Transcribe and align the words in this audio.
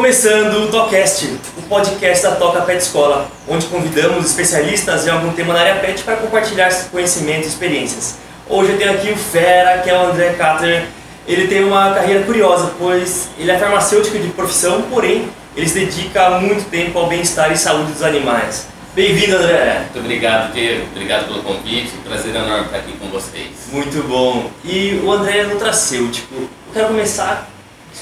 começando 0.00 0.64
o 0.64 0.68
Tocast, 0.68 1.26
o 1.58 1.62
podcast 1.68 2.22
da 2.22 2.34
Toca 2.34 2.62
Pet 2.62 2.78
Escola, 2.78 3.30
onde 3.46 3.66
convidamos 3.66 4.24
especialistas 4.24 5.06
em 5.06 5.10
algum 5.10 5.30
tema 5.34 5.52
na 5.52 5.60
área 5.60 5.74
pet 5.74 6.02
para 6.02 6.16
compartilhar 6.16 6.70
conhecimentos 6.90 7.44
e 7.44 7.48
experiências. 7.50 8.16
Hoje 8.48 8.72
eu 8.72 8.78
tenho 8.78 8.92
aqui 8.92 9.10
o 9.10 9.16
Fera, 9.16 9.82
que 9.82 9.90
é 9.90 9.94
o 9.94 10.06
André 10.06 10.32
Cater. 10.38 10.86
Ele 11.28 11.46
tem 11.48 11.62
uma 11.64 11.92
carreira 11.92 12.24
curiosa, 12.24 12.72
pois 12.78 13.28
ele 13.38 13.50
é 13.50 13.58
farmacêutico 13.58 14.18
de 14.18 14.28
profissão, 14.28 14.80
porém 14.90 15.28
ele 15.54 15.68
se 15.68 15.74
dedica 15.74 16.30
muito 16.30 16.70
tempo 16.70 16.98
ao 16.98 17.06
bem-estar 17.06 17.52
e 17.52 17.58
saúde 17.58 17.92
dos 17.92 18.02
animais. 18.02 18.68
Bem-vindo, 18.94 19.36
André! 19.36 19.80
Muito 19.80 19.98
obrigado, 19.98 20.54
Pedro. 20.54 20.86
Obrigado 20.92 21.26
pelo 21.26 21.42
convite. 21.42 21.92
Prazer 22.08 22.34
enorme 22.34 22.64
estar 22.64 22.78
aqui 22.78 22.92
com 22.92 23.06
vocês. 23.08 23.50
Muito 23.70 24.02
bom. 24.08 24.50
E 24.64 24.98
o 25.04 25.12
André 25.12 25.40
é 25.40 25.44
nutracêutico. 25.44 26.34
Eu 26.36 26.72
quero 26.72 26.86
começar 26.86 27.50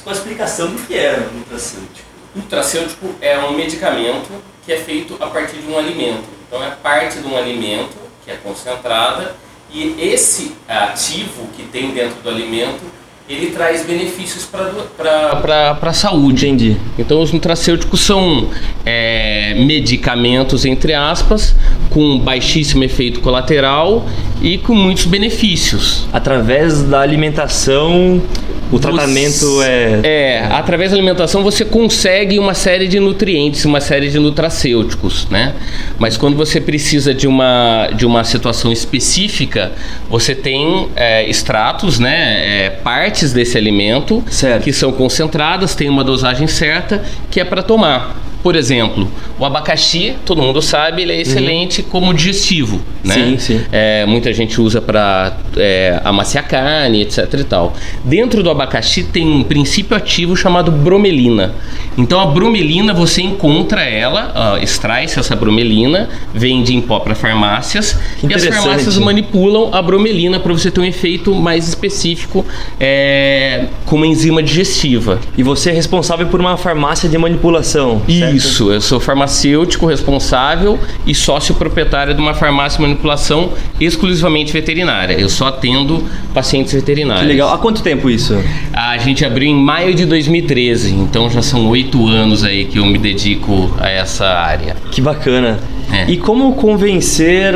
com 0.02 0.10
a 0.10 0.12
explicação 0.12 0.70
do 0.70 0.86
que 0.86 0.96
é 0.96 1.18
nutracêutico. 1.32 2.08
Nutracêutico 2.34 3.14
é 3.20 3.38
um 3.38 3.52
medicamento 3.52 4.30
que 4.64 4.72
é 4.72 4.78
feito 4.78 5.16
a 5.20 5.26
partir 5.26 5.56
de 5.56 5.66
um 5.66 5.78
alimento. 5.78 6.24
Então 6.46 6.62
é 6.62 6.70
parte 6.70 7.18
de 7.18 7.26
um 7.26 7.36
alimento 7.36 7.96
que 8.24 8.30
é 8.30 8.36
concentrada 8.36 9.34
e 9.70 9.96
esse 10.00 10.56
ativo 10.66 11.48
que 11.56 11.64
tem 11.64 11.90
dentro 11.90 12.20
do 12.22 12.28
alimento 12.28 12.82
ele 13.28 13.48
traz 13.48 13.84
benefícios 13.84 14.46
para 14.46 15.78
a 15.80 15.92
saúde. 15.92 16.46
Entendi. 16.46 16.76
Então 16.98 17.20
os 17.20 17.30
nutracêuticos 17.30 18.00
são 18.00 18.48
é, 18.86 19.54
medicamentos, 19.54 20.64
entre 20.64 20.94
aspas, 20.94 21.54
com 21.90 22.18
baixíssimo 22.18 22.82
efeito 22.84 23.20
colateral 23.20 24.06
e 24.40 24.56
com 24.56 24.74
muitos 24.74 25.04
benefícios. 25.04 26.06
Através 26.10 26.82
da 26.82 27.00
alimentação, 27.00 28.22
o 28.70 28.78
tratamento 28.78 29.46
você, 29.46 29.64
é. 29.64 30.00
É, 30.04 30.46
através 30.50 30.90
da 30.90 30.96
alimentação 30.96 31.42
você 31.42 31.64
consegue 31.64 32.38
uma 32.38 32.52
série 32.52 32.86
de 32.86 33.00
nutrientes, 33.00 33.64
uma 33.64 33.80
série 33.80 34.10
de 34.10 34.18
nutracêuticos, 34.18 35.26
né? 35.30 35.54
Mas 35.98 36.16
quando 36.16 36.36
você 36.36 36.60
precisa 36.60 37.14
de 37.14 37.26
uma, 37.26 37.88
de 37.94 38.04
uma 38.04 38.24
situação 38.24 38.70
específica, 38.70 39.72
você 40.08 40.34
tem 40.34 40.88
é, 40.96 41.28
extratos, 41.28 41.98
né? 41.98 42.66
É, 42.66 42.70
partes 43.18 43.32
desse 43.32 43.58
alimento 43.58 44.22
certo. 44.30 44.62
que 44.62 44.72
são 44.72 44.92
concentradas, 44.92 45.74
tem 45.74 45.88
uma 45.88 46.04
dosagem 46.04 46.46
certa 46.46 47.02
que 47.30 47.40
é 47.40 47.44
para 47.44 47.62
tomar. 47.62 48.27
Por 48.42 48.54
exemplo, 48.54 49.08
o 49.38 49.44
abacaxi, 49.44 50.14
todo 50.24 50.40
mundo 50.40 50.62
sabe, 50.62 51.02
ele 51.02 51.12
é 51.12 51.20
excelente 51.20 51.80
uhum. 51.80 51.88
como 51.88 52.14
digestivo, 52.14 52.80
né? 53.02 53.14
Sim, 53.14 53.38
sim. 53.38 53.60
É, 53.72 54.06
muita 54.06 54.32
gente 54.32 54.60
usa 54.60 54.80
para 54.80 55.36
é, 55.56 56.00
amaciar 56.04 56.46
carne, 56.46 57.02
etc 57.02 57.34
e 57.34 57.44
tal. 57.44 57.74
Dentro 58.04 58.42
do 58.42 58.50
abacaxi 58.50 59.02
tem 59.02 59.26
um 59.26 59.42
princípio 59.42 59.96
ativo 59.96 60.36
chamado 60.36 60.70
bromelina. 60.70 61.54
Então 61.96 62.20
a 62.20 62.26
bromelina 62.26 62.94
você 62.94 63.22
encontra 63.22 63.82
ela, 63.82 64.58
extrai-se 64.62 65.18
essa 65.18 65.34
bromelina, 65.34 66.08
vende 66.32 66.74
em 66.74 66.80
pó 66.80 67.00
para 67.00 67.14
farmácias 67.14 67.98
e 68.22 68.32
as 68.32 68.44
farmácias 68.44 68.98
manipulam 68.98 69.70
a 69.72 69.82
bromelina 69.82 70.38
para 70.38 70.52
você 70.52 70.70
ter 70.70 70.80
um 70.80 70.84
efeito 70.84 71.34
mais 71.34 71.66
específico 71.66 72.46
é, 72.78 73.66
com 73.84 73.96
uma 73.96 74.06
enzima 74.06 74.42
digestiva. 74.42 75.18
E 75.36 75.42
você 75.42 75.70
é 75.70 75.72
responsável 75.72 76.26
por 76.28 76.40
uma 76.40 76.56
farmácia 76.56 77.08
de 77.08 77.18
manipulação? 77.18 78.00
Certo? 78.08 78.27
Isso, 78.36 78.72
eu 78.72 78.80
sou 78.80 79.00
farmacêutico 79.00 79.86
responsável 79.86 80.78
e 81.06 81.14
sócio 81.14 81.54
proprietário 81.54 82.14
de 82.14 82.20
uma 82.20 82.34
farmácia 82.34 82.78
de 82.78 82.82
manipulação 82.82 83.52
exclusivamente 83.80 84.52
veterinária. 84.52 85.14
Eu 85.14 85.28
só 85.28 85.48
atendo 85.48 86.04
pacientes 86.34 86.72
veterinários. 86.72 87.22
Que 87.22 87.28
legal. 87.28 87.52
Há 87.52 87.58
quanto 87.58 87.82
tempo 87.82 88.08
isso? 88.10 88.38
A 88.72 88.96
gente 88.98 89.24
abriu 89.24 89.48
em 89.48 89.54
maio 89.54 89.94
de 89.94 90.04
2013, 90.06 90.94
então 90.94 91.30
já 91.30 91.42
são 91.42 91.68
oito 91.68 92.06
anos 92.06 92.44
aí 92.44 92.64
que 92.64 92.78
eu 92.78 92.86
me 92.86 92.98
dedico 92.98 93.72
a 93.78 93.88
essa 93.88 94.26
área. 94.26 94.76
Que 94.90 95.00
bacana. 95.00 95.58
É. 95.92 96.10
E 96.10 96.16
como 96.18 96.52
convencer 96.52 97.54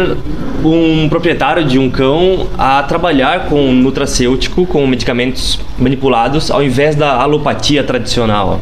um 0.65 1.09
proprietário 1.09 1.65
de 1.65 1.79
um 1.79 1.91
cão 1.91 2.47
a 2.57 2.83
trabalhar 2.83 3.47
com 3.47 3.73
nutracêutico, 3.73 4.65
com 4.65 4.87
medicamentos 4.87 5.61
manipulados, 5.79 6.51
ao 6.51 6.63
invés 6.63 6.97
da 6.97 7.21
alopatia 7.21 7.85
tradicional? 7.85 8.61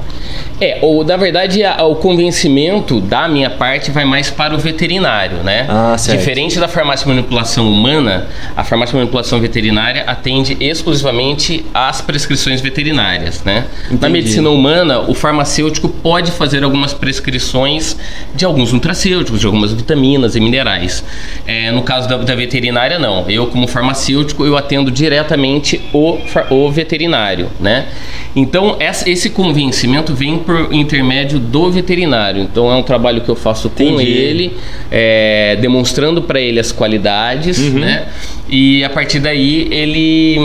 É, 0.61 0.79
ou 0.83 1.05
na 1.05 1.17
verdade 1.17 1.65
a, 1.65 1.85
o 1.85 1.97
convencimento 1.97 3.01
da 3.01 3.27
minha 3.27 3.49
parte 3.49 3.91
vai 3.91 4.05
mais 4.05 4.31
para 4.31 4.55
o 4.55 4.59
veterinário, 4.59 5.39
né? 5.39 5.67
Ah, 5.69 5.97
certo. 5.97 6.19
Diferente 6.19 6.61
da 6.61 6.69
farmácia 6.69 7.07
de 7.07 7.13
manipulação 7.15 7.71
humana, 7.71 8.29
a 8.57 8.63
farmácia 8.63 8.93
de 8.93 8.99
manipulação 8.99 9.41
veterinária 9.41 10.05
atende 10.07 10.57
exclusivamente 10.61 11.65
às 11.73 12.01
prescrições 12.01 12.61
veterinárias, 12.61 13.43
né? 13.43 13.67
Entendi. 13.87 14.03
Na 14.03 14.09
medicina 14.09 14.51
humana, 14.51 15.01
o 15.01 15.15
farmacêutico 15.15 15.89
pode 15.89 16.31
fazer 16.33 16.63
algumas 16.63 16.93
prescrições 16.93 17.97
de 18.35 18.45
alguns 18.45 18.73
nutracêuticos, 18.73 19.41
de 19.41 19.47
algumas 19.47 19.73
vitaminas 19.73 20.37
e 20.37 20.41
minerais. 20.41 21.03
É, 21.47 21.71
no 21.71 21.83
caso 21.83 22.09
da, 22.09 22.17
da, 22.19 22.35
veterinária, 22.35 22.99
não. 22.99 23.29
Eu, 23.31 23.47
como 23.47 23.67
farmacêutico, 23.67 24.45
eu 24.45 24.57
atendo 24.57 24.91
diretamente 24.91 25.81
o, 25.93 26.19
o 26.51 26.71
veterinário, 26.71 27.49
né? 27.59 27.87
Então, 28.35 28.77
esse 28.81 29.31
convencimento 29.31 30.15
vem 30.15 30.39
por 30.39 30.73
intermédio 30.73 31.39
do 31.39 31.71
veterinário. 31.71 32.43
Então, 32.43 32.71
é 32.71 32.77
um 32.77 32.83
trabalho 32.83 33.21
que 33.21 33.29
eu 33.29 33.37
faço 33.37 33.69
com 33.69 33.83
Entendi. 33.83 34.11
ele, 34.11 34.57
é, 34.91 35.57
demonstrando 35.61 36.23
para 36.23 36.41
ele 36.41 36.61
as 36.61 36.71
qualidades, 36.71 37.59
uhum. 37.59 37.81
né? 37.81 38.07
E 38.49 38.83
a 38.83 38.91
partir 38.91 39.21
daí 39.21 39.69
ele, 39.71 40.37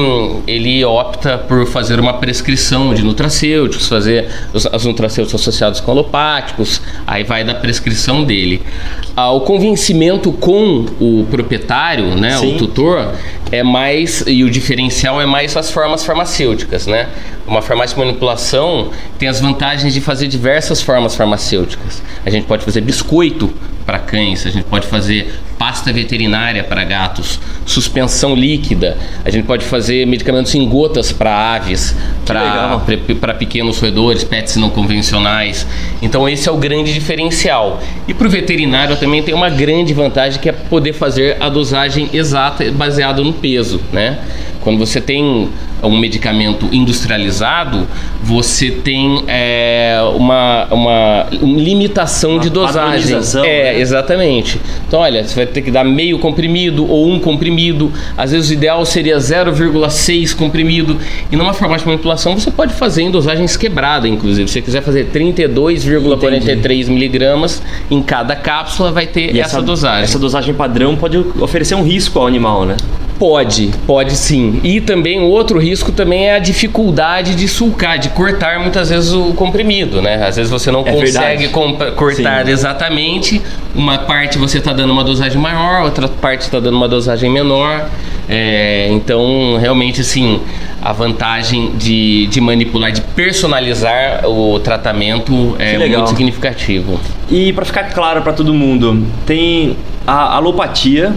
ele 0.45 0.85
opta 0.85 1.37
por 1.37 1.65
fazer 1.65 1.99
uma 1.99 2.13
prescrição 2.13 2.93
de 2.93 3.03
nutracêuticos, 3.03 3.87
fazer 3.87 4.29
os, 4.53 4.65
os 4.65 4.85
nutracêuticos 4.85 5.41
associados 5.41 5.79
com 5.79 5.91
alopáticos, 5.91 6.81
aí 7.07 7.23
vai 7.23 7.43
da 7.43 7.55
prescrição 7.55 8.23
dele. 8.23 8.61
Ah, 9.15 9.31
o 9.31 9.41
convencimento 9.41 10.31
com 10.31 10.85
o 10.99 11.25
proprietário, 11.31 12.15
né, 12.15 12.37
Sim. 12.37 12.55
o 12.55 12.57
tutor, 12.57 13.13
é 13.51 13.63
mais 13.63 14.23
e 14.27 14.43
o 14.43 14.49
diferencial 14.49 15.21
é 15.21 15.25
mais 15.25 15.55
as 15.57 15.71
formas 15.71 16.05
farmacêuticas, 16.05 16.85
né? 16.85 17.07
Uma 17.47 17.61
farmácia 17.61 17.95
de 17.95 18.03
manipulação 18.03 18.89
tem 19.17 19.29
as 19.29 19.39
vantagens 19.39 19.93
de 19.93 20.01
fazer 20.01 20.27
diversas 20.27 20.81
formas 20.81 21.15
farmacêuticas. 21.15 22.01
A 22.25 22.29
gente 22.29 22.45
pode 22.45 22.65
fazer 22.65 22.81
biscoito 22.81 23.53
para 23.85 23.99
cães, 23.99 24.45
a 24.45 24.49
gente 24.49 24.65
pode 24.65 24.87
fazer 24.87 25.33
pasta 25.57 25.91
veterinária 25.91 26.63
para 26.63 26.83
gatos, 26.83 27.39
suspensão 27.65 28.35
líquida, 28.35 28.97
a 29.23 29.29
gente 29.29 29.45
pode 29.45 29.65
fazer 29.65 30.05
medicamentos 30.05 30.53
em 30.53 30.67
gotas 30.67 31.11
para 31.11 31.55
aves, 31.55 31.95
para 32.25 33.33
pequenos 33.33 33.79
roedores, 33.79 34.23
pets 34.23 34.55
não 34.57 34.69
convencionais. 34.69 35.65
Então 36.01 36.27
esse 36.27 36.47
é 36.49 36.51
o 36.51 36.57
grande 36.57 36.93
diferencial. 36.93 37.81
E 38.07 38.13
para 38.13 38.27
o 38.27 38.29
veterinário 38.29 38.95
também 38.97 39.23
tem 39.23 39.33
uma 39.33 39.49
grande 39.49 39.93
vantagem 39.93 40.39
que 40.39 40.49
é 40.49 40.51
poder 40.51 40.93
fazer 40.93 41.37
a 41.41 41.49
dosagem 41.49 42.09
exata 42.13 42.69
baseada 42.71 43.23
no 43.23 43.33
peso, 43.33 43.81
né? 43.91 44.19
Quando 44.61 44.79
você 44.79 44.99
tem 44.99 45.49
um 45.85 45.97
medicamento 45.97 46.67
industrializado, 46.71 47.87
você 48.21 48.71
tem 48.71 49.23
é, 49.27 49.99
uma, 50.15 50.65
uma 50.71 51.27
limitação 51.31 52.31
uma 52.31 52.39
de 52.39 52.49
dosagem. 52.49 53.17
É, 53.43 53.73
né? 53.73 53.79
exatamente. 53.79 54.59
Então, 54.87 54.99
olha, 54.99 55.23
você 55.23 55.35
vai 55.35 55.45
ter 55.45 55.61
que 55.61 55.71
dar 55.71 55.83
meio 55.83 56.19
comprimido 56.19 56.89
ou 56.89 57.09
um 57.09 57.19
comprimido. 57.19 57.91
Às 58.17 58.31
vezes 58.31 58.49
o 58.49 58.53
ideal 58.53 58.85
seria 58.85 59.17
0,6 59.17 60.35
comprimido. 60.35 60.97
E 61.31 61.35
numa 61.35 61.53
farmácia 61.53 61.85
de 61.85 61.91
manipulação 61.91 62.37
você 62.37 62.51
pode 62.51 62.73
fazer 62.73 63.03
em 63.03 63.11
dosagens 63.11 63.55
quebradas, 63.55 64.09
inclusive. 64.09 64.47
Se 64.47 64.53
você 64.53 64.61
quiser 64.61 64.81
fazer 64.81 65.09
32,43 65.13 66.87
miligramas 66.87 67.61
em 67.89 68.01
cada 68.01 68.35
cápsula, 68.35 68.91
vai 68.91 69.07
ter 69.07 69.29
essa, 69.31 69.57
essa 69.57 69.61
dosagem. 69.61 70.03
Essa 70.03 70.19
dosagem 70.19 70.53
padrão 70.53 70.95
pode 70.95 71.17
oferecer 71.39 71.75
um 71.75 71.83
risco 71.83 72.19
ao 72.19 72.27
animal, 72.27 72.65
né? 72.65 72.75
Pode, 73.17 73.71
pode 73.87 74.15
sim. 74.15 74.59
E 74.63 74.81
também 74.81 75.21
outro 75.21 75.57
risco 75.57 75.91
também 75.91 76.27
é 76.27 76.35
a 76.35 76.39
dificuldade 76.39 77.33
de 77.35 77.47
sulcar, 77.47 77.97
de 77.97 78.09
cortar 78.09 78.59
muitas 78.59 78.89
vezes 78.89 79.13
o 79.13 79.33
comprimido, 79.33 80.01
né? 80.01 80.25
Às 80.25 80.35
vezes 80.35 80.51
você 80.51 80.69
não 80.69 80.81
é 80.81 80.91
consegue 80.91 81.47
cortar 81.49 82.45
sim. 82.45 82.51
exatamente. 82.51 83.41
Uma 83.73 83.99
parte 83.99 84.37
você 84.37 84.57
está 84.57 84.73
dando 84.73 84.91
uma 84.91 85.03
dosagem 85.03 85.39
maior, 85.39 85.83
outra 85.83 86.07
parte 86.07 86.41
está 86.41 86.59
dando 86.59 86.75
uma 86.75 86.89
dosagem 86.89 87.29
menor. 87.29 87.89
É, 88.27 88.89
então, 88.91 89.57
realmente, 89.59 90.01
assim, 90.01 90.41
a 90.81 90.91
vantagem 90.91 91.71
de, 91.75 92.27
de 92.27 92.41
manipular, 92.41 92.91
de 92.91 93.01
personalizar 93.01 94.27
o 94.27 94.59
tratamento 94.59 95.55
é 95.57 95.77
muito 95.77 96.09
significativo. 96.09 96.99
E 97.29 97.53
para 97.53 97.65
ficar 97.65 97.85
claro 97.85 98.21
para 98.21 98.33
todo 98.33 98.53
mundo, 98.53 99.05
tem 99.25 99.77
a 100.05 100.35
alopatia, 100.35 101.13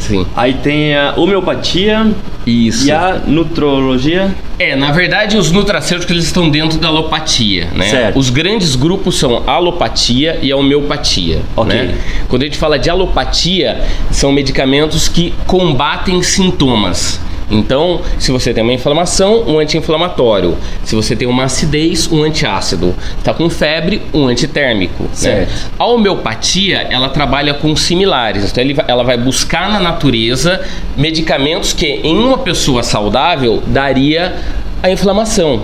Sim. 0.00 0.26
Aí 0.34 0.54
tem 0.54 0.96
a 0.96 1.14
homeopatia 1.16 2.10
Isso. 2.46 2.86
e 2.86 2.90
a 2.90 3.20
nutrologia. 3.26 4.34
É, 4.58 4.74
na 4.74 4.90
verdade, 4.92 5.36
os 5.36 5.52
nutracêuticos 5.52 6.10
eles 6.10 6.24
estão 6.24 6.48
dentro 6.50 6.78
da 6.78 6.88
alopatia, 6.88 7.68
né? 7.74 7.88
Certo. 7.88 8.18
Os 8.18 8.28
grandes 8.30 8.74
grupos 8.74 9.18
são 9.18 9.42
a 9.46 9.52
alopatia 9.52 10.38
e 10.42 10.50
a 10.50 10.56
homeopatia, 10.56 11.42
Ok. 11.56 11.74
né? 11.74 11.94
Quando 12.28 12.42
a 12.42 12.44
gente 12.46 12.58
fala 12.58 12.78
de 12.78 12.90
alopatia, 12.90 13.80
são 14.10 14.32
medicamentos 14.32 15.06
que 15.06 15.32
combatem 15.46 16.22
sintomas. 16.22 17.20
Então, 17.50 18.00
se 18.18 18.30
você 18.30 18.54
tem 18.54 18.62
uma 18.62 18.72
inflamação, 18.72 19.42
um 19.46 19.58
anti-inflamatório. 19.58 20.56
Se 20.84 20.94
você 20.94 21.16
tem 21.16 21.26
uma 21.26 21.44
acidez, 21.44 22.10
um 22.10 22.22
antiácido. 22.22 22.94
Está 23.18 23.34
com 23.34 23.50
febre, 23.50 24.02
um 24.14 24.26
antitérmico. 24.26 25.04
Né? 25.22 25.48
A 25.78 25.84
homeopatia, 25.86 26.86
ela 26.90 27.08
trabalha 27.08 27.54
com 27.54 27.74
similares. 27.74 28.50
Então, 28.50 28.84
ela 28.86 29.02
vai 29.02 29.16
buscar 29.16 29.70
na 29.70 29.80
natureza 29.80 30.60
medicamentos 30.96 31.72
que 31.72 31.86
em 31.86 32.16
uma 32.16 32.38
pessoa 32.38 32.82
saudável 32.82 33.62
daria 33.66 34.36
a 34.82 34.90
inflamação. 34.90 35.62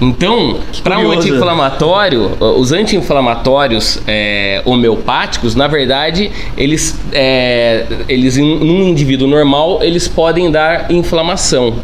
Então, 0.00 0.60
para 0.84 0.98
um 0.98 1.10
anti-inflamatório, 1.10 2.30
os 2.40 2.72
anti-inflamatórios 2.72 4.00
é, 4.06 4.62
homeopáticos, 4.64 5.56
na 5.56 5.66
verdade, 5.66 6.30
eles, 6.56 6.98
é, 7.12 7.84
eles 8.08 8.36
num 8.36 8.88
indivíduo 8.88 9.26
normal, 9.26 9.80
eles 9.82 10.06
podem 10.06 10.50
dar 10.50 10.90
inflamação. 10.90 11.74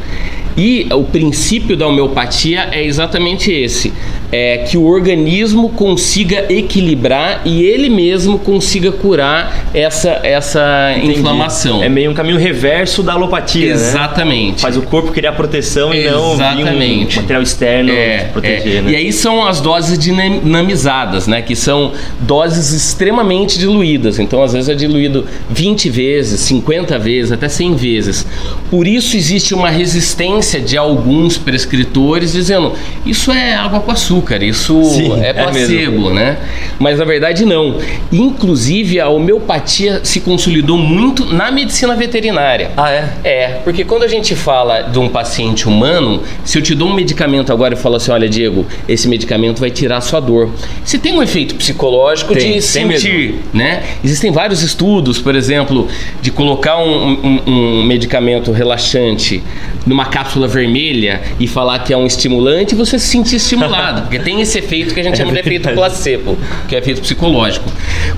E 0.57 0.87
o 0.93 1.03
princípio 1.03 1.77
da 1.77 1.87
homeopatia 1.89 2.69
é 2.71 2.85
exatamente 2.85 3.51
esse: 3.51 3.93
é 4.37 4.59
que 4.59 4.77
o 4.77 4.85
organismo 4.85 5.69
consiga 5.69 6.53
equilibrar 6.53 7.43
e 7.45 7.63
ele 7.63 7.89
mesmo 7.89 8.37
consiga 8.37 8.91
curar 8.91 9.67
essa, 9.73 10.21
essa 10.25 10.93
inflamação. 11.01 11.85
É 11.85 11.89
meio 11.89 12.11
um 12.11 12.15
caminho 12.15 12.39
reverso 12.39 13.01
da 13.01 13.13
alopatia. 13.13 13.67
Né? 13.67 13.73
Exatamente. 13.73 14.55
Né? 14.55 14.59
Faz 14.59 14.77
o 14.77 14.83
corpo 14.83 15.13
criar 15.13 15.33
proteção 15.35 15.95
e 15.95 16.07
exatamente. 16.07 17.15
não 17.15 17.19
um 17.19 17.23
material 17.23 17.43
externo 17.43 17.93
é, 17.93 18.25
proteger. 18.33 18.79
É. 18.79 18.83
Né? 18.83 18.91
E 18.91 18.97
aí 18.97 19.13
são 19.13 19.47
as 19.47 19.61
doses 19.61 19.97
dinamizadas, 19.97 21.29
né? 21.29 21.41
Que 21.41 21.55
são 21.55 21.93
doses 22.21 22.73
extremamente 22.73 23.57
diluídas. 23.57 24.19
Então, 24.19 24.43
às 24.43 24.53
vezes 24.53 24.69
é 24.69 24.75
diluído 24.75 25.27
20 25.49 25.91
vezes, 25.91 26.41
50 26.41 26.99
vezes, 26.99 27.31
até 27.31 27.49
100 27.49 27.75
vezes. 27.77 28.27
Por 28.69 28.89
isso 28.89 29.17
existe 29.17 29.55
uma 29.55 29.71
resistência 29.71 30.61
de 30.61 30.77
alguns 30.77 31.39
prescritores 31.39 32.33
dizendo 32.33 32.73
isso 33.07 33.31
é 33.31 33.55
água 33.55 33.79
com 33.79 33.93
açúcar, 33.93 34.24
isso 34.43 34.85
Sim, 34.85 35.23
é, 35.23 35.31
é 35.31 35.33
placebo, 35.33 36.11
é 36.11 36.15
né? 36.15 36.39
Mas 36.79 36.99
na 36.99 37.05
verdade 37.05 37.45
não. 37.45 37.79
Inclusive 38.13 39.01
a 39.01 39.09
homeopatia 39.09 40.01
se 40.05 40.21
consolidou 40.21 40.77
muito 40.77 41.25
na 41.27 41.51
medicina 41.51 41.95
veterinária. 41.95 42.73
Ah, 42.77 42.91
é? 42.91 43.09
É, 43.25 43.49
porque 43.65 43.85
quando 43.85 44.03
a 44.03 44.09
gente 44.09 44.35
fala 44.35 44.83
de 44.83 44.99
um 44.99 45.09
paciente 45.09 45.67
humano, 45.69 46.23
se 46.45 46.59
eu 46.59 46.63
te 46.63 46.75
dou 46.75 46.89
um 46.89 46.95
medicamento 46.95 47.53
agora 47.53 47.75
e 47.75 47.77
falo 47.77 47.97
assim, 47.97 48.11
olha 48.11 48.29
Diego, 48.29 48.67
esse 48.89 49.09
medicamento 49.09 49.61
vai 49.61 49.71
tirar 49.71 49.99
a 49.99 50.01
sua 50.01 50.21
dor. 50.21 50.51
Se 50.85 50.99
tem 50.99 51.15
um 51.15 51.23
efeito 51.23 51.55
psicológico 51.55 52.35
tem, 52.35 52.55
de 52.55 52.63
sentir, 52.63 53.37
né? 53.53 53.83
Existem 54.05 54.31
vários 54.31 54.63
estudos, 54.63 55.21
por 55.21 55.35
exemplo, 55.35 55.89
de 56.21 56.31
colocar 56.31 56.79
um, 56.79 57.13
um, 57.13 57.41
um 57.47 57.83
medicamento 57.85 58.53
relaxante 58.53 59.43
numa 59.87 60.07
cápsula 60.07 60.35
cápsula 60.35 60.49
vermelha 60.49 61.23
e 61.39 61.47
falar 61.47 61.79
que 61.81 61.93
é 61.93 61.97
um 61.97 62.07
estimulante, 62.07 62.75
você 62.75 62.99
se 62.99 63.07
sentir 63.07 63.37
estimulado. 63.37 64.09
porque 64.15 64.19
tem 64.19 64.41
esse 64.41 64.59
efeito 64.59 64.95
que 64.95 65.01
a 65.01 65.03
gente 65.03 65.15
é 65.15 65.17
chama 65.17 65.33
de 65.33 65.41
efeito 65.41 65.69
placebo, 65.71 66.39
que 66.69 66.77
é 66.77 66.79
efeito 66.79 67.01
psicológico. 67.01 67.69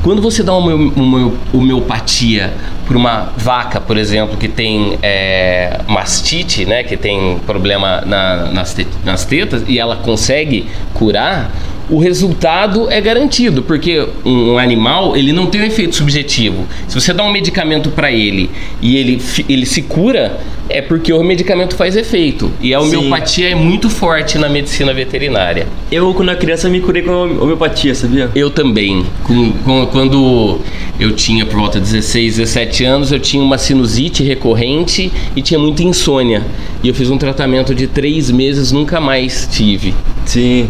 Quando 0.02 0.20
você 0.20 0.42
dá 0.42 0.54
uma, 0.54 0.74
uma 0.74 1.32
homeopatia 1.52 2.52
para 2.86 2.96
uma 2.96 3.32
vaca, 3.36 3.80
por 3.80 3.96
exemplo, 3.96 4.36
que 4.36 4.46
tem 4.46 4.98
é, 5.02 5.80
mastite, 5.88 6.66
né, 6.66 6.82
que 6.82 6.96
tem 6.96 7.38
problema 7.46 8.02
na, 8.04 8.52
nas 9.04 9.24
tetas, 9.24 9.64
e 9.66 9.78
ela 9.78 9.96
consegue 9.96 10.68
curar, 10.92 11.50
o 11.88 11.98
resultado 11.98 12.90
é 12.90 13.00
garantido, 13.00 13.62
porque 13.62 14.06
um 14.24 14.58
animal 14.58 15.16
ele 15.16 15.32
não 15.32 15.46
tem 15.46 15.60
um 15.60 15.64
efeito 15.64 15.94
subjetivo. 15.94 16.66
Se 16.88 16.94
você 16.94 17.12
dá 17.12 17.22
um 17.22 17.30
medicamento 17.30 17.90
para 17.90 18.10
ele 18.10 18.50
e 18.82 18.96
ele, 18.96 19.22
ele 19.48 19.64
se 19.64 19.82
cura, 19.82 20.40
é 20.68 20.82
porque 20.82 21.12
o 21.12 21.22
medicamento 21.22 21.76
faz 21.76 21.96
efeito. 21.96 22.50
E 22.60 22.74
a 22.74 22.80
homeopatia 22.80 23.48
Sim. 23.48 23.52
é 23.52 23.54
muito 23.54 23.88
forte 23.88 24.36
na 24.36 24.48
medicina 24.48 24.92
veterinária. 24.92 25.66
Eu, 25.90 26.12
quando 26.12 26.30
era 26.30 26.38
criança, 26.38 26.68
me 26.68 26.80
curei 26.80 27.02
com 27.02 27.12
a 27.12 27.22
homeopatia, 27.22 27.94
sabia? 27.94 28.30
Eu 28.34 28.50
também. 28.50 29.06
Com, 29.22 29.52
com, 29.52 29.86
quando 29.86 30.58
eu 30.98 31.12
tinha 31.14 31.46
por 31.46 31.56
volta 31.56 31.78
de 31.78 31.84
16, 31.84 32.38
17 32.38 32.84
anos, 32.84 33.12
eu 33.12 33.20
tinha 33.20 33.42
uma 33.42 33.58
sinusite 33.58 34.24
recorrente 34.24 35.12
e 35.36 35.42
tinha 35.42 35.58
muita 35.58 35.84
insônia. 35.84 36.42
E 36.82 36.88
eu 36.88 36.94
fiz 36.94 37.10
um 37.10 37.18
tratamento 37.18 37.74
de 37.74 37.86
três 37.86 38.30
meses, 38.30 38.72
nunca 38.72 39.00
mais 39.00 39.48
tive. 39.50 39.94
Sim. 40.24 40.68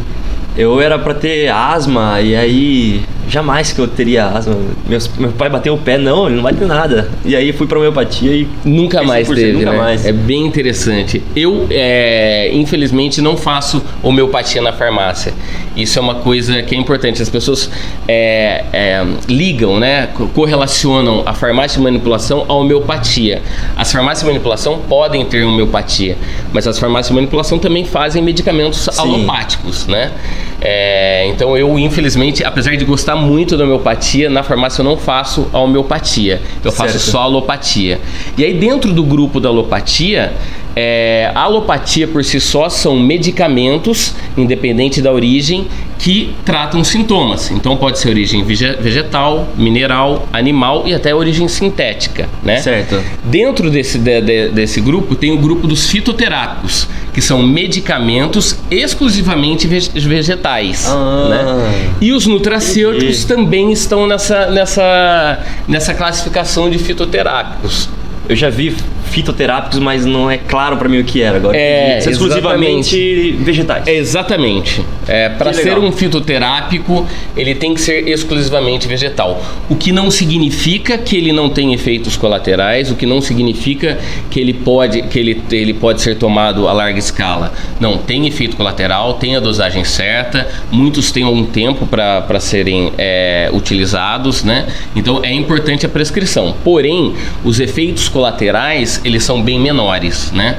Eu 0.56 0.80
era 0.80 0.98
para 0.98 1.14
ter 1.14 1.48
asma 1.48 2.20
e 2.20 2.34
aí 2.34 3.04
jamais 3.28 3.72
que 3.72 3.80
eu 3.80 3.88
teria 3.88 4.26
asma. 4.26 4.56
Meus, 4.86 5.08
meu 5.18 5.32
pai 5.32 5.48
bateu 5.48 5.74
o 5.74 5.78
pé, 5.78 5.98
não, 5.98 6.26
ele 6.26 6.36
não 6.36 6.42
vai 6.42 6.54
ter 6.54 6.66
nada. 6.66 7.10
E 7.24 7.34
aí 7.34 7.52
fui 7.52 7.66
para 7.66 7.78
homeopatia 7.78 8.32
e 8.32 8.48
nunca 8.64 9.02
mais 9.02 9.28
teve, 9.28 9.52
nunca 9.52 9.72
né? 9.72 9.76
mais. 9.76 10.06
É 10.06 10.12
bem 10.12 10.46
interessante. 10.46 11.22
Eu, 11.34 11.66
é, 11.70 12.50
infelizmente, 12.52 13.20
não 13.20 13.36
faço 13.36 13.82
homeopatia 14.02 14.62
na 14.62 14.72
farmácia. 14.72 15.34
Isso 15.76 15.98
é 15.98 16.02
uma 16.02 16.16
coisa 16.16 16.62
que 16.62 16.74
é 16.74 16.78
importante. 16.78 17.20
As 17.20 17.28
pessoas 17.28 17.70
é, 18.08 18.64
é, 18.72 19.06
ligam, 19.28 19.78
né, 19.78 20.08
correlacionam 20.34 21.22
a 21.26 21.34
farmácia 21.34 21.78
de 21.78 21.84
manipulação 21.84 22.46
à 22.48 22.54
homeopatia. 22.54 23.42
As 23.76 23.92
farmácias 23.92 24.20
de 24.20 24.26
manipulação 24.26 24.78
podem 24.88 25.24
ter 25.24 25.44
homeopatia, 25.44 26.16
mas 26.52 26.66
as 26.66 26.78
farmácias 26.78 27.08
de 27.08 27.14
manipulação 27.14 27.58
também 27.58 27.84
fazem 27.84 28.22
medicamentos 28.22 28.88
Sim. 28.90 29.00
alopáticos, 29.00 29.86
né? 29.86 30.12
É, 30.60 31.26
então 31.28 31.56
eu, 31.56 31.78
infelizmente, 31.78 32.44
apesar 32.44 32.76
de 32.76 32.84
gostar 32.84 33.16
muito 33.16 33.56
da 33.56 33.64
homeopatia, 33.64 34.30
na 34.30 34.42
farmácia 34.42 34.80
eu 34.80 34.84
não 34.84 34.96
faço 34.96 35.48
a 35.52 35.58
homeopatia. 35.58 36.40
Eu 36.64 36.72
faço 36.72 36.98
certo. 36.98 37.10
só 37.10 37.20
a 37.20 37.24
alopatia. 37.24 38.00
E 38.36 38.44
aí 38.44 38.54
dentro 38.54 38.92
do 38.92 39.02
grupo 39.02 39.38
da 39.38 39.48
alopatia, 39.48 40.32
é, 40.74 41.30
a 41.34 41.40
alopatia 41.40 42.06
por 42.06 42.22
si 42.22 42.38
só 42.38 42.68
são 42.68 42.98
medicamentos, 42.98 44.14
independente 44.36 45.00
da 45.00 45.10
origem, 45.10 45.66
que 45.98 46.34
tratam 46.44 46.84
sintomas. 46.84 47.50
Então 47.50 47.76
pode 47.78 47.98
ser 47.98 48.10
origem 48.10 48.44
vegetal, 48.44 49.48
mineral, 49.56 50.28
animal 50.32 50.82
e 50.86 50.92
até 50.92 51.14
origem 51.14 51.48
sintética, 51.48 52.28
né? 52.42 52.60
Certo. 52.60 53.02
Dentro 53.24 53.70
desse, 53.70 53.98
de, 53.98 54.20
de, 54.20 54.48
desse 54.50 54.80
grupo 54.82 55.14
tem 55.14 55.32
o 55.32 55.38
grupo 55.38 55.66
dos 55.66 55.88
fitoterápicos, 55.88 56.86
que 57.16 57.22
são 57.22 57.42
medicamentos 57.42 58.58
exclusivamente 58.70 59.66
vegetais, 59.66 60.84
ah, 60.86 61.28
né? 61.30 61.94
E 61.98 62.12
os 62.12 62.26
nutracêuticos 62.26 63.24
entendi. 63.24 63.26
também 63.26 63.72
estão 63.72 64.06
nessa, 64.06 64.50
nessa, 64.50 65.38
nessa 65.66 65.94
classificação 65.94 66.68
de 66.68 66.76
fitoterápicos. 66.76 67.88
Eu 68.28 68.36
já 68.36 68.50
vi 68.50 68.76
fitoterápicos, 69.06 69.78
mas 69.78 70.04
não 70.04 70.30
é 70.30 70.38
claro 70.38 70.76
para 70.76 70.88
mim 70.88 70.98
o 70.98 71.04
que 71.04 71.22
era 71.22 71.36
agora. 71.36 71.56
É, 71.56 72.00
São 72.00 72.12
exclusivamente 72.12 73.32
vegetais. 73.40 73.86
É, 73.86 73.94
exatamente. 73.94 74.84
É, 75.06 75.28
para 75.28 75.52
ser 75.52 75.78
um 75.78 75.90
fitoterápico, 75.92 77.06
ele 77.36 77.54
tem 77.54 77.74
que 77.74 77.80
ser 77.80 78.08
exclusivamente 78.08 78.86
vegetal. 78.88 79.42
O 79.68 79.76
que 79.76 79.92
não 79.92 80.10
significa 80.10 80.98
que 80.98 81.16
ele 81.16 81.32
não 81.32 81.48
tem 81.48 81.72
efeitos 81.72 82.16
colaterais, 82.16 82.90
o 82.90 82.96
que 82.96 83.06
não 83.06 83.20
significa 83.20 83.98
que 84.30 84.40
ele 84.40 84.52
pode, 84.52 85.02
que 85.02 85.18
ele, 85.18 85.42
ele 85.50 85.74
pode 85.74 86.02
ser 86.02 86.16
tomado 86.16 86.68
a 86.68 86.72
larga 86.72 86.98
escala. 86.98 87.52
Não, 87.80 87.98
tem 87.98 88.26
efeito 88.26 88.56
colateral, 88.56 89.14
tem 89.14 89.36
a 89.36 89.40
dosagem 89.40 89.84
certa, 89.84 90.48
muitos 90.70 91.12
têm 91.12 91.22
algum 91.22 91.44
tempo 91.44 91.86
para 91.86 92.40
serem 92.40 92.92
é, 92.98 93.48
utilizados, 93.52 94.42
né? 94.44 94.66
Então 94.94 95.20
é 95.22 95.32
importante 95.32 95.86
a 95.86 95.88
prescrição. 95.88 96.54
Porém, 96.64 97.14
os 97.44 97.60
efeitos 97.60 98.08
colaterais 98.08 98.95
eles 99.04 99.24
são 99.24 99.42
bem 99.42 99.60
menores, 99.60 100.32
né? 100.32 100.58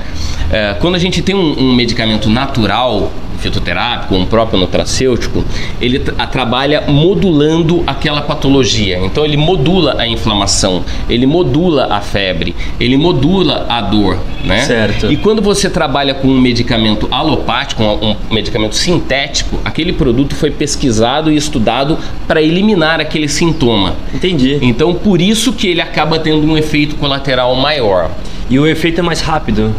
É, 0.52 0.76
quando 0.80 0.96
a 0.96 1.00
gente 1.00 1.22
tem 1.22 1.36
um, 1.36 1.60
um 1.60 1.76
medicamento 1.76 2.30
natural, 2.30 3.12
fitoterápico, 3.38 4.16
um 4.16 4.26
próprio 4.26 4.60
nutracêutico, 4.60 5.44
ele 5.80 6.00
trabalha 6.32 6.82
modulando 6.88 7.84
aquela 7.86 8.22
patologia. 8.22 9.00
Então 9.00 9.24
ele 9.24 9.38
modula 9.38 9.96
a 10.00 10.08
inflamação, 10.08 10.84
ele 11.10 11.26
modula 11.26 11.88
a 11.92 12.02
febre, 12.02 12.56
ele 12.80 12.98
modula 12.98 13.66
a 13.70 13.82
dor, 13.82 14.18
né? 14.44 14.62
Certo. 14.62 15.12
E 15.12 15.18
quando 15.18 15.42
você 15.42 15.70
trabalha 15.70 16.14
com 16.14 16.28
um 16.28 16.40
medicamento 16.40 17.08
alopático, 17.12 17.84
um, 17.84 18.12
um 18.12 18.34
medicamento 18.34 18.76
sintético, 18.76 19.60
aquele 19.64 19.94
produto 19.94 20.36
foi 20.36 20.52
pesquisado 20.52 21.32
e 21.32 21.36
estudado 21.36 21.98
para 22.28 22.42
eliminar 22.42 23.00
aquele 23.00 23.28
sintoma. 23.28 23.96
Entendi. 24.14 24.60
Então 24.62 24.94
por 24.94 25.22
isso 25.22 25.54
que 25.54 25.68
ele 25.68 25.82
acaba 25.82 26.20
tendo 26.20 26.46
um 26.46 26.58
efeito 26.58 26.96
colateral 26.96 27.56
maior. 27.56 28.12
E 28.50 28.58
o 28.58 28.66
efeito 28.66 29.00
é 29.00 29.04
mais 29.04 29.22
rápido? 29.22 29.76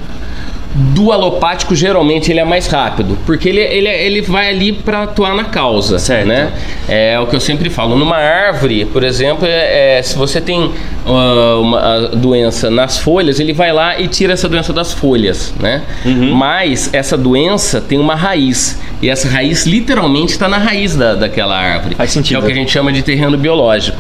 Do 0.75 1.11
alopático 1.13 1.75
geralmente 1.75 2.31
ele 2.31 2.41
é 2.41 2.45
mais 2.45 2.67
rápido, 2.67 3.19
porque 3.25 3.49
ele, 3.49 3.61
ele, 3.61 3.89
ele 3.89 4.21
vai 4.23 4.51
ali 4.51 4.73
para 4.73 5.05
atuar 5.05 5.35
na 5.35 5.45
causa, 5.45 5.99
certo. 5.99 6.27
né? 6.27 6.53
É 6.89 7.19
o 7.19 7.27
que 7.27 7.35
eu 7.35 7.41
sempre 7.41 7.71
falo. 7.71 7.97
Numa 7.97 8.17
árvore, 8.17 8.85
por 8.85 9.03
exemplo, 9.03 9.47
é, 9.47 9.99
é 9.99 10.03
se 10.03 10.17
você 10.17 10.41
tem 10.41 10.61
uh, 10.61 11.61
uma 11.61 12.09
doença 12.09 12.71
nas 12.71 12.99
folhas, 12.99 13.41
ele 13.41 13.53
vai 13.53 13.73
lá 13.73 13.99
e 13.99 14.09
tira 14.09 14.33
essa 14.33 14.49
doença 14.49 14.73
das 14.73 14.93
folhas, 14.93 15.55
né? 15.59 15.83
Uhum. 16.05 16.35
Mas 16.35 16.91
essa 16.93 17.17
doença 17.17 17.81
tem 17.81 17.99
uma 17.99 18.15
raiz 18.15 18.79
e 19.01 19.09
essa 19.09 19.29
raiz 19.29 19.65
literalmente 19.65 20.33
está 20.33 20.49
na 20.49 20.59
raiz 20.59 20.97
da, 20.97 21.15
daquela 21.15 21.57
árvore. 21.57 21.95
Faz 21.95 22.11
sentido. 22.11 22.29
Que 22.29 22.35
é 22.35 22.39
o 22.39 22.47
que 22.47 22.53
a 22.53 22.55
gente 22.55 22.71
chama 22.71 22.93
de 22.93 23.03
terreno 23.03 23.39
biológico. 23.39 23.99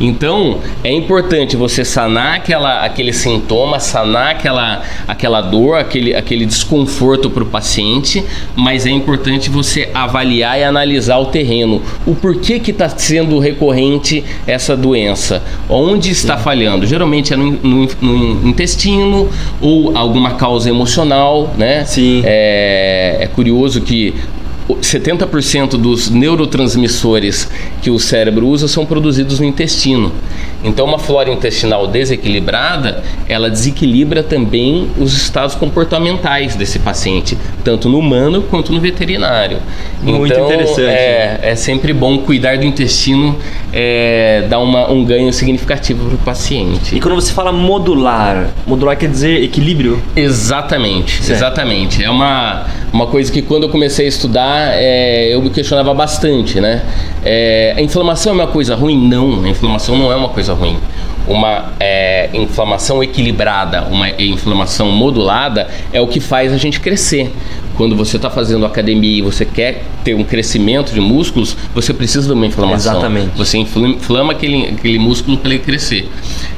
Então 0.00 0.60
é 0.84 0.92
importante 0.92 1.56
você 1.56 1.84
sanar 1.84 2.36
aquela, 2.36 2.84
aquele 2.84 3.12
sintoma, 3.12 3.80
sanar 3.80 4.30
aquela, 4.30 4.82
aquela 5.08 5.40
dor, 5.40 5.78
aquele, 5.78 6.14
aquele 6.16 6.46
desconforto 6.46 7.30
para 7.30 7.42
o 7.42 7.46
paciente, 7.46 8.24
mas 8.54 8.86
é 8.86 8.90
importante 8.90 9.50
você 9.50 9.90
avaliar 9.94 10.58
e 10.58 10.64
analisar 10.64 11.18
o 11.18 11.26
terreno. 11.26 11.82
O 12.06 12.14
porquê 12.14 12.58
que 12.58 12.70
está 12.70 12.88
sendo 12.88 13.38
recorrente 13.38 14.24
essa 14.46 14.76
doença? 14.76 15.42
Onde 15.68 16.10
está 16.10 16.36
Sim. 16.36 16.44
falhando? 16.44 16.86
Geralmente 16.86 17.32
é 17.32 17.36
no, 17.36 17.52
no, 17.52 17.88
no, 18.00 18.48
intestino 18.48 19.28
ou 19.60 19.96
alguma 19.96 20.34
causa 20.34 20.68
emocional, 20.68 21.54
né? 21.56 21.84
Sim. 21.84 22.22
É, 22.24 23.18
é 23.20 23.26
curioso 23.26 23.80
que 23.80 24.14
70% 24.74 25.70
dos 25.76 26.10
neurotransmissores 26.10 27.48
que 27.80 27.90
o 27.90 27.98
cérebro 27.98 28.46
usa 28.48 28.66
são 28.66 28.84
produzidos 28.84 29.38
no 29.38 29.46
intestino. 29.46 30.12
Então, 30.64 30.86
uma 30.86 30.98
flora 30.98 31.30
intestinal 31.30 31.86
desequilibrada, 31.86 33.02
ela 33.28 33.48
desequilibra 33.48 34.22
também 34.22 34.88
os 34.98 35.12
estados 35.14 35.54
comportamentais 35.54 36.56
desse 36.56 36.78
paciente, 36.78 37.38
tanto 37.62 37.88
no 37.88 37.98
humano 37.98 38.42
quanto 38.42 38.72
no 38.72 38.80
veterinário. 38.80 39.58
Muito 40.02 40.32
então, 40.32 40.46
interessante. 40.46 40.88
É, 40.88 41.40
é 41.42 41.54
sempre 41.54 41.92
bom 41.92 42.18
cuidar 42.18 42.58
do 42.58 42.64
intestino, 42.64 43.38
é, 43.72 44.46
dar 44.48 44.58
uma, 44.58 44.90
um 44.90 45.04
ganho 45.04 45.32
significativo 45.32 46.04
para 46.06 46.14
o 46.14 46.18
paciente. 46.18 46.96
E 46.96 47.00
quando 47.00 47.14
você 47.14 47.32
fala 47.32 47.52
modular, 47.52 48.50
modular 48.66 48.96
quer 48.96 49.08
dizer 49.08 49.42
equilíbrio? 49.42 50.02
Exatamente, 50.16 51.22
certo. 51.22 51.38
exatamente. 51.38 52.02
É 52.02 52.10
uma, 52.10 52.66
uma 52.96 53.06
coisa 53.06 53.30
que 53.30 53.42
quando 53.42 53.64
eu 53.64 53.68
comecei 53.68 54.06
a 54.06 54.08
estudar, 54.08 54.72
é, 54.72 55.34
eu 55.34 55.42
me 55.42 55.50
questionava 55.50 55.92
bastante, 55.92 56.60
né? 56.60 56.82
É, 57.22 57.74
a 57.76 57.82
inflamação 57.82 58.32
é 58.32 58.34
uma 58.34 58.46
coisa 58.46 58.74
ruim? 58.74 59.06
Não, 59.06 59.44
a 59.44 59.48
inflamação 59.48 59.98
não 59.98 60.10
é 60.10 60.16
uma 60.16 60.30
coisa 60.30 60.54
ruim. 60.54 60.78
Uma 61.28 61.72
é, 61.78 62.30
inflamação 62.32 63.02
equilibrada, 63.02 63.82
uma 63.82 64.08
inflamação 64.18 64.90
modulada 64.90 65.68
é 65.92 66.00
o 66.00 66.06
que 66.06 66.20
faz 66.20 66.54
a 66.54 66.56
gente 66.56 66.80
crescer. 66.80 67.30
Quando 67.76 67.94
você 67.94 68.16
está 68.16 68.30
fazendo 68.30 68.64
academia 68.64 69.18
e 69.18 69.20
você 69.20 69.44
quer 69.44 69.82
ter 70.02 70.14
um 70.14 70.24
crescimento 70.24 70.94
de 70.94 71.00
músculos, 71.00 71.54
você 71.74 71.92
precisa 71.92 72.26
de 72.26 72.32
uma 72.32 72.46
inflamação. 72.46 72.92
Exatamente. 72.92 73.36
Você 73.36 73.58
inflama 73.58 74.32
aquele, 74.32 74.68
aquele 74.68 74.98
músculo 74.98 75.36
para 75.36 75.50
ele 75.50 75.58
crescer. 75.58 76.08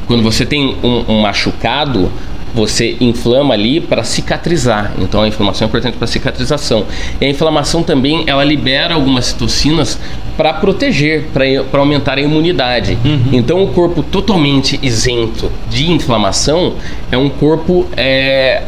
Quando 0.07 0.23
você 0.23 0.47
tem 0.47 0.77
um, 0.85 1.05
um 1.09 1.21
machucado, 1.21 2.13
você 2.59 2.97
inflama 3.01 3.55
ali 3.55 3.81
para 3.81 4.03
cicatrizar. 4.03 4.93
Então 4.99 5.23
a 5.23 5.29
inflamação 5.29 5.65
é 5.65 5.69
importante 5.69 5.97
para 5.97 6.07
cicatrização. 6.07 6.85
E 7.21 7.25
a 7.25 7.29
inflamação 7.29 7.83
também 7.85 8.25
ela 8.27 8.43
libera 8.43 8.95
algumas 8.95 9.27
citocinas 9.27 9.99
para 10.37 10.53
proteger, 10.55 11.29
para 11.33 11.81
aumentar 11.81 12.19
a 12.19 12.21
imunidade. 12.21 12.99
Uhum. 13.05 13.29
Então 13.33 13.63
o 13.63 13.69
corpo 13.69 14.03
totalmente 14.03 14.79
isento 14.83 15.51
de 15.71 15.91
inflamação 15.91 16.75
é 17.13 17.17
um 17.17 17.29
corpo 17.29 17.87
é, 17.97 18.63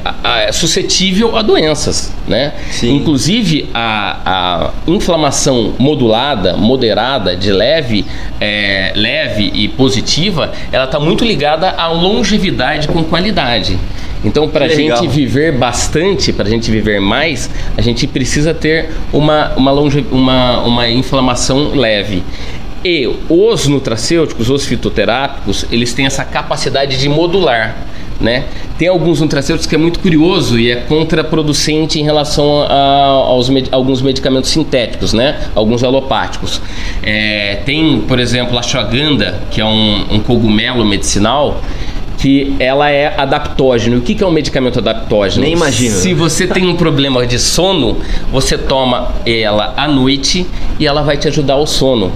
é 0.47 0.53
suscetível 0.53 1.37
a 1.37 1.43
doenças, 1.43 2.13
né? 2.31 2.55
Sim. 2.71 2.95
Inclusive 2.95 3.69
a, 3.75 4.17
a, 4.25 4.71
inflamação 4.87 5.75
modulada, 5.79 6.57
moderada, 6.57 7.37
de 7.37 7.53
leve, 7.53 8.07
é, 8.41 8.93
leve 8.95 9.51
e 9.53 9.67
positiva, 9.69 10.53
ela 10.71 10.85
está 10.85 11.01
muito 11.01 11.25
ligada 11.25 11.71
à 11.71 11.89
longevidade 11.89 12.87
com 12.87 13.03
qualidade. 13.03 13.77
Então, 14.25 14.49
para 14.49 14.67
a 14.67 14.69
gente 14.69 15.09
viver 15.09 15.53
bastante, 15.53 16.33
para 16.33 16.47
a 16.47 16.51
gente 16.51 16.71
viver 16.71 17.01
mais, 17.01 17.51
a 17.77 17.81
gente 17.81 18.07
precisa 18.07 18.55
ter 18.55 18.91
uma, 19.13 19.53
uma, 19.57 19.73
longe, 19.73 20.07
uma, 20.13 20.61
uma 20.61 20.89
inflamação 20.89 21.75
leve. 21.75 22.23
E 22.85 23.11
os 23.29 23.67
nutracêuticos, 23.67 24.49
os 24.49 24.65
fitoterápicos, 24.65 25.67
eles 25.71 25.93
têm 25.93 26.07
essa 26.07 26.25
capacidade 26.25 26.99
de 26.99 27.09
modular. 27.09 27.77
Né? 28.21 28.45
Tem 28.77 28.87
alguns 28.87 29.19
nutracêuticos 29.21 29.67
que 29.67 29.75
é 29.75 29.79
muito 29.79 29.99
curioso 29.99 30.59
e 30.59 30.71
é 30.71 30.77
contraproducente 30.77 31.99
em 31.99 32.05
relação 32.05 32.63
a, 32.69 32.75
aos 32.75 33.49
med 33.49 33.69
alguns 33.73 34.03
medicamentos 34.03 34.51
sintéticos, 34.51 35.15
né? 35.15 35.41
Alguns 35.55 35.83
alopáticos. 35.83 36.61
É, 37.03 37.61
tem, 37.65 38.03
por 38.07 38.21
exemplo, 38.21 38.59
a 38.59 38.61
ashwagandha, 38.61 39.41
que 39.51 39.59
é 39.59 39.65
um, 39.65 40.05
um 40.11 40.21
cogumelo 40.21 40.85
medicinal, 40.85 41.63
que 42.21 42.55
ela 42.59 42.91
é 42.91 43.15
adaptógeno. 43.17 43.99
O 43.99 44.01
que 44.03 44.23
é 44.23 44.27
um 44.27 44.31
medicamento 44.31 44.79
adaptógeno? 44.79 45.43
Nem 45.43 45.55
imagino. 45.55 45.95
Se 45.97 46.13
você 46.13 46.47
tem 46.47 46.67
um 46.67 46.77
problema 46.77 47.27
de 47.27 47.39
sono, 47.39 47.97
você 48.31 48.59
toma 48.59 49.13
ela 49.25 49.73
à 49.77 49.89
noite 49.89 50.47
e 50.79 50.87
ela 50.87 51.03
vai 51.03 51.17
te 51.17 51.27
ajudar 51.29 51.55
ao 51.55 51.67
sono. 51.67 52.13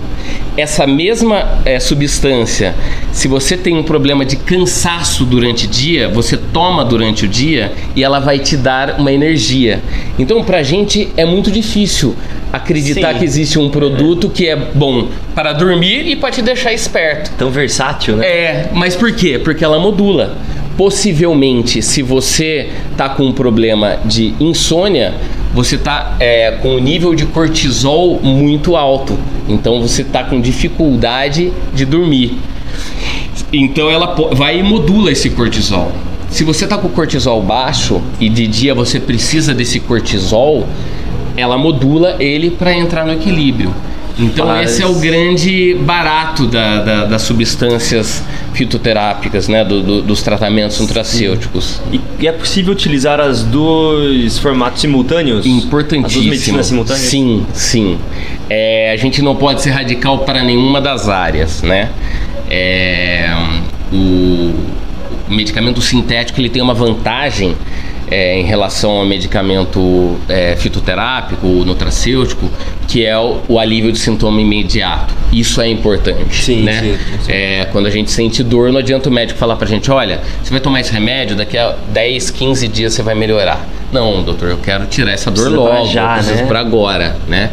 Essa 0.57 0.87
mesma 0.87 1.61
é, 1.65 1.81
substância, 1.81 2.75
se 3.11 3.27
você 3.27 3.57
tem 3.57 3.77
um 3.77 3.83
problema 3.83 4.25
de 4.25 4.37
cansaço 4.37 5.25
durante 5.25 5.67
o 5.67 5.69
dia, 5.69 6.09
você 6.09 6.37
toma 6.37 6.85
durante 6.85 7.25
o 7.25 7.29
dia 7.29 7.73
e 7.97 8.05
ela 8.05 8.21
vai 8.21 8.39
te 8.39 8.57
dar 8.57 9.01
uma 9.01 9.11
energia. 9.11 9.83
Então, 10.17 10.45
pra 10.45 10.63
gente 10.63 11.09
é 11.17 11.25
muito 11.25 11.51
difícil 11.51 12.15
acreditar 12.53 13.15
Sim. 13.15 13.19
que 13.19 13.25
existe 13.25 13.59
um 13.59 13.69
produto 13.69 14.31
que 14.31 14.49
é 14.49 14.55
bom 14.55 15.09
para 15.35 15.53
dormir 15.53 16.07
e 16.07 16.15
para 16.15 16.31
te 16.31 16.41
deixar 16.41 16.73
esperto. 16.73 17.33
Tão 17.37 17.51
versátil, 17.51 18.17
né? 18.17 18.27
É, 18.27 18.71
mas 18.73 18.95
por 18.95 19.13
quê? 19.13 19.41
Porque 19.43 19.65
ela 19.65 19.81
modula. 19.81 20.37
Possivelmente, 20.77 21.83
se 21.83 22.03
você 22.03 22.69
tá 22.97 23.09
com 23.09 23.25
um 23.25 23.33
problema 23.33 23.99
de 24.05 24.35
insônia, 24.41 25.15
você 25.55 25.79
tá 25.79 26.17
é, 26.19 26.51
com 26.61 26.75
o 26.75 26.79
nível 26.81 27.15
de 27.15 27.25
cortisol 27.27 28.21
muito 28.21 28.75
alto. 28.77 29.17
Então 29.49 29.81
você 29.81 30.03
tá 30.03 30.25
com 30.25 30.41
dificuldade 30.41 31.53
de 31.73 31.85
dormir. 31.87 32.37
Então 33.53 33.89
ela 33.89 34.17
vai 34.33 34.59
e 34.59 34.63
modula 34.63 35.13
esse 35.13 35.31
cortisol. 35.31 35.93
Se 36.29 36.43
você 36.43 36.67
tá 36.67 36.77
com 36.77 36.89
cortisol 36.89 37.41
baixo 37.41 38.03
e 38.19 38.29
de 38.29 38.49
dia 38.49 38.75
você 38.75 38.99
precisa 38.99 39.55
desse 39.55 39.79
cortisol, 39.79 40.67
ela 41.37 41.57
modula 41.57 42.17
ele 42.19 42.51
para 42.51 42.77
entrar 42.77 43.07
no 43.07 43.13
equilíbrio. 43.13 43.73
Então 44.19 44.47
Mas... 44.47 44.71
esse 44.71 44.83
é 44.83 44.87
o 44.87 44.95
grande 44.95 45.75
barato 45.81 46.47
da, 46.47 46.83
da, 46.83 47.05
das 47.07 47.23
substâncias 47.23 48.23
fitoterápicas, 48.53 49.49
né, 49.49 49.65
do, 49.65 49.83
do, 49.83 50.03
dos 50.03 50.23
tratamentos 50.23 50.79
nutracêuticos. 50.79 51.81
E, 51.93 52.01
e, 52.21 52.29
é 52.29 52.33
possível 52.33 52.73
utilizar 52.73 53.21
as 53.21 53.43
dois 53.43 54.39
formatos 54.39 54.81
simultâneos? 54.81 55.45
Importantíssimo. 55.45 56.07
As 56.07 56.13
duas 56.13 56.27
medicinas 56.27 56.67
simultâneas? 56.67 57.07
Sim, 57.07 57.47
sim. 57.53 57.99
É, 58.49 58.93
a 58.93 58.97
gente 58.97 59.21
não 59.21 59.35
pode 59.35 59.63
ser 59.63 59.71
radical 59.71 60.21
para 60.21 60.45
nenhuma 60.45 60.81
das 60.81 61.09
áreas, 61.09 61.63
né? 61.63 61.91
É, 62.49 63.35
o, 63.93 64.55
o 65.29 65.35
medicamento 65.35 65.81
sintético 65.81 66.41
ele 66.41 66.51
tem 66.51 66.63
uma 66.63 66.75
vantagem 66.75 67.57
é, 68.11 68.39
em 68.39 68.45
relação 68.45 68.91
ao 68.93 69.07
medicamento 69.07 70.17
é, 70.29 70.57
fitoterápico, 70.57 71.47
nutracêutico, 71.47 72.51
que 72.87 73.05
é 73.05 73.19
o, 73.19 73.41
o, 73.49 73.59
alívio 73.59 73.91
de 73.93 73.99
sintoma 73.99 74.41
imediato. 74.41 75.15
Isso 75.33 75.61
é 75.61 75.69
importante. 75.69 76.45
Sim, 76.45 76.63
né? 76.63 76.81
sim, 76.81 76.99
sim. 77.23 77.33
É, 77.33 77.67
quando 77.73 77.87
a 77.87 77.91
gente 77.91 78.11
sente 78.11 78.43
dor, 78.43 78.71
não 78.71 78.79
adianta 78.79 79.09
o 79.09 79.13
médico 79.13 79.39
falar 79.39 79.57
pra 79.57 79.67
gente: 79.67 79.91
olha, 79.91 80.21
você 80.43 80.51
vai 80.51 80.61
tomar 80.61 80.81
esse 80.81 80.93
remédio, 80.93 81.37
daqui 81.37 81.57
a 81.57 81.75
10, 81.89 82.31
15 82.31 82.69
dias 82.69 82.95
você 82.95 83.03
vai 83.03 83.15
melhorar. 83.15 83.67
Não, 83.93 84.23
doutor, 84.23 84.49
eu 84.49 84.59
quero 84.59 84.87
tirar 84.87 85.13
essa 85.13 85.31
dor 85.31 85.51
Precisa 85.51 85.61
logo, 85.61 85.87
já, 85.87 86.03
eu 86.03 86.15
preciso 86.15 86.43
né? 86.43 86.47
pra 86.47 86.61
agora, 86.61 87.17
né? 87.29 87.51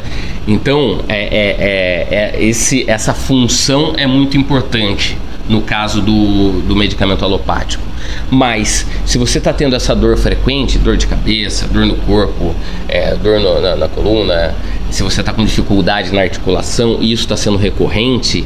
Então, 0.48 1.00
é, 1.08 1.22
é, 1.22 1.55
é, 1.60 2.36
é, 2.39 2.43
esse, 2.43 2.89
essa 2.89 3.13
função 3.13 3.93
é 3.96 4.08
muito 4.08 4.38
importante 4.38 5.17
no 5.51 5.62
caso 5.62 6.01
do, 6.01 6.62
do 6.62 6.75
medicamento 6.75 7.25
alopático. 7.25 7.84
Mas, 8.29 8.88
se 9.05 9.17
você 9.17 9.38
está 9.38 9.51
tendo 9.51 9.75
essa 9.75 9.93
dor 9.93 10.17
frequente, 10.17 10.77
dor 10.77 10.96
de 10.96 11.05
cabeça, 11.05 11.67
dor 11.67 11.86
no 11.86 11.96
corpo, 11.98 12.55
é, 12.88 13.15
dor 13.15 13.41
no, 13.41 13.60
na, 13.60 13.75
na, 13.75 13.89
coluna, 13.89 14.55
se 14.89 15.03
você 15.03 15.20
está 15.20 15.34
com 15.34 15.43
dificuldade 15.43 16.13
na 16.13 16.22
articulação 16.22 17.00
e 17.01 17.12
isso 17.12 17.24
está 17.24 17.36
sendo 17.36 17.58
recorrente, 17.58 18.46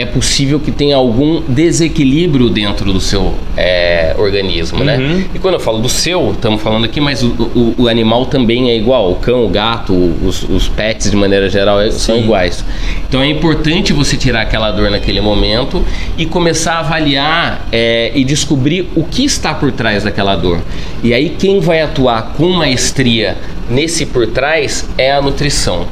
é 0.00 0.06
possível 0.06 0.58
que 0.60 0.70
tenha 0.70 0.96
algum 0.96 1.42
desequilíbrio 1.48 2.48
dentro 2.50 2.92
do 2.92 3.00
seu 3.00 3.34
é, 3.56 4.14
organismo, 4.18 4.82
né? 4.84 4.96
Uhum. 4.98 5.24
E 5.34 5.38
quando 5.38 5.54
eu 5.54 5.60
falo 5.60 5.78
do 5.78 5.88
seu, 5.88 6.32
estamos 6.32 6.60
falando 6.62 6.84
aqui, 6.84 7.00
mas 7.00 7.22
o, 7.22 7.28
o- 7.28 7.74
o 7.78 7.88
animal 7.88 8.26
também 8.26 8.70
é 8.70 8.76
igual. 8.76 9.10
O 9.12 9.16
cão, 9.16 9.44
o 9.44 9.48
gato, 9.48 9.92
os, 9.94 10.42
os 10.44 10.68
pets 10.68 11.10
de 11.10 11.16
maneira 11.16 11.48
geral 11.48 11.80
é- 11.80 11.90
são 11.90 12.16
iguais. 12.18 12.64
Então 13.08 13.22
é 13.22 13.28
importante 13.28 13.92
você 13.92 14.16
tirar 14.16 14.42
aquela 14.42 14.70
dor 14.70 14.90
naquele 14.90 15.20
momento 15.20 15.84
e 16.16 16.26
começar 16.26 16.74
a 16.74 16.78
avaliar 16.80 17.66
é, 17.72 18.12
e 18.14 18.24
descobrir 18.24 18.88
o 18.94 19.04
que 19.04 19.24
está 19.24 19.54
por 19.54 19.72
trás 19.72 20.04
daquela 20.04 20.36
dor. 20.36 20.60
E 21.02 21.14
aí 21.14 21.30
quem 21.30 21.60
vai 21.60 21.80
atuar 21.80 22.34
com 22.36 22.48
maestria 22.50 23.36
nesse 23.70 24.06
por 24.06 24.26
trás 24.26 24.88
é 24.96 25.12
a 25.12 25.20
nutrição. 25.22 25.86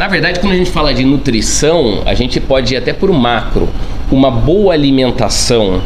Na 0.00 0.08
verdade, 0.08 0.40
quando 0.40 0.54
a 0.54 0.56
gente 0.56 0.70
fala 0.70 0.94
de 0.94 1.04
nutrição, 1.04 2.02
a 2.06 2.14
gente 2.14 2.40
pode 2.40 2.72
ir 2.72 2.78
até 2.78 2.90
por 2.90 3.12
macro. 3.12 3.68
Uma 4.10 4.30
boa 4.30 4.72
alimentação 4.72 5.82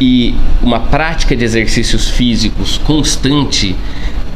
e 0.00 0.34
uma 0.62 0.80
prática 0.80 1.36
de 1.36 1.44
exercícios 1.44 2.08
físicos 2.08 2.78
constante 2.78 3.76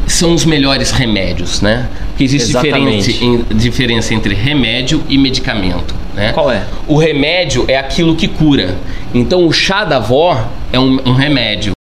são 0.06 0.34
os 0.34 0.44
melhores 0.44 0.90
remédios, 0.90 1.62
né? 1.62 1.88
Porque 2.08 2.22
existe 2.22 2.52
diferente, 2.52 3.46
diferença 3.54 4.12
entre 4.12 4.34
remédio 4.34 5.02
e 5.08 5.16
medicamento, 5.16 5.94
né? 6.14 6.32
Qual 6.34 6.50
é? 6.50 6.64
O 6.86 6.98
remédio 6.98 7.64
é 7.66 7.78
aquilo 7.78 8.14
que 8.14 8.28
cura. 8.28 8.76
Então 9.14 9.46
o 9.46 9.52
chá 9.54 9.84
da 9.84 9.96
avó 9.96 10.50
é 10.70 10.78
um, 10.78 11.00
um 11.06 11.14
remédio. 11.14 11.72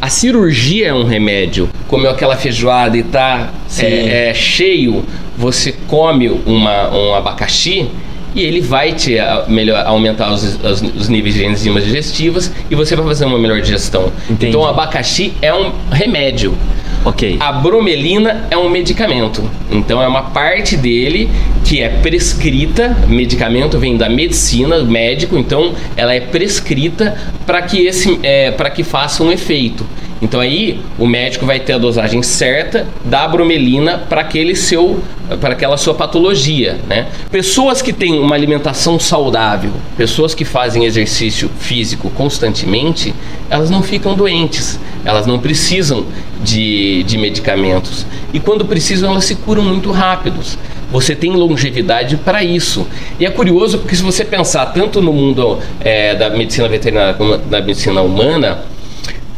A 0.00 0.08
cirurgia 0.08 0.88
é 0.88 0.94
um 0.94 1.04
remédio. 1.04 1.68
Comeu 1.86 2.10
aquela 2.10 2.36
feijoada 2.36 2.96
e 2.96 3.02
tá 3.02 3.50
é, 3.78 4.30
é, 4.30 4.34
cheio, 4.34 5.04
você 5.40 5.72
come 5.88 6.28
uma, 6.46 6.90
um 6.94 7.14
abacaxi 7.14 7.88
e 8.34 8.42
ele 8.42 8.60
vai 8.60 8.92
te 8.92 9.16
melhor, 9.48 9.84
aumentar 9.86 10.30
os, 10.32 10.42
os- 10.62 10.82
os 10.82 11.08
níveis 11.08 11.34
de 11.34 11.44
enzimas 11.44 11.84
digestivas 11.84 12.52
e 12.70 12.74
você 12.76 12.94
vai 12.94 13.04
fazer 13.06 13.24
uma 13.24 13.38
melhor 13.38 13.60
digestão. 13.60 14.12
Entendi. 14.28 14.48
Então 14.50 14.60
o 14.60 14.66
abacaxi 14.66 15.32
é 15.42 15.52
um 15.52 15.72
remédio. 15.90 16.54
Ok. 17.02 17.38
A 17.40 17.50
bromelina 17.52 18.46
é 18.50 18.56
um 18.58 18.68
medicamento. 18.68 19.42
Então 19.70 20.02
é 20.02 20.06
uma 20.06 20.24
parte 20.24 20.76
dele 20.76 21.30
que 21.64 21.80
é 21.80 21.88
prescrita, 21.88 22.94
medicamento 23.08 23.78
vem 23.78 23.96
da 23.96 24.06
medicina, 24.08 24.78
médico, 24.84 25.38
então 25.38 25.72
ela 25.96 26.14
é 26.14 26.20
prescrita 26.20 27.16
para 27.46 27.62
que 27.62 27.86
esse 27.86 28.18
é, 28.22 28.50
para 28.50 28.68
que 28.68 28.84
faça 28.84 29.22
um 29.24 29.32
efeito. 29.32 29.86
Então 30.22 30.38
aí 30.40 30.80
o 30.98 31.06
médico 31.06 31.46
vai 31.46 31.60
ter 31.60 31.72
a 31.72 31.78
dosagem 31.78 32.22
certa 32.22 32.86
da 33.04 33.26
bromelina 33.26 33.98
para 33.98 34.20
aquele 34.20 34.54
seu 34.54 35.02
para 35.40 35.52
aquela 35.52 35.76
sua 35.76 35.94
patologia, 35.94 36.78
né? 36.88 37.06
Pessoas 37.30 37.80
que 37.80 37.92
têm 37.92 38.18
uma 38.18 38.34
alimentação 38.34 38.98
saudável, 38.98 39.70
pessoas 39.96 40.34
que 40.34 40.44
fazem 40.44 40.84
exercício 40.84 41.48
físico 41.60 42.10
constantemente, 42.10 43.14
elas 43.48 43.70
não 43.70 43.82
ficam 43.82 44.14
doentes, 44.14 44.78
elas 45.04 45.26
não 45.26 45.38
precisam 45.38 46.04
de, 46.42 47.04
de 47.04 47.16
medicamentos. 47.16 48.04
E 48.32 48.40
quando 48.40 48.64
precisam, 48.64 49.10
elas 49.12 49.24
se 49.24 49.36
curam 49.36 49.62
muito 49.62 49.90
rápidos. 49.92 50.58
Você 50.90 51.14
tem 51.14 51.30
longevidade 51.30 52.16
para 52.16 52.42
isso. 52.42 52.86
E 53.20 53.24
é 53.24 53.30
curioso 53.30 53.78
porque 53.78 53.94
se 53.94 54.02
você 54.02 54.24
pensar 54.24 54.66
tanto 54.66 55.00
no 55.00 55.12
mundo 55.12 55.60
é, 55.80 56.16
da 56.16 56.30
medicina 56.30 56.68
veterinária 56.68 57.14
como 57.14 57.38
da 57.38 57.60
medicina 57.60 58.02
humana, 58.02 58.58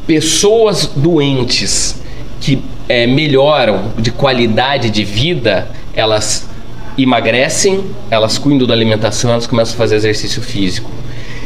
pessoas 0.06 0.86
doentes 0.94 2.00
que 2.40 2.62
é, 2.88 3.06
melhoram 3.06 3.92
de 3.98 4.10
qualidade 4.10 4.90
de 4.90 5.04
vida, 5.04 5.68
elas 5.94 6.48
emagrecem, 6.98 7.84
elas 8.10 8.36
cuidam 8.36 8.66
da 8.66 8.74
alimentação, 8.74 9.30
elas 9.30 9.46
começam 9.46 9.74
a 9.74 9.78
fazer 9.78 9.96
exercício 9.96 10.42
físico. 10.42 10.90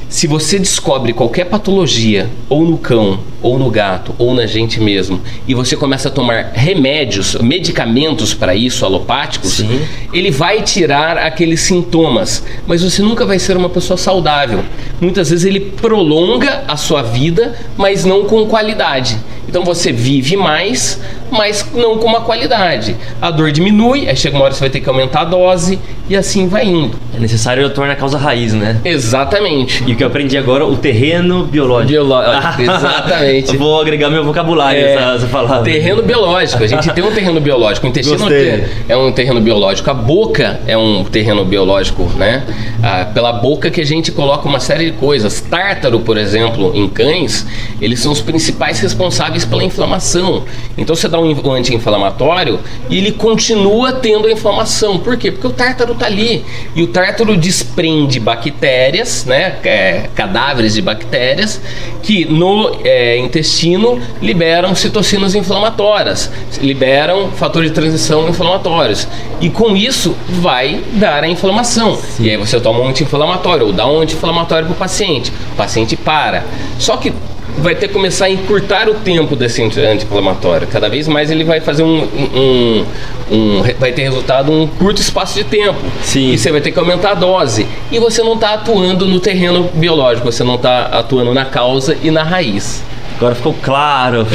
Se 0.08 0.28
você 0.28 0.58
descobre 0.58 1.12
qualquer 1.12 1.46
patologia, 1.46 2.30
ou 2.48 2.64
no 2.64 2.78
cão, 2.78 3.18
ou 3.42 3.58
no 3.58 3.68
gato, 3.70 4.14
ou 4.18 4.34
na 4.34 4.46
gente 4.46 4.80
mesmo, 4.80 5.20
e 5.48 5.54
você 5.54 5.76
começa 5.76 6.08
a 6.08 6.12
tomar 6.12 6.52
remédios, 6.54 7.34
medicamentos 7.36 8.32
para 8.32 8.54
isso, 8.54 8.84
alopáticos, 8.84 9.54
Sim. 9.54 9.80
ele 10.12 10.30
vai 10.30 10.62
tirar 10.62 11.18
aqueles 11.18 11.60
sintomas, 11.60 12.44
mas 12.66 12.82
você 12.82 13.02
nunca 13.02 13.26
vai 13.26 13.38
ser 13.40 13.56
uma 13.56 13.68
pessoa 13.68 13.96
saudável. 13.96 14.64
Muitas 15.00 15.30
vezes 15.30 15.44
ele 15.44 15.60
prolonga 15.60 16.62
a 16.68 16.76
sua 16.76 17.02
vida, 17.02 17.56
mas 17.76 18.04
não 18.04 18.24
com 18.24 18.46
qualidade. 18.46 19.18
Então 19.48 19.64
você 19.64 19.92
vive 19.92 20.36
mais, 20.36 21.00
mas 21.30 21.66
não 21.74 21.98
com 21.98 22.06
uma 22.06 22.20
qualidade. 22.20 22.96
A 23.20 23.30
dor 23.30 23.50
diminui, 23.52 24.08
aí 24.08 24.16
chega 24.16 24.36
uma 24.36 24.44
hora 24.44 24.52
que 24.52 24.58
você 24.58 24.64
vai 24.64 24.70
ter 24.70 24.80
que 24.80 24.88
aumentar 24.88 25.20
a 25.22 25.24
dose 25.24 25.78
e 26.08 26.16
assim 26.16 26.46
vai 26.46 26.66
indo. 26.66 26.98
É 27.16 27.18
necessário 27.18 27.66
atuar 27.66 27.88
na 27.88 27.96
causa 27.96 28.18
raiz, 28.18 28.52
né? 28.52 28.80
Exatamente. 28.84 29.82
E 29.86 29.92
o 29.92 29.96
que 29.96 30.02
eu 30.02 30.08
aprendi 30.08 30.36
agora, 30.36 30.66
o 30.66 30.76
terreno 30.76 31.44
biológico. 31.44 31.92
Biológico, 31.92 32.62
exatamente. 32.62 33.54
Eu 33.54 33.58
Vou 33.58 33.80
agregar 33.80 34.10
meu 34.10 34.24
vocabulário 34.24 34.78
É, 34.78 34.94
essa, 34.94 35.14
essa 35.14 35.26
palavra. 35.26 35.62
Terreno 35.62 36.02
biológico. 36.02 36.62
A 36.62 36.66
gente 36.66 36.92
tem 36.92 37.02
um 37.02 37.12
terreno 37.12 37.40
biológico. 37.40 37.86
O 37.86 37.90
intestino 37.90 38.18
Gostei. 38.18 38.64
é 38.88 38.96
um 38.96 39.06
é 39.06 39.08
um 39.08 39.12
terreno 39.12 39.40
biológico. 39.40 39.90
A 39.90 39.94
boca 39.94 40.60
é 40.66 40.76
um 40.76 41.04
terreno 41.04 41.44
biológico, 41.44 42.04
né? 42.16 42.42
Ah, 42.82 43.06
pela 43.12 43.32
boca 43.32 43.70
que 43.70 43.80
a 43.80 43.86
gente 43.86 44.10
coloca 44.10 44.48
uma 44.48 44.60
série 44.60 44.86
de 44.86 44.92
coisas. 44.92 45.40
Tártaro, 45.40 46.00
por 46.00 46.16
exemplo, 46.16 46.72
em 46.74 46.88
cães, 46.88 47.46
eles 47.80 48.00
são 48.00 48.12
os 48.12 48.20
principais 48.20 48.80
responsáveis 48.80 49.35
pela 49.44 49.64
inflamação. 49.64 50.44
Então 50.76 50.94
você 50.94 51.08
dá 51.08 51.18
um 51.18 51.30
in- 51.30 51.40
anti-inflamatório 51.50 52.60
e 52.88 52.98
ele 52.98 53.12
continua 53.12 53.92
tendo 53.92 54.26
a 54.26 54.32
inflamação. 54.32 54.98
Por 54.98 55.16
quê? 55.16 55.30
Porque 55.30 55.46
o 55.46 55.50
tártaro 55.50 55.94
tá 55.94 56.06
ali. 56.06 56.44
E 56.74 56.82
o 56.82 56.86
tártaro 56.86 57.36
desprende 57.36 58.18
bactérias, 58.20 59.24
né? 59.24 59.56
É, 59.64 60.08
cadáveres 60.14 60.74
de 60.74 60.82
bactérias 60.82 61.60
que 62.02 62.24
no 62.24 62.76
é, 62.84 63.18
intestino 63.18 64.00
liberam 64.22 64.74
citocinas 64.74 65.34
inflamatórias, 65.34 66.30
liberam 66.60 67.30
fatores 67.32 67.70
de 67.70 67.74
transição 67.74 68.28
inflamatórios. 68.28 69.08
E 69.40 69.50
com 69.50 69.76
isso 69.76 70.14
vai 70.28 70.82
dar 70.94 71.24
a 71.24 71.28
inflamação. 71.28 71.98
E 72.20 72.30
aí 72.30 72.36
você 72.36 72.60
toma 72.60 72.80
um 72.80 72.88
anti-inflamatório 72.88 73.66
ou 73.66 73.72
dá 73.72 73.86
um 73.86 74.00
anti-inflamatório 74.00 74.66
para 74.66 74.74
o 74.74 74.76
paciente. 74.76 75.32
O 75.52 75.56
paciente 75.56 75.96
para. 75.96 76.44
Só 76.78 76.96
que 76.96 77.12
vai 77.58 77.74
ter 77.74 77.88
que 77.88 77.94
começar 77.94 78.26
a 78.26 78.30
encurtar 78.30 78.88
o 78.88 78.94
tempo 78.94 79.34
desse 79.36 79.62
anti- 79.62 79.80
anti-inflamatório. 79.80 80.66
Cada 80.66 80.88
vez 80.88 81.08
mais 81.08 81.30
ele 81.30 81.44
vai 81.44 81.60
fazer 81.60 81.82
um, 81.82 82.02
um- 82.04 82.84
um- 83.30 83.62
vai 83.78 83.92
ter 83.92 84.02
resultado 84.02 84.52
um 84.52 84.66
curto 84.66 85.00
espaço 85.00 85.34
de 85.34 85.44
tempo. 85.44 85.78
Sim. 86.02 86.32
E 86.32 86.38
você 86.38 86.50
vai 86.52 86.60
ter 86.60 86.70
que 86.72 86.78
aumentar 86.78 87.12
a 87.12 87.14
dose. 87.14 87.66
E 87.90 87.98
você 87.98 88.22
não 88.22 88.34
está 88.34 88.54
atuando 88.54 89.06
no 89.06 89.18
terreno 89.20 89.70
biológico, 89.74 90.30
você 90.30 90.44
não 90.44 90.56
está 90.56 90.82
atuando 90.86 91.32
na 91.34 91.44
causa 91.44 91.96
e 92.02 92.10
na 92.10 92.22
raiz. 92.22 92.82
Agora 93.16 93.34
ficou 93.34 93.54
claro. 93.54 94.26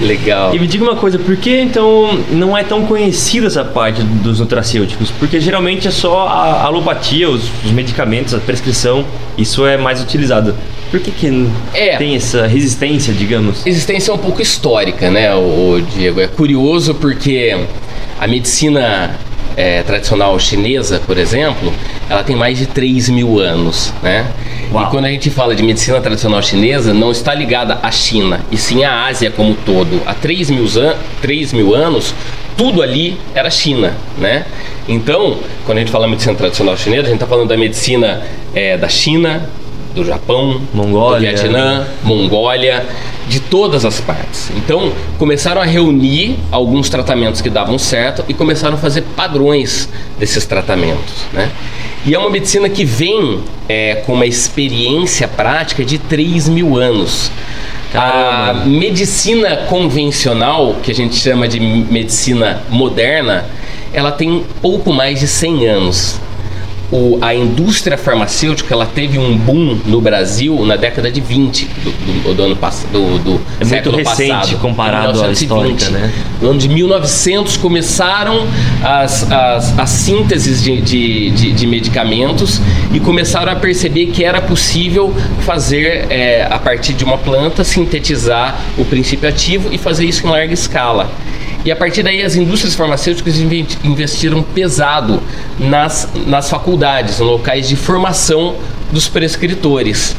Legal. 0.00 0.54
E 0.54 0.58
me 0.58 0.66
diga 0.66 0.82
uma 0.84 0.96
coisa, 0.96 1.18
por 1.18 1.36
que 1.36 1.56
então 1.60 2.18
não 2.30 2.56
é 2.56 2.64
tão 2.64 2.84
conhecida 2.84 3.46
essa 3.46 3.64
parte 3.64 4.02
dos 4.02 4.40
nutracêuticos? 4.40 5.10
Porque 5.12 5.40
geralmente 5.40 5.86
é 5.86 5.90
só 5.90 6.26
a 6.26 6.64
alopatia, 6.64 7.30
os, 7.30 7.44
os 7.64 7.70
medicamentos, 7.70 8.34
a 8.34 8.38
prescrição, 8.38 9.04
isso 9.38 9.64
é 9.64 9.76
mais 9.76 10.02
utilizado. 10.02 10.54
Por 10.90 11.00
que, 11.00 11.10
que 11.10 11.48
É. 11.72 11.96
tem 11.96 12.14
essa 12.16 12.46
resistência, 12.46 13.12
digamos? 13.14 13.64
existência 13.66 14.10
é 14.10 14.14
um 14.14 14.18
pouco 14.18 14.42
histórica, 14.42 15.10
né, 15.10 15.34
o, 15.34 15.80
Diego? 15.94 16.20
É 16.20 16.26
curioso 16.26 16.94
porque 16.94 17.56
a 18.20 18.26
medicina 18.26 19.16
é, 19.56 19.82
tradicional 19.82 20.38
chinesa, 20.38 21.00
por 21.06 21.18
exemplo, 21.18 21.72
ela 22.08 22.22
tem 22.22 22.34
mais 22.36 22.58
de 22.58 22.66
3 22.66 23.08
mil 23.10 23.38
anos, 23.38 23.92
né? 24.02 24.26
Uau. 24.72 24.86
E 24.86 24.90
quando 24.90 25.04
a 25.04 25.10
gente 25.10 25.30
fala 25.30 25.54
de 25.54 25.62
medicina 25.62 26.00
tradicional 26.00 26.42
chinesa, 26.42 26.92
não 26.92 27.10
está 27.10 27.34
ligada 27.34 27.78
à 27.82 27.90
China, 27.90 28.40
e 28.50 28.56
sim 28.56 28.84
à 28.84 29.06
Ásia 29.06 29.30
como 29.30 29.54
todo. 29.54 30.02
Há 30.06 30.14
3 30.14 30.50
mil, 30.50 30.64
an 30.80 30.94
3 31.20 31.52
mil 31.52 31.74
anos, 31.74 32.14
tudo 32.56 32.82
ali 32.82 33.18
era 33.34 33.50
China, 33.50 33.94
né? 34.18 34.46
Então, 34.88 35.38
quando 35.64 35.78
a 35.78 35.80
gente 35.80 35.90
fala 35.90 36.06
medicina 36.06 36.34
tradicional 36.34 36.76
chinesa, 36.76 37.02
a 37.02 37.10
gente 37.10 37.14
está 37.14 37.26
falando 37.26 37.48
da 37.48 37.56
medicina 37.56 38.22
é, 38.54 38.76
da 38.76 38.88
China, 38.88 39.48
do 39.94 40.04
Japão, 40.04 40.60
Mongólia. 40.72 41.32
do 41.32 41.36
Vietnã, 41.36 41.86
Mongólia, 42.02 42.84
de 43.28 43.40
todas 43.40 43.84
as 43.84 44.00
partes. 44.00 44.50
Então, 44.56 44.92
começaram 45.18 45.60
a 45.60 45.64
reunir 45.64 46.36
alguns 46.50 46.88
tratamentos 46.88 47.40
que 47.40 47.50
davam 47.50 47.78
certo 47.78 48.24
e 48.28 48.34
começaram 48.34 48.74
a 48.74 48.78
fazer 48.78 49.02
padrões 49.16 49.88
desses 50.18 50.44
tratamentos, 50.46 51.24
né? 51.32 51.50
E 52.06 52.14
é 52.14 52.18
uma 52.18 52.28
medicina 52.28 52.68
que 52.68 52.84
vem 52.84 53.40
é, 53.66 54.02
com 54.06 54.12
uma 54.12 54.26
experiência 54.26 55.26
prática 55.26 55.84
de 55.84 55.98
3 55.98 56.48
mil 56.50 56.76
anos. 56.76 57.30
A 57.94 57.98
Caramba. 57.98 58.66
medicina 58.66 59.56
convencional, 59.68 60.76
que 60.82 60.90
a 60.90 60.94
gente 60.94 61.14
chama 61.14 61.48
de 61.48 61.60
medicina 61.60 62.62
moderna, 62.68 63.46
ela 63.92 64.10
tem 64.10 64.44
pouco 64.60 64.92
mais 64.92 65.20
de 65.20 65.28
100 65.28 65.66
anos. 65.68 66.20
O, 66.92 67.18
a 67.20 67.34
indústria 67.34 67.96
farmacêutica 67.96 68.74
ela 68.74 68.86
teve 68.86 69.18
um 69.18 69.36
boom 69.36 69.78
no 69.84 70.00
Brasil 70.00 70.64
na 70.64 70.76
década 70.76 71.10
de 71.10 71.20
20 71.20 71.64
do, 71.64 71.90
do, 71.90 72.34
do 72.34 72.42
ano 72.42 72.56
passado. 72.56 72.92
Do, 72.92 73.18
do 73.18 73.40
é 73.60 73.64
muito 73.64 73.90
recente 73.90 74.30
passado, 74.32 74.58
comparado 74.58 75.22
à 75.22 75.30
histórica, 75.30 75.88
né? 75.90 76.12
No 76.40 76.50
ano 76.50 76.58
de 76.58 76.68
1900 76.68 77.56
começaram 77.56 78.46
as, 78.82 79.30
as, 79.30 79.78
as 79.78 79.90
sínteses 79.90 80.62
de, 80.62 80.80
de, 80.80 81.30
de, 81.30 81.52
de 81.52 81.66
medicamentos 81.66 82.60
e 82.92 83.00
começaram 83.00 83.52
a 83.52 83.56
perceber 83.56 84.06
que 84.06 84.24
era 84.24 84.40
possível 84.40 85.14
fazer, 85.40 86.06
é, 86.10 86.46
a 86.50 86.58
partir 86.58 86.92
de 86.92 87.04
uma 87.04 87.18
planta, 87.18 87.64
sintetizar 87.64 88.60
o 88.78 88.84
princípio 88.84 89.28
ativo 89.28 89.68
e 89.72 89.78
fazer 89.78 90.04
isso 90.04 90.26
em 90.26 90.30
larga 90.30 90.54
escala. 90.54 91.10
E 91.64 91.72
a 91.72 91.76
partir 91.76 92.02
daí 92.02 92.22
as 92.22 92.36
indústrias 92.36 92.74
farmacêuticas 92.74 93.38
investiram 93.38 94.42
pesado 94.42 95.22
nas, 95.58 96.08
nas 96.26 96.50
faculdades, 96.50 97.18
nos 97.18 97.28
locais 97.28 97.68
de 97.68 97.74
formação 97.74 98.56
dos 98.92 99.08
prescritores. 99.08 100.14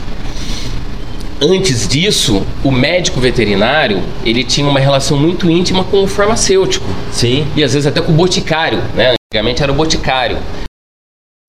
Antes 1.39 1.87
disso, 1.87 2.41
o 2.63 2.71
médico 2.71 3.19
veterinário 3.19 4.01
ele 4.25 4.43
tinha 4.43 4.67
uma 4.67 4.79
relação 4.79 5.17
muito 5.17 5.49
íntima 5.49 5.83
com 5.83 6.03
o 6.03 6.07
farmacêutico. 6.07 6.87
Sim. 7.11 7.45
E 7.55 7.63
às 7.63 7.73
vezes 7.73 7.85
até 7.85 8.01
com 8.01 8.11
o 8.11 8.15
boticário, 8.15 8.81
né? 8.95 9.13
Antigamente 9.31 9.61
era 9.61 9.71
o 9.71 9.75
boticário. 9.75 10.37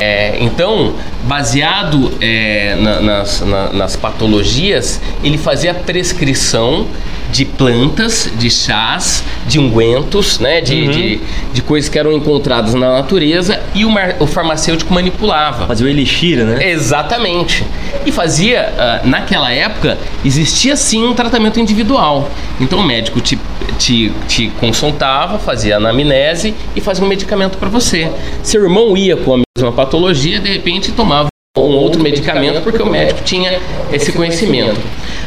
É, 0.02 0.37
então, 0.42 0.94
baseado 1.24 2.12
é, 2.20 2.74
na, 2.74 3.00
nas, 3.00 3.40
na, 3.40 3.72
nas 3.72 3.96
patologias, 3.96 5.00
ele 5.24 5.38
fazia 5.38 5.70
a 5.70 5.74
prescrição 5.74 6.87
de 7.30 7.44
plantas, 7.44 8.30
de 8.38 8.50
chás, 8.50 9.24
de 9.46 9.58
ungüentos, 9.58 10.38
né, 10.38 10.60
de, 10.60 10.74
uhum. 10.74 10.90
de, 10.90 11.20
de, 11.52 11.62
coisas 11.62 11.88
que 11.88 11.98
eram 11.98 12.12
encontradas 12.12 12.74
na 12.74 12.92
natureza 12.92 13.60
e 13.74 13.84
o, 13.84 13.90
mar, 13.90 14.16
o 14.20 14.26
farmacêutico 14.26 14.92
manipulava. 14.92 15.66
Fazia 15.66 15.86
o 15.86 15.88
elixir, 15.88 16.44
né? 16.44 16.70
Exatamente. 16.70 17.64
E 18.04 18.12
fazia, 18.12 18.72
uh, 18.72 19.08
naquela 19.08 19.52
época, 19.52 19.98
existia 20.24 20.76
sim 20.76 21.04
um 21.04 21.14
tratamento 21.14 21.58
individual. 21.58 22.30
Então 22.60 22.78
o 22.78 22.84
médico 22.84 23.20
te, 23.20 23.38
te, 23.78 24.12
te 24.28 24.48
consultava, 24.60 25.38
fazia 25.38 25.76
anamnese 25.76 26.54
e 26.74 26.80
fazia 26.80 27.04
um 27.04 27.08
medicamento 27.08 27.58
para 27.58 27.68
você. 27.68 28.10
Seu 28.42 28.62
irmão 28.62 28.96
ia 28.96 29.16
com 29.16 29.34
a 29.34 29.40
mesma 29.56 29.72
patologia, 29.72 30.40
de 30.40 30.50
repente 30.50 30.92
tomava 30.92 31.28
um 31.58 31.74
outro 31.74 32.02
medicamento 32.02 32.60
porque 32.62 32.82
o 32.82 32.86
médico 32.86 33.22
tinha 33.24 33.58
esse 33.92 34.12
conhecimento. 34.12 34.80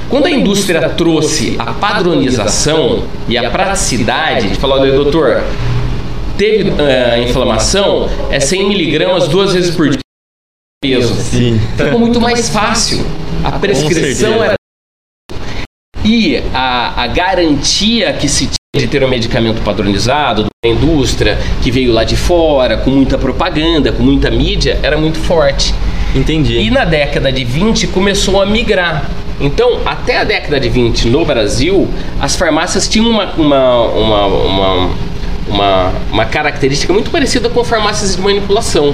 Quando 0.10 0.26
a 0.26 0.32
indústria 0.32 0.90
trouxe 0.90 1.56
a 1.60 1.72
padronização 1.74 3.04
e 3.28 3.38
a 3.38 3.50
praticidade, 3.50 4.50
de 4.50 4.56
falar, 4.56 4.80
doutor, 4.80 5.44
teve 6.38 6.72
uh, 6.72 7.24
inflamação, 7.24 8.10
é 8.32 8.40
100 8.40 8.68
miligramas 8.68 9.28
duas 9.28 9.54
vezes 9.54 9.76
por 9.76 9.90
dia 9.90 10.00
peso. 10.82 11.14
Sim. 11.14 11.60
Ficou 11.78 12.00
muito 12.00 12.20
mais 12.22 12.50
fácil. 12.50 13.06
A 13.44 13.52
prescrição 13.52 14.44
era 14.44 14.56
e 16.04 16.38
a, 16.54 17.04
a 17.04 17.08
garantia 17.08 18.14
que 18.14 18.28
se 18.28 18.46
tinha 18.46 18.86
de 18.86 18.88
ter 18.88 19.04
um 19.04 19.08
medicamento 19.08 19.62
padronizado 19.62 20.46
da 20.64 20.70
indústria 20.70 21.38
que 21.62 21.70
veio 21.70 21.92
lá 21.92 22.04
de 22.04 22.16
fora, 22.16 22.78
com 22.78 22.90
muita 22.90 23.18
propaganda, 23.18 23.92
com 23.92 24.02
muita 24.02 24.32
mídia, 24.32 24.80
era 24.82 24.98
muito 24.98 25.20
forte. 25.20 25.74
Entendi. 26.16 26.58
E 26.58 26.72
na 26.72 26.86
década 26.86 27.32
de 27.32 27.44
20 27.44 27.88
começou 27.88 28.42
a 28.42 28.46
migrar. 28.46 29.08
Então, 29.40 29.80
até 29.86 30.18
a 30.18 30.24
década 30.24 30.60
de 30.60 30.70
20 30.70 31.08
no 31.08 31.24
Brasil, 31.24 31.88
as 32.20 32.36
farmácias 32.36 32.88
tinham 32.88 33.10
uma, 33.10 33.32
uma, 33.34 33.84
uma, 33.86 34.26
uma, 34.26 34.90
uma, 35.48 35.94
uma 36.12 36.26
característica 36.26 36.92
muito 36.92 37.10
parecida 37.10 37.50
com 37.50 37.64
farmácias 37.64 38.16
de 38.16 38.22
manipulação. 38.22 38.94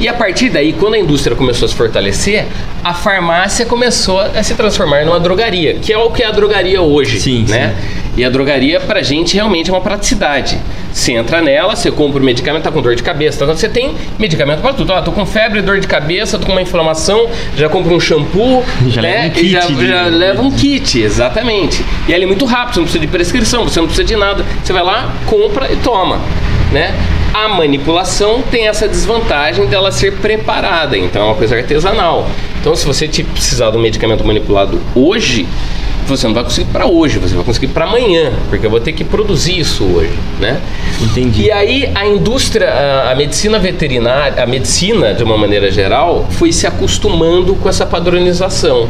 E 0.00 0.08
a 0.08 0.14
partir 0.14 0.50
daí, 0.50 0.72
quando 0.72 0.94
a 0.94 0.98
indústria 0.98 1.36
começou 1.36 1.66
a 1.66 1.68
se 1.68 1.74
fortalecer, 1.74 2.46
a 2.82 2.92
farmácia 2.92 3.64
começou 3.66 4.20
a 4.20 4.42
se 4.42 4.54
transformar 4.54 5.04
numa 5.04 5.20
drogaria, 5.20 5.74
que 5.74 5.92
é 5.92 5.98
o 5.98 6.10
que 6.10 6.22
é 6.22 6.26
a 6.26 6.30
drogaria 6.30 6.80
hoje, 6.80 7.20
sim, 7.20 7.44
né? 7.48 7.74
Sim. 7.80 8.02
E 8.16 8.24
a 8.24 8.28
drogaria 8.28 8.78
pra 8.78 9.02
gente 9.02 9.34
realmente 9.34 9.70
é 9.70 9.72
uma 9.72 9.80
praticidade. 9.80 10.58
Você 10.92 11.12
entra 11.12 11.40
nela, 11.40 11.74
você 11.74 11.90
compra 11.90 12.20
o 12.20 12.24
medicamento, 12.24 12.64
tá 12.64 12.70
com 12.70 12.82
dor 12.82 12.94
de 12.94 13.02
cabeça, 13.02 13.42
então 13.42 13.56
você 13.56 13.68
tem 13.68 13.94
medicamento 14.18 14.60
para 14.60 14.74
tudo. 14.74 14.92
Ah, 14.92 15.00
tô 15.00 15.12
com 15.12 15.24
febre, 15.24 15.62
dor 15.62 15.80
de 15.80 15.86
cabeça, 15.86 16.38
tô 16.38 16.44
com 16.44 16.52
uma 16.52 16.60
inflamação, 16.60 17.30
já 17.56 17.68
compra 17.70 17.94
um 17.94 18.00
shampoo, 18.00 18.62
já 18.88 19.00
né? 19.00 19.12
leva 19.12 19.26
um 19.26 19.30
kit, 19.30 19.50
já, 19.50 19.60
de... 19.60 19.88
já 19.88 20.02
leva 20.02 20.42
um 20.42 20.50
kit, 20.50 21.00
exatamente. 21.00 21.82
E 22.06 22.12
ali 22.12 22.24
é 22.24 22.26
muito 22.26 22.44
rápido, 22.44 22.74
você 22.74 22.80
não 22.80 22.84
precisa 22.84 23.00
de 23.00 23.10
prescrição, 23.10 23.64
você 23.64 23.80
não 23.80 23.86
precisa 23.86 24.06
de 24.06 24.16
nada. 24.16 24.44
Você 24.62 24.72
vai 24.72 24.82
lá, 24.82 25.14
compra 25.26 25.72
e 25.72 25.76
toma, 25.76 26.20
né? 26.70 26.94
A 27.34 27.48
manipulação 27.48 28.42
tem 28.42 28.68
essa 28.68 28.86
desvantagem 28.86 29.66
dela 29.66 29.90
ser 29.90 30.18
preparada, 30.18 30.96
então 30.98 31.22
é 31.22 31.24
uma 31.26 31.34
coisa 31.34 31.56
artesanal. 31.56 32.28
Então, 32.60 32.76
se 32.76 32.86
você 32.86 33.08
precisar 33.08 33.70
de 33.70 33.76
um 33.76 33.80
medicamento 33.80 34.24
manipulado 34.24 34.80
hoje, 34.94 35.46
você 36.06 36.26
não 36.26 36.34
vai 36.34 36.44
conseguir 36.44 36.70
para 36.70 36.86
hoje, 36.86 37.18
você 37.18 37.34
vai 37.34 37.44
conseguir 37.44 37.68
para 37.68 37.84
amanhã, 37.84 38.32
porque 38.50 38.66
eu 38.66 38.70
vou 38.70 38.80
ter 38.80 38.92
que 38.92 39.04
produzir 39.04 39.58
isso 39.58 39.84
hoje, 39.84 40.12
né? 40.38 40.60
Entendi. 41.00 41.44
E 41.44 41.50
aí 41.50 41.90
a 41.94 42.06
indústria, 42.06 42.68
a, 42.68 43.12
a 43.12 43.14
medicina 43.14 43.58
veterinária, 43.58 44.42
a 44.42 44.46
medicina 44.46 45.14
de 45.14 45.22
uma 45.22 45.38
maneira 45.38 45.70
geral, 45.70 46.26
foi 46.30 46.52
se 46.52 46.66
acostumando 46.66 47.54
com 47.54 47.68
essa 47.68 47.86
padronização. 47.86 48.88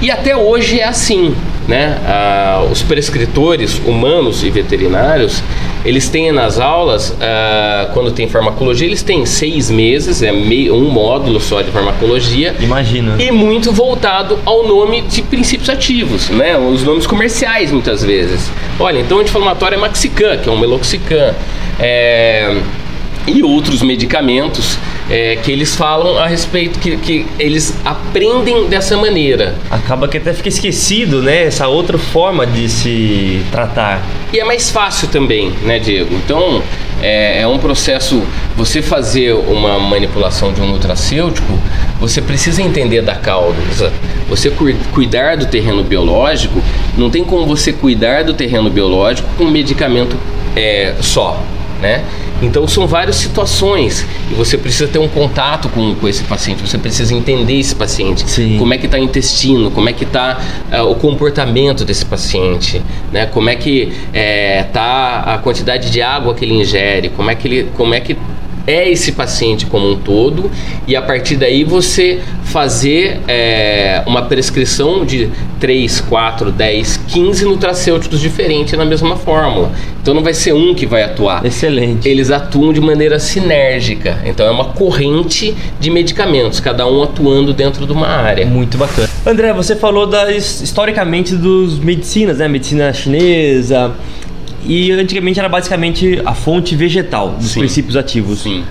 E 0.00 0.10
até 0.10 0.36
hoje 0.36 0.78
é 0.78 0.84
assim, 0.84 1.34
né? 1.66 1.98
Ah, 2.06 2.64
os 2.70 2.82
prescritores 2.82 3.80
humanos 3.84 4.44
e 4.44 4.50
veterinários, 4.50 5.42
eles 5.84 6.08
têm 6.08 6.30
nas 6.30 6.60
aulas, 6.60 7.16
ah, 7.20 7.90
quando 7.92 8.12
tem 8.12 8.28
farmacologia, 8.28 8.86
eles 8.86 9.02
têm 9.02 9.26
seis 9.26 9.68
meses, 9.70 10.22
é 10.22 10.30
meio, 10.30 10.74
um 10.74 10.88
módulo 10.88 11.40
só 11.40 11.60
de 11.60 11.72
farmacologia. 11.72 12.54
Imagina. 12.60 13.20
E 13.20 13.32
muito 13.32 13.72
voltado 13.72 14.38
ao 14.44 14.66
nome 14.68 15.02
de 15.02 15.20
princípios 15.22 15.68
ativos, 15.68 16.30
né? 16.30 16.56
Os 16.56 16.84
nomes 16.84 17.06
comerciais, 17.06 17.72
muitas 17.72 18.04
vezes. 18.04 18.50
Olha, 18.78 19.00
então 19.00 19.18
anti-inflamatório 19.18 19.74
é 19.74 19.78
Maxican, 19.78 20.36
que 20.38 20.48
é 20.48 20.52
um 20.52 20.58
Meloxicam. 20.58 21.34
É 21.80 22.56
e 23.28 23.42
outros 23.42 23.82
medicamentos 23.82 24.78
é, 25.10 25.36
que 25.36 25.50
eles 25.50 25.74
falam 25.74 26.18
a 26.18 26.26
respeito, 26.26 26.78
que, 26.78 26.96
que 26.96 27.26
eles 27.38 27.74
aprendem 27.84 28.68
dessa 28.68 28.96
maneira. 28.96 29.54
Acaba 29.70 30.06
que 30.08 30.18
até 30.18 30.32
fica 30.32 30.48
esquecido, 30.48 31.22
né? 31.22 31.44
Essa 31.44 31.66
outra 31.68 31.98
forma 31.98 32.46
de 32.46 32.68
se 32.68 33.42
tratar. 33.50 34.02
E 34.32 34.38
é 34.38 34.44
mais 34.44 34.70
fácil 34.70 35.08
também, 35.08 35.50
né, 35.62 35.78
Diego? 35.78 36.14
Então, 36.14 36.62
é, 37.00 37.40
é 37.40 37.46
um 37.46 37.58
processo. 37.58 38.22
Você 38.56 38.82
fazer 38.82 39.32
uma 39.32 39.78
manipulação 39.78 40.52
de 40.52 40.60
um 40.60 40.66
nutracêutico, 40.66 41.58
você 42.00 42.20
precisa 42.20 42.60
entender 42.60 43.02
da 43.02 43.14
causa. 43.14 43.92
Você 44.28 44.52
cuidar 44.92 45.36
do 45.36 45.46
terreno 45.46 45.82
biológico, 45.82 46.62
não 46.96 47.08
tem 47.08 47.24
como 47.24 47.46
você 47.46 47.72
cuidar 47.72 48.24
do 48.24 48.34
terreno 48.34 48.68
biológico 48.68 49.28
com 49.38 49.44
um 49.44 49.50
medicamento 49.50 50.16
é, 50.54 50.94
só, 51.00 51.42
né? 51.80 52.04
Então 52.40 52.66
são 52.68 52.86
várias 52.86 53.16
situações. 53.16 54.06
E 54.30 54.34
você 54.34 54.56
precisa 54.56 54.88
ter 54.88 54.98
um 54.98 55.08
contato 55.08 55.68
com, 55.68 55.94
com 55.94 56.08
esse 56.08 56.22
paciente, 56.24 56.66
você 56.66 56.78
precisa 56.78 57.14
entender 57.14 57.58
esse 57.58 57.74
paciente, 57.74 58.28
Sim. 58.28 58.58
como 58.58 58.72
é 58.74 58.78
que 58.78 58.86
está 58.86 58.98
o 58.98 59.02
intestino, 59.02 59.70
como 59.70 59.88
é 59.88 59.92
que 59.92 60.04
está 60.04 60.38
uh, 60.72 60.82
o 60.82 60.94
comportamento 60.94 61.84
desse 61.84 62.04
paciente, 62.04 62.82
né? 63.12 63.26
Como 63.26 63.48
é 63.48 63.56
que 63.56 63.92
está 64.12 65.24
eh, 65.26 65.34
a 65.34 65.38
quantidade 65.38 65.90
de 65.90 66.02
água 66.02 66.34
que 66.34 66.44
ele 66.44 66.54
ingere, 66.54 67.08
como 67.10 67.30
é 67.30 67.34
que 67.34 67.48
ele, 67.48 67.68
como 67.76 67.94
é 67.94 68.00
que 68.00 68.16
é 68.68 68.88
esse 68.88 69.12
paciente 69.12 69.64
como 69.64 69.90
um 69.90 69.96
todo 69.96 70.50
e 70.86 70.94
a 70.94 71.00
partir 71.00 71.36
daí 71.36 71.64
você 71.64 72.20
fazer 72.44 73.20
é, 73.26 74.02
uma 74.06 74.22
prescrição 74.22 75.04
de 75.04 75.30
3, 75.58 76.02
4, 76.02 76.52
10, 76.52 76.96
15 77.08 77.44
nutracêuticos 77.46 78.20
diferentes 78.20 78.74
na 78.74 78.84
mesma 78.84 79.16
fórmula. 79.16 79.72
Então 80.00 80.14
não 80.14 80.22
vai 80.22 80.34
ser 80.34 80.52
um 80.52 80.74
que 80.74 80.86
vai 80.86 81.02
atuar. 81.02 81.44
Excelente. 81.44 82.08
Eles 82.08 82.30
atuam 82.30 82.72
de 82.72 82.80
maneira 82.80 83.18
sinérgica. 83.18 84.18
Então 84.24 84.46
é 84.46 84.50
uma 84.50 84.66
corrente 84.66 85.54
de 85.80 85.90
medicamentos, 85.90 86.60
cada 86.60 86.86
um 86.86 87.02
atuando 87.02 87.52
dentro 87.52 87.86
de 87.86 87.92
uma 87.92 88.06
área. 88.06 88.46
Muito 88.46 88.76
bacana. 88.76 89.08
André, 89.26 89.52
você 89.52 89.74
falou 89.74 90.06
das, 90.06 90.60
historicamente 90.60 91.34
dos 91.34 91.78
medicinas, 91.78 92.38
né? 92.38 92.48
Medicina 92.48 92.92
chinesa, 92.92 93.94
e 94.64 94.90
antigamente 94.92 95.38
era 95.38 95.48
basicamente 95.48 96.20
a 96.24 96.34
fonte 96.34 96.74
vegetal 96.74 97.30
dos 97.30 97.50
Sim. 97.50 97.60
princípios 97.60 97.96
ativos. 97.96 98.40
Sim. 98.40 98.64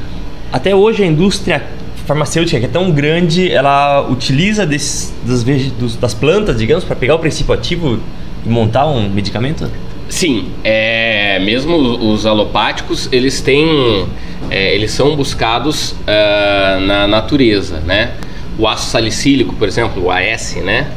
Até 0.51 0.75
hoje 0.75 1.03
a 1.03 1.05
indústria 1.05 1.63
farmacêutica, 2.05 2.59
que 2.59 2.65
é 2.65 2.69
tão 2.69 2.89
grande, 2.91 3.51
ela 3.51 4.07
utiliza 4.09 4.65
desse, 4.65 5.13
das, 5.23 5.43
das 5.95 6.13
plantas, 6.13 6.57
digamos, 6.57 6.85
para 6.85 6.95
pegar 6.95 7.15
o 7.15 7.19
princípio 7.19 7.53
ativo 7.53 7.99
e 8.45 8.49
montar 8.49 8.87
um 8.87 9.09
medicamento? 9.09 9.69
Sim, 10.07 10.47
é, 10.63 11.37
mesmo 11.39 11.75
os 11.75 12.25
alopáticos, 12.25 13.09
eles 13.11 13.41
têm, 13.41 14.07
é, 14.49 14.73
eles 14.73 14.91
são 14.91 15.17
buscados 15.17 15.91
uh, 15.91 16.79
na 16.85 17.07
natureza, 17.07 17.81
né? 17.81 18.13
O 18.57 18.65
ácido 18.67 18.91
salicílico, 18.91 19.53
por 19.55 19.67
exemplo, 19.67 20.05
o 20.05 20.11
AS, 20.11 20.55
né? 20.63 20.89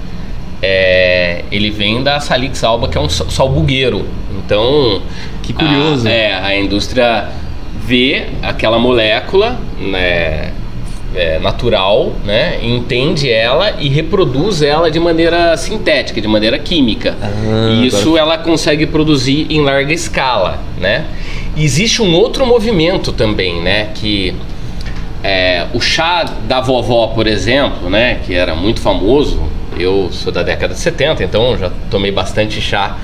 É, 0.63 1.45
ele 1.51 1.71
vem 1.71 2.03
da 2.03 2.21
Salix 2.21 2.63
alba, 2.63 2.89
que 2.89 2.97
é 2.97 3.01
um 3.01 3.09
salbugueiro. 3.09 4.07
Então, 4.51 5.01
que 5.45 5.53
curioso. 5.53 6.09
A, 6.09 6.11
é, 6.11 6.35
a 6.35 6.59
indústria 6.59 7.29
vê 7.87 8.27
aquela 8.43 8.81
molécula, 8.81 9.57
né, 9.79 10.51
é, 11.15 11.39
natural, 11.39 12.13
né? 12.25 12.59
Entende 12.61 13.31
ela 13.31 13.77
e 13.79 13.89
reproduz 13.89 14.61
ela 14.61 14.91
de 14.91 14.99
maneira 14.99 15.57
sintética, 15.57 16.21
de 16.21 16.27
maneira 16.27 16.59
química. 16.59 17.17
Ah, 17.23 17.71
e 17.71 17.87
isso 17.87 18.17
agora- 18.17 18.21
ela 18.23 18.39
consegue 18.39 18.87
produzir 18.87 19.47
em 19.51 19.61
larga 19.61 19.93
escala, 19.93 20.59
né? 20.81 21.05
E 21.57 21.65
existe 21.65 22.03
um 22.03 22.13
outro 22.13 22.45
movimento 22.45 23.13
também, 23.13 23.61
né? 23.61 23.91
Que 23.95 24.35
é, 25.23 25.67
o 25.73 25.81
chá 25.81 26.25
da 26.49 26.61
vovó, 26.61 27.09
por 27.09 27.29
exemplo, 27.29 27.89
né? 27.89 28.19
Que 28.27 28.35
era 28.35 28.57
muito 28.57 28.81
famoso. 28.81 29.41
Eu 29.79 30.09
sou 30.11 30.33
da 30.33 30.43
década 30.43 30.75
de 30.75 30.81
70, 30.81 31.23
então 31.23 31.57
já 31.57 31.71
tomei 31.89 32.11
bastante 32.11 32.61
chá 32.61 32.97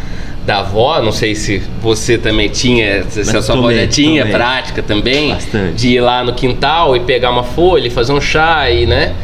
da 0.47 0.61
avó. 0.61 1.03
Não 1.03 1.13
sei 1.13 1.35
se 1.35 1.61
você 1.83 2.17
também 2.17 2.49
tinha, 2.49 3.05
se 3.11 3.21
a 3.21 3.43
sua 3.43 3.57
avó 3.57 3.73
já 3.73 3.87
tinha 3.87 4.23
tomei. 4.23 4.37
prática 4.37 4.83
também 4.83 5.31
Bastante. 5.31 5.75
de 5.75 5.89
ir 5.89 6.01
lá 6.01 6.23
no 6.25 6.33
quintal 6.33 6.97
e 6.97 7.01
pegar 7.01 7.31
uma 7.31 7.43
folha 7.43 7.89
e 7.89 7.91
fazer 7.91 8.13
um 8.13 8.21
chá 8.21 8.71
e, 8.71 8.87
né? 8.87 9.15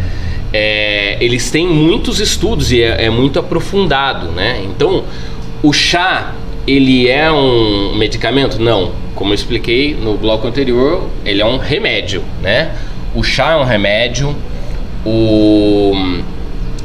É, 0.53 1.17
eles 1.21 1.51
têm 1.51 1.67
muitos 1.67 2.21
estudos 2.21 2.73
e 2.73 2.83
é, 2.83 3.07
é 3.07 3.11
muito 3.11 3.39
aprofundado, 3.39 4.27
né? 4.33 4.61
Então, 4.65 5.05
o 5.63 5.73
chá, 5.73 6.35
ele 6.67 7.09
é 7.09 7.31
um 7.31 7.95
medicamento? 7.95 8.61
Não. 8.61 8.91
Como 9.15 9.31
eu 9.31 9.35
expliquei 9.35 9.95
no 9.95 10.17
bloco 10.19 10.47
anterior, 10.47 11.09
ele 11.25 11.41
é 11.41 11.47
um 11.47 11.57
remédio, 11.57 12.23
né? 12.43 12.73
O 13.15 13.23
chá 13.23 13.53
é 13.53 13.57
um 13.57 13.65
remédio, 13.65 14.35
o... 15.07 15.93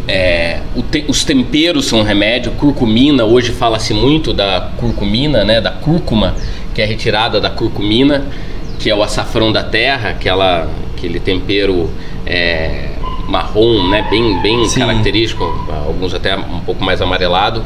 É, 0.07 0.61
te- 0.91 1.05
os 1.07 1.23
temperos 1.23 1.85
são 1.85 1.99
um 1.99 2.03
remédio, 2.03 2.51
curcumina, 2.53 3.25
hoje 3.25 3.51
fala-se 3.51 3.93
muito 3.93 4.33
da 4.33 4.69
curcumina, 4.77 5.43
né, 5.43 5.59
da 5.59 5.71
cúrcuma, 5.71 6.33
que 6.73 6.81
é 6.81 6.85
retirada 6.85 7.41
da 7.41 7.49
curcumina, 7.49 8.25
que 8.79 8.89
é 8.89 8.95
o 8.95 9.03
açafrão 9.03 9.51
da 9.51 9.63
terra, 9.63 10.09
aquela, 10.11 10.69
aquele 10.95 11.19
tempero 11.19 11.89
é, 12.25 12.91
marrom, 13.27 13.87
né, 13.89 14.07
bem, 14.09 14.39
bem 14.41 14.65
Sim. 14.69 14.79
característico, 14.79 15.43
alguns 15.85 16.13
até 16.13 16.37
um 16.37 16.59
pouco 16.61 16.83
mais 16.83 17.01
amarelado. 17.01 17.63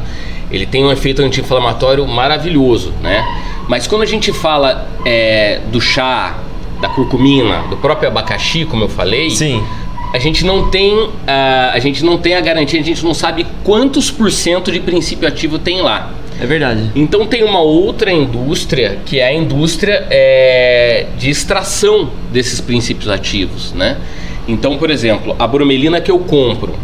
Ele 0.50 0.66
tem 0.66 0.84
um 0.84 0.90
efeito 0.90 1.22
anti-inflamatório 1.22 2.06
maravilhoso, 2.06 2.92
né? 3.00 3.24
Mas 3.68 3.86
quando 3.86 4.02
a 4.02 4.06
gente 4.06 4.32
fala 4.32 4.86
é, 5.04 5.60
do 5.70 5.80
chá, 5.80 6.36
da 6.80 6.88
curcumina, 6.88 7.62
do 7.70 7.76
próprio 7.76 8.08
abacaxi, 8.08 8.64
como 8.66 8.84
eu 8.84 8.88
falei, 8.88 9.30
Sim. 9.30 9.62
A 10.12 10.18
gente 10.18 10.44
não 10.44 10.68
tem 10.70 11.08
a, 11.26 11.70
a 11.72 11.78
gente 11.78 12.04
não 12.04 12.18
tem 12.18 12.34
a 12.34 12.40
garantia, 12.40 12.80
a 12.80 12.84
gente 12.84 13.04
não 13.04 13.14
sabe 13.14 13.46
quantos 13.64 14.10
por 14.10 14.30
cento 14.30 14.70
de 14.70 14.80
princípio 14.80 15.26
ativo 15.26 15.58
tem 15.58 15.80
lá. 15.80 16.10
É 16.40 16.46
verdade. 16.46 16.90
Então 16.94 17.26
tem 17.26 17.44
uma 17.44 17.60
outra 17.60 18.10
indústria 18.12 18.98
que 19.06 19.20
é 19.20 19.26
a 19.28 19.32
indústria 19.32 20.06
é, 20.10 21.06
de 21.18 21.30
extração 21.30 22.10
desses 22.32 22.60
princípios 22.60 23.08
ativos, 23.08 23.72
né? 23.72 23.96
Então, 24.48 24.76
por 24.76 24.90
exemplo, 24.90 25.36
a 25.38 25.46
bromelina 25.46 26.00
que 26.00 26.10
eu 26.10 26.18
compro 26.18 26.74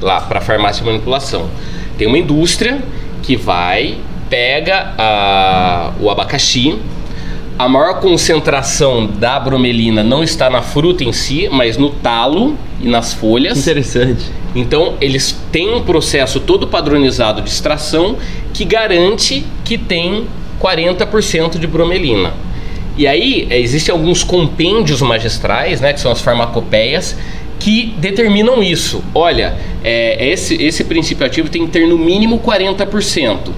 lá 0.00 0.20
para 0.20 0.40
farmácia 0.40 0.82
e 0.82 0.86
manipulação, 0.86 1.48
tem 1.96 2.08
uma 2.08 2.18
indústria 2.18 2.82
que 3.22 3.36
vai 3.36 3.98
pega 4.28 4.92
a- 4.98 5.92
o 6.00 6.10
abacaxi. 6.10 6.76
A 7.58 7.68
maior 7.68 8.00
concentração 8.00 9.06
da 9.06 9.38
bromelina 9.38 10.02
não 10.02 10.22
está 10.24 10.48
na 10.48 10.62
fruta 10.62 11.04
em 11.04 11.12
si, 11.12 11.48
mas 11.52 11.76
no 11.76 11.90
talo 11.90 12.56
e 12.80 12.88
nas 12.88 13.12
folhas. 13.12 13.58
Interessante. 13.58 14.24
Então, 14.54 14.94
eles 15.00 15.38
têm 15.50 15.74
um 15.74 15.82
processo 15.82 16.40
todo 16.40 16.66
padronizado 16.66 17.40
de 17.40 17.48
extração 17.48 18.16
que 18.52 18.64
garante 18.64 19.44
que 19.64 19.78
tem 19.78 20.26
40% 20.60 21.58
de 21.58 21.66
bromelina. 21.66 22.32
E 22.96 23.06
aí, 23.06 23.46
eh, 23.48 23.58
existem 23.58 23.92
alguns 23.92 24.22
compêndios 24.22 25.00
magistrais, 25.00 25.80
né, 25.80 25.92
que 25.92 26.00
são 26.00 26.12
as 26.12 26.20
farmacopeias, 26.20 27.16
que 27.58 27.94
determinam 27.98 28.62
isso. 28.62 29.02
Olha, 29.14 29.54
é, 29.84 30.30
esse, 30.30 30.60
esse 30.62 30.84
princípio 30.84 31.24
ativo 31.24 31.48
tem 31.48 31.64
que 31.64 31.72
ter 31.72 31.86
no 31.86 31.96
mínimo 31.96 32.40
40%. 32.40 33.50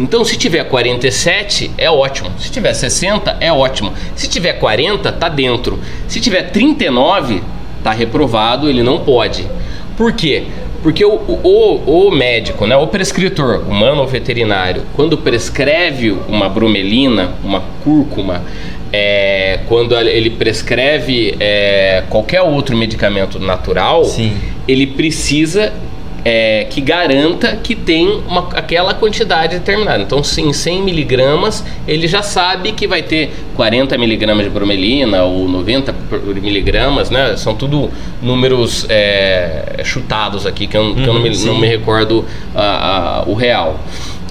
Então, 0.00 0.24
se 0.24 0.38
tiver 0.38 0.64
47, 0.64 1.72
é 1.76 1.90
ótimo. 1.90 2.30
Se 2.38 2.50
tiver 2.50 2.72
60, 2.72 3.36
é 3.38 3.52
ótimo. 3.52 3.92
Se 4.16 4.26
tiver 4.28 4.54
40, 4.54 5.12
tá 5.12 5.28
dentro. 5.28 5.78
Se 6.08 6.18
tiver 6.18 6.44
39, 6.50 7.42
tá 7.84 7.92
reprovado, 7.92 8.68
ele 8.68 8.82
não 8.82 9.00
pode. 9.00 9.46
Por 9.98 10.12
quê? 10.14 10.44
Porque 10.82 11.04
o, 11.04 11.12
o, 11.12 12.06
o 12.06 12.10
médico, 12.10 12.66
né, 12.66 12.74
o 12.74 12.86
prescritor, 12.86 13.62
humano 13.68 14.00
ou 14.00 14.06
veterinário, 14.06 14.84
quando 14.94 15.18
prescreve 15.18 16.16
uma 16.26 16.48
bromelina, 16.48 17.34
uma 17.44 17.62
cúrcuma, 17.84 18.42
é, 18.90 19.60
quando 19.68 19.94
ele 19.94 20.30
prescreve 20.30 21.36
é, 21.38 22.04
qualquer 22.08 22.40
outro 22.40 22.74
medicamento 22.74 23.38
natural, 23.38 24.04
Sim. 24.04 24.34
ele 24.66 24.86
precisa 24.86 25.74
é, 26.24 26.66
que 26.68 26.80
garanta 26.80 27.56
que 27.56 27.74
tem 27.74 28.06
uma, 28.28 28.48
aquela 28.54 28.92
quantidade 28.92 29.58
determinada. 29.58 30.02
Então, 30.02 30.22
se 30.22 30.40
em 30.42 30.52
100 30.52 30.82
miligramas, 30.82 31.64
ele 31.88 32.06
já 32.06 32.22
sabe 32.22 32.72
que 32.72 32.86
vai 32.86 33.02
ter 33.02 33.32
40 33.56 33.96
miligramas 33.96 34.44
de 34.44 34.50
bromelina 34.50 35.22
ou 35.24 35.48
90 35.48 35.92
por- 35.92 36.20
miligramas, 36.36 37.08
né? 37.10 37.36
São 37.36 37.54
tudo 37.54 37.90
números 38.22 38.84
é, 38.88 39.80
chutados 39.84 40.46
aqui, 40.46 40.66
que 40.66 40.76
eu, 40.76 40.94
que 40.94 41.00
eu 41.06 41.14
não, 41.14 41.20
me, 41.20 41.30
Uhum, 41.30 41.46
não 41.46 41.54
sim. 41.54 41.60
me 41.60 41.66
recordo 41.66 42.24
ah, 42.54 43.22
ah, 43.24 43.30
o 43.30 43.34
real. 43.34 43.80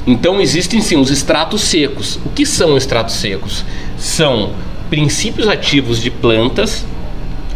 Então, 0.05 0.39
existem 0.39 0.81
sim 0.81 0.95
os 0.97 1.09
extratos 1.11 1.61
secos. 1.61 2.19
O 2.25 2.29
que 2.29 2.45
são 2.45 2.77
extratos 2.77 3.15
secos? 3.15 3.65
São 3.97 4.51
princípios 4.89 5.47
ativos 5.47 6.01
de 6.01 6.09
plantas 6.09 6.85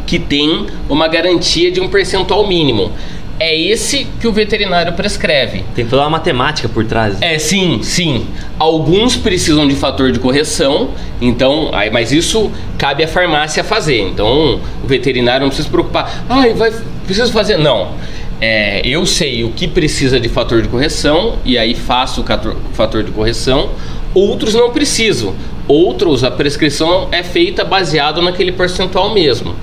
que 0.06 0.19
tem 0.19 0.67
uma 0.89 1.08
garantia 1.08 1.72
de 1.72 1.80
um 1.80 1.88
percentual 1.88 2.46
mínimo. 2.48 2.91
É 3.39 3.56
esse 3.56 4.08
que 4.22 4.28
o 4.28 4.32
veterinário 4.32 4.93
prescreve. 4.93 5.63
Tem 5.76 5.86
toda 5.86 6.04
uma 6.04 6.12
matemática 6.12 6.69
por 6.69 6.86
trás. 6.86 7.22
É, 7.22 7.38
sim, 7.39 7.82
sim. 7.82 8.28
Alguns 8.60 9.17
precisam 9.17 9.67
de 9.67 9.76
fator 9.76 10.12
de 10.12 10.19
correção, 10.19 10.91
então, 11.19 11.69
aí, 11.74 11.89
mas 11.89 12.12
isso 12.12 12.52
cabe 12.78 13.04
à 13.04 13.08
farmácia 13.08 13.63
fazer. 13.63 14.02
Então, 14.02 14.60
o 14.84 14.88
veterinário 14.88 15.41
não 15.41 15.50
precisa 15.50 15.67
se 15.67 15.72
preocupar. 15.72 16.24
Ai, 16.30 16.54
vai, 16.54 16.72
preciso 17.06 17.32
fazer. 17.32 17.58
Não. 17.58 17.91
É, 18.39 18.82
eu 18.86 19.06
sei 19.06 19.43
o 19.43 19.52
que 19.52 19.67
precisa 19.67 20.19
de 20.19 20.28
fator 20.28 20.62
de 20.62 20.67
correção 20.67 21.38
e 21.46 21.58
aí 21.58 21.74
faço 21.74 22.22
o 22.22 22.74
fator 22.74 23.04
de 23.04 23.12
correção. 23.12 23.69
Outros 24.13 24.54
não 24.54 24.72
precisam. 24.72 25.34
Outros, 25.67 26.24
a 26.24 26.30
prescrição 26.30 27.08
é 27.12 27.24
feita 27.24 27.63
baseado 27.63 28.22
naquele 28.22 28.52
percentual 28.52 29.13
mesmo. 29.13 29.56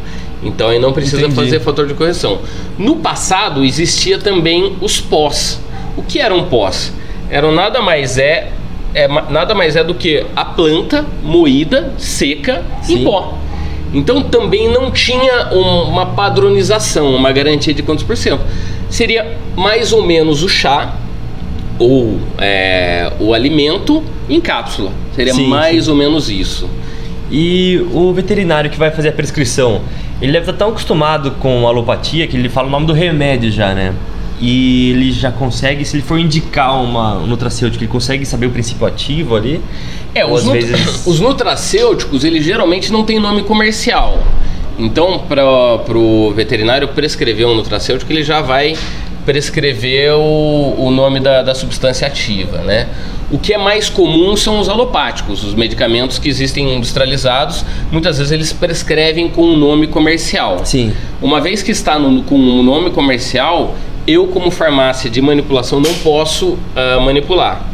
Então 0.42 0.68
aí 0.68 0.78
não 0.78 0.92
precisa 0.92 1.22
Entendi. 1.22 1.34
fazer 1.34 1.60
fator 1.60 1.86
de 1.86 1.94
correção. 1.94 2.38
No 2.78 2.96
passado 2.96 3.64
existia 3.64 4.18
também 4.18 4.76
os 4.80 5.00
pós. 5.00 5.60
O 5.96 6.02
que 6.02 6.18
eram 6.18 6.44
pós? 6.44 6.92
Eram 7.28 7.52
nada 7.52 7.82
mais 7.82 8.16
é, 8.16 8.50
é 8.94 9.06
nada 9.30 9.54
mais 9.54 9.76
é 9.76 9.84
do 9.84 9.94
que 9.94 10.24
a 10.34 10.44
planta 10.44 11.04
moída, 11.22 11.92
seca, 11.98 12.62
Sim. 12.82 13.00
em 13.00 13.04
pó. 13.04 13.36
Então 13.92 14.22
também 14.22 14.68
não 14.68 14.90
tinha 14.90 15.48
um- 15.52 15.82
uma 15.90 16.06
padronização, 16.06 17.14
uma 17.14 17.32
garantia 17.32 17.74
de 17.74 17.82
quantos 17.82 18.04
por 18.04 18.16
cento. 18.16 18.40
Seria 18.88 19.36
mais 19.56 19.92
ou 19.92 20.02
menos 20.04 20.42
o 20.42 20.48
chá 20.48 20.94
ou 21.78 22.18
é, 22.38 23.12
o 23.20 23.34
alimento 23.34 24.02
em 24.28 24.40
cápsula. 24.40 24.90
Seria 25.14 25.34
Sim, 25.34 25.48
mais 25.48 25.88
ou 25.88 25.94
menos 25.94 26.30
isso. 26.30 26.68
E 27.30 27.80
o 27.92 28.12
veterinário 28.12 28.68
que 28.70 28.78
vai 28.78 28.90
fazer 28.90 29.10
a 29.10 29.12
prescrição, 29.12 29.80
ele 30.20 30.32
deve 30.32 30.44
estar 30.50 30.52
tão 30.64 30.68
acostumado 30.70 31.32
com 31.32 31.66
a 31.66 31.70
alopatia 31.70 32.26
que 32.26 32.36
ele 32.36 32.48
fala 32.48 32.66
o 32.68 32.70
nome 32.70 32.86
do 32.86 32.92
remédio 32.92 33.50
já, 33.50 33.72
né? 33.74 33.94
E 34.40 34.90
ele 34.90 35.12
já 35.12 35.30
consegue, 35.30 35.84
se 35.84 35.96
ele 35.96 36.02
for 36.02 36.18
indicar 36.18 36.82
uma, 36.82 37.18
um 37.18 37.26
nutracêutico, 37.26 37.84
ele 37.84 37.90
consegue 37.92 38.24
saber 38.24 38.46
o 38.46 38.50
princípio 38.50 38.86
ativo 38.86 39.36
ali. 39.36 39.60
É, 40.14 40.24
os, 40.24 40.44
nut- 40.44 40.60
vezes- 40.64 41.04
os 41.06 41.20
nutracêuticos, 41.20 42.24
eles 42.24 42.44
geralmente 42.44 42.90
não 42.90 43.04
têm 43.04 43.20
nome 43.20 43.42
comercial. 43.42 44.18
Então, 44.78 45.18
para 45.28 45.44
o 45.96 46.32
veterinário 46.34 46.88
prescrever 46.88 47.46
um 47.46 47.54
nutracêutico, 47.54 48.10
ele 48.10 48.22
já 48.24 48.40
vai 48.40 48.74
prescrever 49.34 50.12
o, 50.14 50.74
o 50.76 50.90
nome 50.90 51.20
da, 51.20 51.40
da 51.40 51.54
substância 51.54 52.04
ativa, 52.04 52.58
né? 52.58 52.88
O 53.30 53.38
que 53.38 53.52
é 53.54 53.58
mais 53.58 53.88
comum 53.88 54.36
são 54.36 54.58
os 54.58 54.68
alopáticos, 54.68 55.44
os 55.44 55.54
medicamentos 55.54 56.18
que 56.18 56.28
existem 56.28 56.74
industrializados, 56.74 57.64
muitas 57.92 58.18
vezes 58.18 58.32
eles 58.32 58.52
prescrevem 58.52 59.28
com 59.28 59.42
um 59.42 59.56
nome 59.56 59.86
comercial. 59.86 60.62
Sim. 60.64 60.92
Uma 61.22 61.40
vez 61.40 61.62
que 61.62 61.70
está 61.70 61.96
no- 61.96 62.24
com 62.24 62.34
um 62.34 62.60
nome 62.60 62.90
comercial, 62.90 63.76
eu 64.04 64.26
como 64.26 64.50
farmácia 64.50 65.08
de 65.08 65.20
manipulação 65.22 65.78
não 65.78 65.94
posso 66.02 66.58
ah, 66.74 66.98
manipular. 67.00 67.68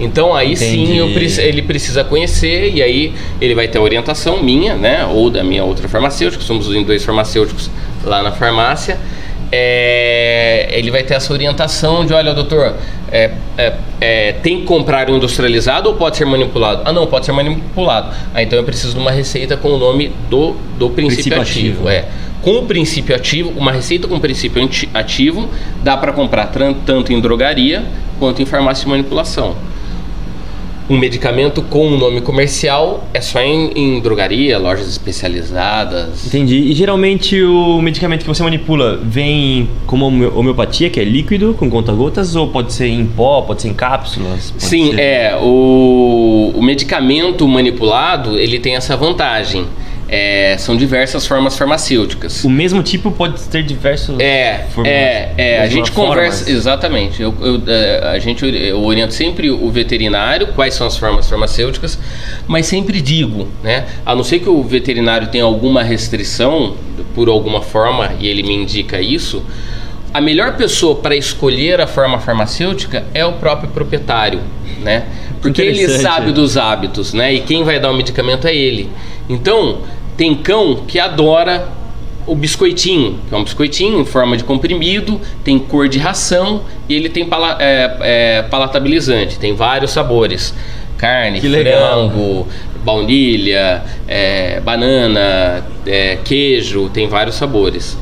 Então 0.00 0.34
aí 0.34 0.56
sim 0.56 0.82
Entendi. 0.84 0.96
eu 0.96 1.10
preci- 1.10 1.42
ele 1.42 1.60
precisa 1.60 2.02
conhecer 2.02 2.72
e 2.74 2.82
aí 2.82 3.12
ele 3.38 3.54
vai 3.54 3.68
ter 3.68 3.76
a 3.76 3.82
orientação 3.82 4.42
minha, 4.42 4.74
né, 4.76 5.04
ou 5.04 5.28
da 5.28 5.44
minha 5.44 5.62
outra 5.62 5.86
farmacêutica, 5.90 6.42
somos 6.42 6.66
em 6.74 6.82
dois 6.82 7.04
farmacêuticos 7.04 7.70
lá 8.02 8.22
na 8.22 8.32
farmácia. 8.32 8.98
É, 9.54 10.66
ele 10.72 10.90
vai 10.90 11.02
ter 11.02 11.12
essa 11.12 11.30
orientação 11.30 12.06
de, 12.06 12.14
olha, 12.14 12.32
doutor, 12.32 12.74
é, 13.10 13.30
é, 13.58 13.74
é, 14.00 14.32
tem 14.32 14.60
que 14.60 14.64
comprar 14.64 15.10
o 15.10 15.14
industrializado 15.16 15.90
ou 15.90 15.94
pode 15.94 16.16
ser 16.16 16.24
manipulado? 16.24 16.80
Ah, 16.86 16.92
não, 16.92 17.06
pode 17.06 17.26
ser 17.26 17.32
manipulado. 17.32 18.16
Ah, 18.34 18.42
então 18.42 18.58
eu 18.58 18.64
preciso 18.64 18.94
de 18.94 18.98
uma 18.98 19.10
receita 19.10 19.54
com 19.58 19.68
o 19.68 19.76
nome 19.78 20.10
do, 20.30 20.56
do 20.78 20.88
princípio, 20.88 21.38
Princípio 21.38 21.42
ativo. 21.42 21.88
ativo. 21.88 21.88
É. 21.90 22.06
com 22.40 22.58
o 22.58 22.66
princípio 22.66 23.14
ativo, 23.14 23.52
uma 23.56 23.70
receita 23.70 24.08
com 24.08 24.18
princípio 24.18 24.66
ativo, 24.94 25.48
dá 25.82 25.98
para 25.98 26.12
comprar 26.12 26.50
tanto 26.86 27.12
em 27.12 27.20
drogaria 27.20 27.84
quanto 28.18 28.40
em 28.40 28.46
farmácia 28.46 28.84
de 28.84 28.90
manipulação. 28.90 29.54
Um 30.88 30.98
medicamento 30.98 31.62
com 31.62 31.88
um 31.88 31.96
nome 31.96 32.20
comercial 32.20 33.06
é 33.14 33.20
só 33.20 33.40
em, 33.40 33.70
em, 33.74 34.00
drogaria, 34.00 34.58
lojas 34.58 34.88
especializadas. 34.88 36.26
Entendi. 36.26 36.56
E 36.56 36.74
geralmente 36.74 37.42
o 37.42 37.80
medicamento 37.80 38.22
que 38.22 38.28
você 38.28 38.42
manipula 38.42 38.98
vem 39.02 39.68
como 39.86 40.06
homeopatia, 40.06 40.90
que 40.90 41.00
é 41.00 41.04
líquido, 41.04 41.54
com 41.54 41.70
conta-gotas, 41.70 42.34
ou 42.36 42.48
pode 42.48 42.72
ser 42.72 42.88
em 42.88 43.06
pó, 43.06 43.42
pode 43.42 43.62
ser 43.62 43.68
em 43.68 43.74
cápsulas? 43.74 44.52
Sim, 44.58 44.92
ser... 44.92 45.00
é. 45.00 45.38
O, 45.40 46.52
o 46.54 46.62
medicamento 46.62 47.46
manipulado 47.46 48.38
ele 48.38 48.58
tem 48.58 48.76
essa 48.76 48.96
vantagem 48.96 49.66
é, 50.08 50.56
são 50.58 50.76
diversas 50.76 51.26
formas 51.26 51.56
farmacêuticas. 51.56 52.44
O 52.44 52.50
mesmo 52.50 52.82
tipo 52.82 53.10
pode 53.10 53.40
ter 53.44 53.62
diversos. 53.62 54.18
É, 54.20 54.66
é, 54.84 55.32
é. 55.36 55.60
A 55.60 55.66
gente 55.66 55.90
conversa 55.92 56.50
exatamente. 56.50 57.22
Eu, 57.22 57.34
eu, 57.40 57.62
é, 57.66 58.10
a 58.12 58.18
gente 58.18 58.44
eu 58.44 58.82
oriento 58.82 59.14
sempre 59.14 59.50
o 59.50 59.70
veterinário 59.70 60.48
quais 60.48 60.74
são 60.74 60.86
as 60.86 60.96
formas 60.96 61.28
farmacêuticas, 61.28 61.98
mas 62.46 62.66
sempre 62.66 63.00
digo, 63.00 63.48
né? 63.62 63.86
A 64.04 64.14
não 64.14 64.22
ser 64.22 64.40
que 64.40 64.48
o 64.48 64.62
veterinário 64.62 65.28
tenha 65.28 65.44
alguma 65.44 65.82
restrição 65.82 66.76
por 67.14 67.28
alguma 67.28 67.62
forma 67.62 68.12
e 68.20 68.26
ele 68.26 68.42
me 68.42 68.54
indica 68.54 69.00
isso. 69.00 69.42
A 70.12 70.20
melhor 70.20 70.56
pessoa 70.56 70.96
para 70.96 71.16
escolher 71.16 71.80
a 71.80 71.86
forma 71.86 72.18
farmacêutica 72.18 73.04
é 73.14 73.24
o 73.24 73.32
próprio 73.32 73.70
proprietário, 73.70 74.40
né? 74.82 75.06
Porque 75.42 75.60
ele 75.60 75.88
sabe 75.88 76.32
dos 76.32 76.56
hábitos, 76.56 77.12
né? 77.12 77.34
E 77.34 77.40
quem 77.40 77.64
vai 77.64 77.78
dar 77.78 77.90
o 77.90 77.94
medicamento 77.94 78.46
é 78.46 78.54
ele. 78.54 78.88
Então, 79.28 79.80
tem 80.16 80.34
cão 80.34 80.84
que 80.86 80.98
adora 80.98 81.68
o 82.26 82.34
biscoitinho, 82.34 83.18
que 83.28 83.34
é 83.34 83.36
um 83.36 83.42
biscoitinho 83.42 84.00
em 84.00 84.04
forma 84.04 84.36
de 84.36 84.44
comprimido, 84.44 85.20
tem 85.42 85.58
cor 85.58 85.88
de 85.88 85.98
ração 85.98 86.62
e 86.88 86.94
ele 86.94 87.08
tem 87.08 87.26
pala 87.26 87.56
é, 87.60 87.96
é, 88.00 88.42
palatabilizante, 88.42 89.38
tem 89.38 89.54
vários 89.54 89.90
sabores. 89.90 90.54
Carne, 90.96 91.40
que 91.40 91.48
frango, 91.50 92.46
baunilha, 92.84 93.82
é, 94.06 94.60
banana, 94.60 95.64
é, 95.84 96.18
queijo, 96.24 96.88
tem 96.90 97.08
vários 97.08 97.34
sabores. 97.34 97.98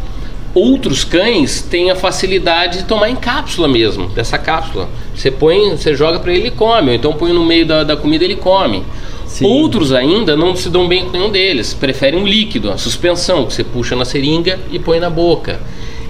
Outros 0.54 1.04
cães 1.04 1.62
têm 1.62 1.90
a 1.90 1.94
facilidade 1.94 2.78
de 2.78 2.84
tomar 2.84 3.08
em 3.08 3.16
cápsula 3.16 3.68
mesmo, 3.68 4.08
dessa 4.08 4.36
cápsula. 4.36 4.88
Você 5.14 5.30
põe, 5.30 5.70
você 5.70 5.94
joga 5.94 6.18
para 6.18 6.32
ele 6.32 6.48
e 6.48 6.50
come, 6.50 6.88
ou 6.88 6.94
então 6.94 7.12
põe 7.12 7.32
no 7.32 7.44
meio 7.44 7.64
da, 7.64 7.84
da 7.84 7.96
comida 7.96 8.24
ele 8.24 8.36
come. 8.36 8.84
Sim. 9.26 9.46
Outros 9.46 9.92
ainda 9.92 10.36
não 10.36 10.56
se 10.56 10.68
dão 10.68 10.88
bem 10.88 11.04
com 11.04 11.12
nenhum 11.12 11.30
deles, 11.30 11.72
preferem 11.72 12.20
um 12.20 12.26
líquido, 12.26 12.70
a 12.70 12.76
suspensão, 12.76 13.46
que 13.46 13.52
você 13.52 13.62
puxa 13.62 13.94
na 13.94 14.04
seringa 14.04 14.58
e 14.72 14.78
põe 14.78 14.98
na 14.98 15.08
boca. 15.08 15.60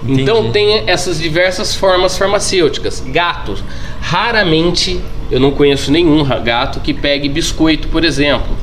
Entendi. 0.03 0.23
Então 0.23 0.51
tem 0.51 0.83
essas 0.87 1.19
diversas 1.19 1.75
formas 1.75 2.17
farmacêuticas. 2.17 3.03
Gatos, 3.05 3.63
raramente 4.01 4.99
eu 5.29 5.39
não 5.39 5.51
conheço 5.51 5.91
nenhum 5.91 6.25
gato 6.43 6.79
que 6.79 6.93
pegue 6.93 7.29
biscoito, 7.29 7.87
por 7.89 8.03
exemplo. 8.03 8.57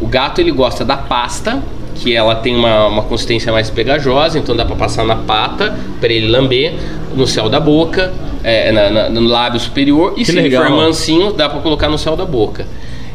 O 0.00 0.06
gato 0.06 0.40
ele 0.40 0.50
gosta 0.50 0.84
da 0.84 0.96
pasta, 0.96 1.62
que 1.98 2.14
ela 2.14 2.36
tem 2.36 2.54
uma, 2.54 2.86
uma 2.86 3.02
consistência 3.02 3.52
mais 3.52 3.70
pegajosa, 3.70 4.38
então 4.38 4.54
dá 4.54 4.64
para 4.64 4.76
passar 4.76 5.04
na 5.04 5.16
pata 5.16 5.76
para 6.00 6.12
ele 6.12 6.28
lamber 6.28 6.74
no 7.14 7.26
céu 7.26 7.48
da 7.48 7.60
boca, 7.60 8.12
é, 8.42 8.70
na, 8.72 8.90
na, 8.90 9.08
no 9.08 9.20
lábio 9.22 9.58
superior 9.60 10.14
e 10.16 10.20
que 10.20 10.26
se 10.26 10.32
legal. 10.32 10.62
ele 10.62 10.70
for 10.70 10.76
mansinho 10.76 11.32
dá 11.32 11.48
para 11.48 11.60
colocar 11.60 11.88
no 11.88 11.98
céu 11.98 12.16
da 12.16 12.24
boca 12.24 12.66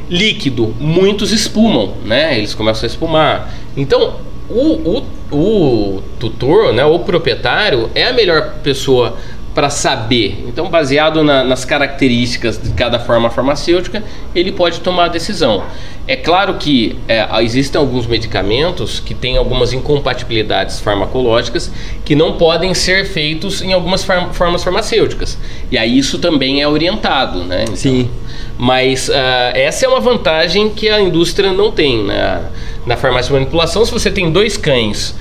líquido, 0.09 0.75
muitos 0.79 1.31
espumam, 1.31 1.93
né? 2.05 2.37
Eles 2.37 2.53
começam 2.53 2.83
a 2.83 2.87
espumar. 2.87 3.53
Então, 3.75 4.15
o, 4.49 5.01
o, 5.31 5.35
o 5.35 6.03
tutor, 6.19 6.73
né, 6.73 6.85
o 6.85 6.99
proprietário, 6.99 7.89
é 7.95 8.05
a 8.05 8.13
melhor 8.13 8.55
pessoa 8.63 9.17
para 9.53 9.69
saber. 9.69 10.43
Então, 10.47 10.69
baseado 10.69 11.23
na, 11.23 11.43
nas 11.43 11.63
características 11.63 12.61
de 12.61 12.71
cada 12.71 12.99
forma 12.99 13.29
farmacêutica, 13.29 14.03
ele 14.33 14.51
pode 14.51 14.79
tomar 14.79 15.05
a 15.05 15.07
decisão. 15.09 15.63
É 16.07 16.15
claro 16.15 16.55
que 16.55 16.97
é, 17.07 17.25
existem 17.41 17.79
alguns 17.79 18.05
medicamentos 18.05 18.99
que 18.99 19.13
têm 19.13 19.37
algumas 19.37 19.71
incompatibilidades 19.71 20.79
farmacológicas 20.79 21.71
que 22.03 22.13
não 22.13 22.33
podem 22.33 22.73
ser 22.73 23.05
feitos 23.05 23.61
em 23.61 23.71
algumas 23.71 24.03
formas 24.03 24.63
farmacêuticas. 24.63 25.37
E 25.71 25.77
aí 25.77 25.97
isso 25.97 26.19
também 26.19 26.61
é 26.61 26.67
orientado, 26.67 27.43
né? 27.43 27.63
Então, 27.63 27.75
Sim. 27.75 28.09
Mas 28.57 29.07
uh, 29.07 29.13
essa 29.53 29.85
é 29.85 29.89
uma 29.89 29.99
vantagem 29.99 30.69
que 30.69 30.89
a 30.89 30.99
indústria 30.99 31.53
não 31.53 31.71
tem. 31.71 32.03
Né? 32.03 32.41
Na 32.85 32.97
farmácia 32.97 33.27
de 33.27 33.33
manipulação, 33.33 33.85
se 33.85 33.91
você 33.91 34.11
tem 34.11 34.29
dois 34.29 34.57
cães 34.57 35.15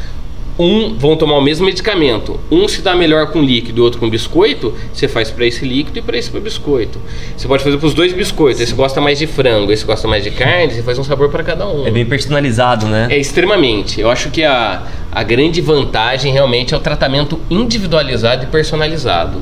um 0.58 0.94
vão 0.96 1.16
tomar 1.16 1.36
o 1.36 1.40
mesmo 1.40 1.66
medicamento. 1.66 2.38
Um 2.50 2.68
se 2.68 2.82
dá 2.82 2.94
melhor 2.94 3.28
com 3.28 3.42
líquido 3.42 3.80
e 3.80 3.82
outro 3.82 3.98
com 3.98 4.08
biscoito, 4.08 4.74
você 4.92 5.08
faz 5.08 5.30
para 5.30 5.46
esse 5.46 5.64
líquido 5.64 5.98
e 5.98 6.02
para 6.02 6.16
esse 6.16 6.30
para 6.30 6.40
biscoito. 6.40 6.98
Você 7.36 7.48
pode 7.48 7.64
fazer 7.64 7.78
para 7.78 7.86
os 7.86 7.94
dois 7.94 8.12
biscoitos. 8.12 8.60
Esse 8.60 8.74
gosta 8.74 9.00
mais 9.00 9.18
de 9.18 9.26
frango, 9.26 9.72
esse 9.72 9.84
gosta 9.84 10.06
mais 10.06 10.22
de 10.22 10.30
carne, 10.30 10.74
você 10.74 10.82
faz 10.82 10.98
um 10.98 11.04
sabor 11.04 11.30
para 11.30 11.42
cada 11.42 11.66
um. 11.66 11.86
É 11.86 11.90
bem 11.90 12.04
personalizado, 12.04 12.86
né? 12.86 13.08
É 13.10 13.18
extremamente. 13.18 14.00
Eu 14.00 14.10
acho 14.10 14.30
que 14.30 14.44
a, 14.44 14.82
a 15.10 15.22
grande 15.22 15.60
vantagem 15.60 16.32
realmente 16.32 16.74
é 16.74 16.76
o 16.76 16.80
tratamento 16.80 17.40
individualizado 17.50 18.44
e 18.44 18.46
personalizado. 18.46 19.40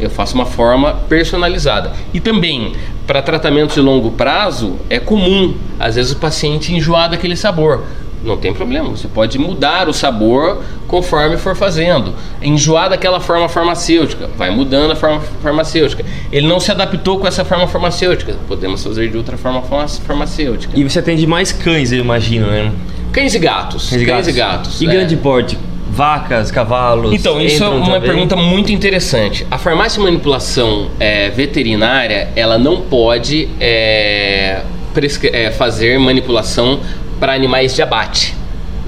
Eu 0.00 0.10
faço 0.10 0.34
uma 0.34 0.46
forma 0.46 0.94
personalizada. 1.08 1.92
E 2.12 2.18
também, 2.18 2.72
para 3.06 3.22
tratamentos 3.22 3.74
de 3.74 3.80
longo 3.80 4.10
prazo, 4.12 4.76
é 4.90 4.98
comum, 4.98 5.54
às 5.78 5.94
vezes, 5.94 6.12
o 6.12 6.16
paciente 6.16 6.74
enjoar 6.74 7.10
daquele 7.10 7.36
sabor 7.36 7.84
não 8.24 8.36
tem 8.36 8.52
problema, 8.52 8.88
você 8.90 9.08
pode 9.08 9.38
mudar 9.38 9.88
o 9.88 9.92
sabor 9.92 10.62
conforme 10.86 11.36
for 11.36 11.56
fazendo. 11.56 12.14
Enjoar 12.40 12.90
daquela 12.90 13.20
forma 13.20 13.48
farmacêutica, 13.48 14.28
vai 14.36 14.50
mudando 14.50 14.92
a 14.92 14.96
forma 14.96 15.20
farmacêutica. 15.42 16.04
Ele 16.30 16.46
não 16.46 16.60
se 16.60 16.70
adaptou 16.70 17.18
com 17.18 17.26
essa 17.26 17.44
forma 17.44 17.66
farmacêutica, 17.66 18.36
podemos 18.46 18.82
fazer 18.82 19.08
de 19.08 19.16
outra 19.16 19.36
forma 19.36 19.62
farmacêutica. 20.06 20.78
E 20.78 20.84
você 20.84 20.98
atende 20.98 21.26
mais 21.26 21.52
cães, 21.52 21.92
eu 21.92 21.98
imagino, 21.98 22.46
né? 22.46 22.72
Cães 23.12 23.34
e 23.34 23.38
gatos. 23.38 23.90
Cães 23.90 24.02
e 24.02 24.04
gatos. 24.04 24.28
e, 24.28 24.32
gatos, 24.32 24.80
e 24.80 24.86
é. 24.86 24.90
grande 24.90 25.16
porte? 25.16 25.58
Vacas, 25.90 26.50
cavalos. 26.50 27.12
Então, 27.12 27.38
isso 27.38 27.62
é 27.62 27.68
uma 27.68 28.00
pergunta 28.00 28.34
muito 28.34 28.72
interessante. 28.72 29.46
A 29.50 29.58
farmácia 29.58 29.98
de 29.98 30.04
manipulação 30.04 30.90
é, 30.98 31.28
veterinária, 31.28 32.30
ela 32.34 32.56
não 32.56 32.80
pode 32.80 33.50
é, 33.60 34.62
é, 35.32 35.50
fazer 35.50 35.98
manipulação 35.98 36.80
para 37.22 37.34
animais 37.34 37.72
de 37.72 37.80
abate. 37.80 38.34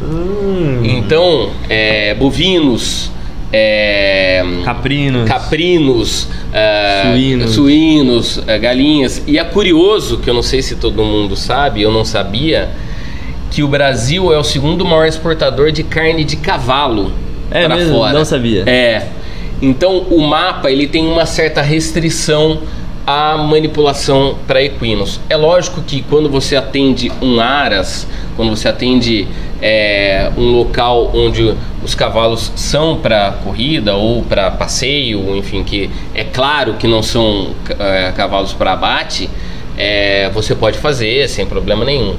Hum. 0.03 0.81
Então, 0.83 1.51
é, 1.69 2.15
bovinos, 2.15 3.09
é, 3.53 4.45
caprinos, 4.65 5.29
caprinos 5.29 6.29
é, 6.53 7.03
suínos, 7.13 7.51
suínos 7.53 8.43
é, 8.45 8.59
galinhas. 8.59 9.23
E 9.25 9.39
é 9.39 9.45
curioso, 9.45 10.19
que 10.19 10.29
eu 10.29 10.35
não 10.35 10.43
sei 10.43 10.63
se 10.63 10.75
todo 10.75 11.05
mundo 11.05 11.37
sabe, 11.37 11.81
eu 11.81 11.93
não 11.93 12.05
sabia, 12.05 12.71
que 13.53 13.63
o 13.63 13.69
Brasil 13.69 14.33
é 14.33 14.37
o 14.37 14.43
segundo 14.43 14.85
maior 14.85 15.07
exportador 15.07 15.71
de 15.71 15.85
carne 15.85 16.25
de 16.25 16.35
cavalo 16.35 17.13
é 17.53 17.69
para 17.69 17.87
fora. 17.87 18.19
Não 18.19 18.25
sabia. 18.25 18.65
É. 18.67 19.11
Então 19.63 19.99
o 20.11 20.21
mapa 20.21 20.73
ele 20.73 20.89
tem 20.89 21.07
uma 21.07 21.25
certa 21.25 21.63
restrição 21.63 22.59
a 23.07 23.37
manipulação 23.37 24.37
para 24.47 24.63
equinos. 24.63 25.21
É 25.29 25.37
lógico 25.37 25.83
que 25.83 26.03
quando 26.03 26.29
você 26.29 26.57
atende 26.57 27.13
um 27.21 27.39
aras, 27.41 28.07
quando 28.37 28.51
você 28.51 28.69
atende 28.69 29.27
é, 29.63 30.31
um 30.37 30.51
local 30.51 31.11
onde 31.15 31.55
os 31.83 31.95
cavalos 31.95 32.53
são 32.57 32.99
para 32.99 33.33
corrida 33.45 33.95
ou 33.95 34.23
para 34.23 34.51
passeio, 34.51 35.37
enfim, 35.37 35.63
que 35.63 35.91
é 36.15 36.25
claro 36.25 36.75
que 36.75 36.87
não 36.87 37.03
são 37.03 37.51
é, 37.79 38.13
cavalos 38.13 38.53
para 38.53 38.73
abate, 38.73 39.29
é, 39.77 40.31
você 40.33 40.55
pode 40.55 40.79
fazer 40.79 41.29
sem 41.29 41.47
problema 41.47 41.85
nenhum. 41.85 42.17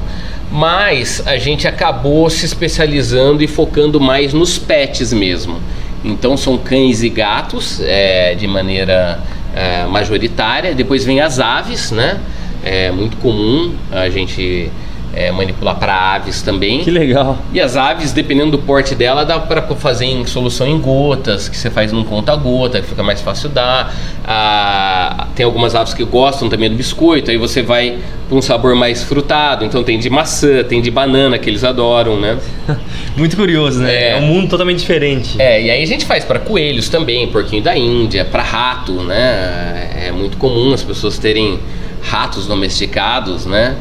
Mas 0.52 1.26
a 1.26 1.38
gente 1.38 1.68
acabou 1.68 2.30
se 2.30 2.46
especializando 2.46 3.44
e 3.44 3.48
focando 3.48 4.00
mais 4.00 4.34
nos 4.34 4.58
pets 4.58 5.12
mesmo. 5.12 5.60
Então 6.04 6.38
são 6.38 6.58
cães 6.58 7.02
e 7.02 7.10
gatos 7.10 7.82
é, 7.82 8.36
de 8.36 8.48
maneira 8.48 9.20
é, 9.56 9.86
majoritária. 9.86 10.76
Depois 10.76 11.04
vem 11.04 11.20
as 11.20 11.40
aves, 11.40 11.92
né? 11.92 12.20
É 12.64 12.92
muito 12.92 13.18
comum 13.18 13.74
a 13.92 14.10
gente 14.10 14.72
é, 15.16 15.32
manipular 15.32 15.76
para 15.78 15.94
aves 15.94 16.42
também. 16.42 16.82
Que 16.82 16.92
legal. 16.92 17.38
E 17.54 17.62
as 17.62 17.78
aves, 17.78 18.12
dependendo 18.12 18.52
do 18.52 18.60
porte 18.60 18.94
dela, 18.94 19.24
dá 19.24 19.40
para 19.40 19.62
fazer 19.76 20.06
em 20.06 20.26
solução 20.26 20.68
em 20.68 20.78
gotas, 20.78 21.48
que 21.48 21.56
você 21.56 21.70
faz 21.70 21.94
num 21.94 22.04
conta-gota, 22.04 22.82
que 22.82 22.88
fica 22.88 23.02
mais 23.02 23.22
fácil 23.22 23.48
dar. 23.48 23.96
Ah, 24.26 25.28
tem 25.34 25.46
algumas 25.46 25.74
aves 25.74 25.94
que 25.94 26.04
gostam 26.04 26.50
também 26.50 26.70
do 26.70 26.76
biscoito, 26.76 27.32
aí 27.32 27.38
você 27.38 27.62
vai 27.62 27.98
para 28.28 28.38
um 28.38 28.42
sabor 28.42 28.76
mais 28.76 29.04
frutado. 29.04 29.64
Então 29.64 29.84
tem 29.84 29.98
de 29.98 30.10
maçã, 30.10 30.64
tem 30.64 30.82
de 30.82 30.92
banana 30.92 31.40
que 31.40 31.50
eles 31.50 31.64
adoram, 31.64 32.20
né? 32.20 32.38
Muito 33.16 33.38
curioso, 33.38 33.80
né? 33.80 33.94
É, 33.94 34.10
é 34.12 34.16
um 34.18 34.28
mundo 34.28 34.50
totalmente 34.50 34.80
diferente. 34.80 35.42
É, 35.42 35.62
e 35.62 35.72
aí 35.72 35.82
a 35.82 35.88
gente 35.88 36.06
faz 36.06 36.26
para 36.26 36.40
coelhos 36.40 36.90
também, 36.90 37.26
porquinho 37.28 37.64
da 37.64 37.78
Índia, 37.78 38.26
para 38.26 38.44
rato, 38.44 38.92
né? 39.04 40.08
É 40.08 40.12
muito 40.12 40.36
comum 40.36 40.74
as 40.74 40.84
pessoas 40.84 41.18
terem 41.18 41.58
ratos 42.02 42.48
domesticados, 42.48 43.46
né? 43.46 43.78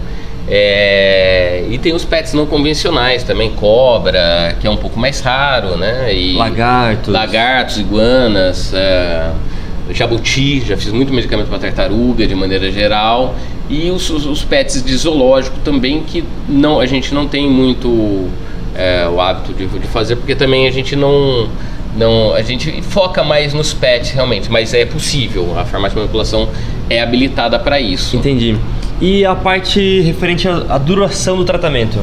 É, 0.46 1.64
e 1.70 1.78
tem 1.78 1.94
os 1.94 2.04
pets 2.04 2.35
não 2.35 2.44
convencionais 2.44 3.22
também, 3.22 3.50
cobra, 3.52 4.57
que 4.61 4.66
é 4.66 4.70
um 4.70 4.76
pouco 4.76 4.98
mais 4.98 5.20
raro, 5.20 5.76
né? 5.76 6.14
E 6.14 6.35
lagartos. 6.35 7.12
Lagartos, 7.12 7.78
iguanas, 7.78 8.74
é, 8.74 9.30
jabuti, 9.90 10.61
já 10.61 10.76
fiz 10.76 10.92
muito 10.92 11.12
medicamento 11.12 11.48
para 11.48 11.59
tartaruga 11.59 12.26
de 12.26 12.35
maneira 12.35 12.70
geral. 12.70 13.35
E 13.70 13.90
os, 13.90 14.11
os, 14.11 14.26
os, 14.26 14.44
pets 14.44 14.83
de 14.83 14.94
zoológico 14.94 15.59
também, 15.61 16.02
que 16.02 16.22
não, 16.46 16.78
a 16.78 16.87
gente 16.87 17.14
não 17.14 17.26
tem 17.26 17.48
muito 17.48 18.28
é, 18.74 19.09
o 19.09 19.18
hábito 19.18 19.54
de, 19.54 19.66
de 19.66 19.87
fazer, 19.87 20.16
porque 20.16 20.35
também 20.35 20.66
a 20.66 20.70
gente 20.70 20.94
não 20.94 21.48
não, 21.96 22.35
a 22.35 22.42
gente 22.42 22.83
foca 22.83 23.23
mais 23.23 23.54
nos 23.54 23.73
pets 23.73 24.10
realmente, 24.10 24.50
mas 24.50 24.75
é 24.75 24.85
possível. 24.85 25.56
A 25.56 25.64
farmácia 25.64 25.94
de 25.94 26.00
manipulação 26.00 26.48
é 26.88 27.00
habilitada 27.00 27.58
para 27.58 27.80
isso. 27.80 28.16
Entendi. 28.16 28.56
E 29.00 29.24
a 29.24 29.35
parte 29.35 30.00
referente 30.00 30.46
à, 30.48 30.78
duração 30.78 31.37
do 31.37 31.44
tratamento? 31.44 32.00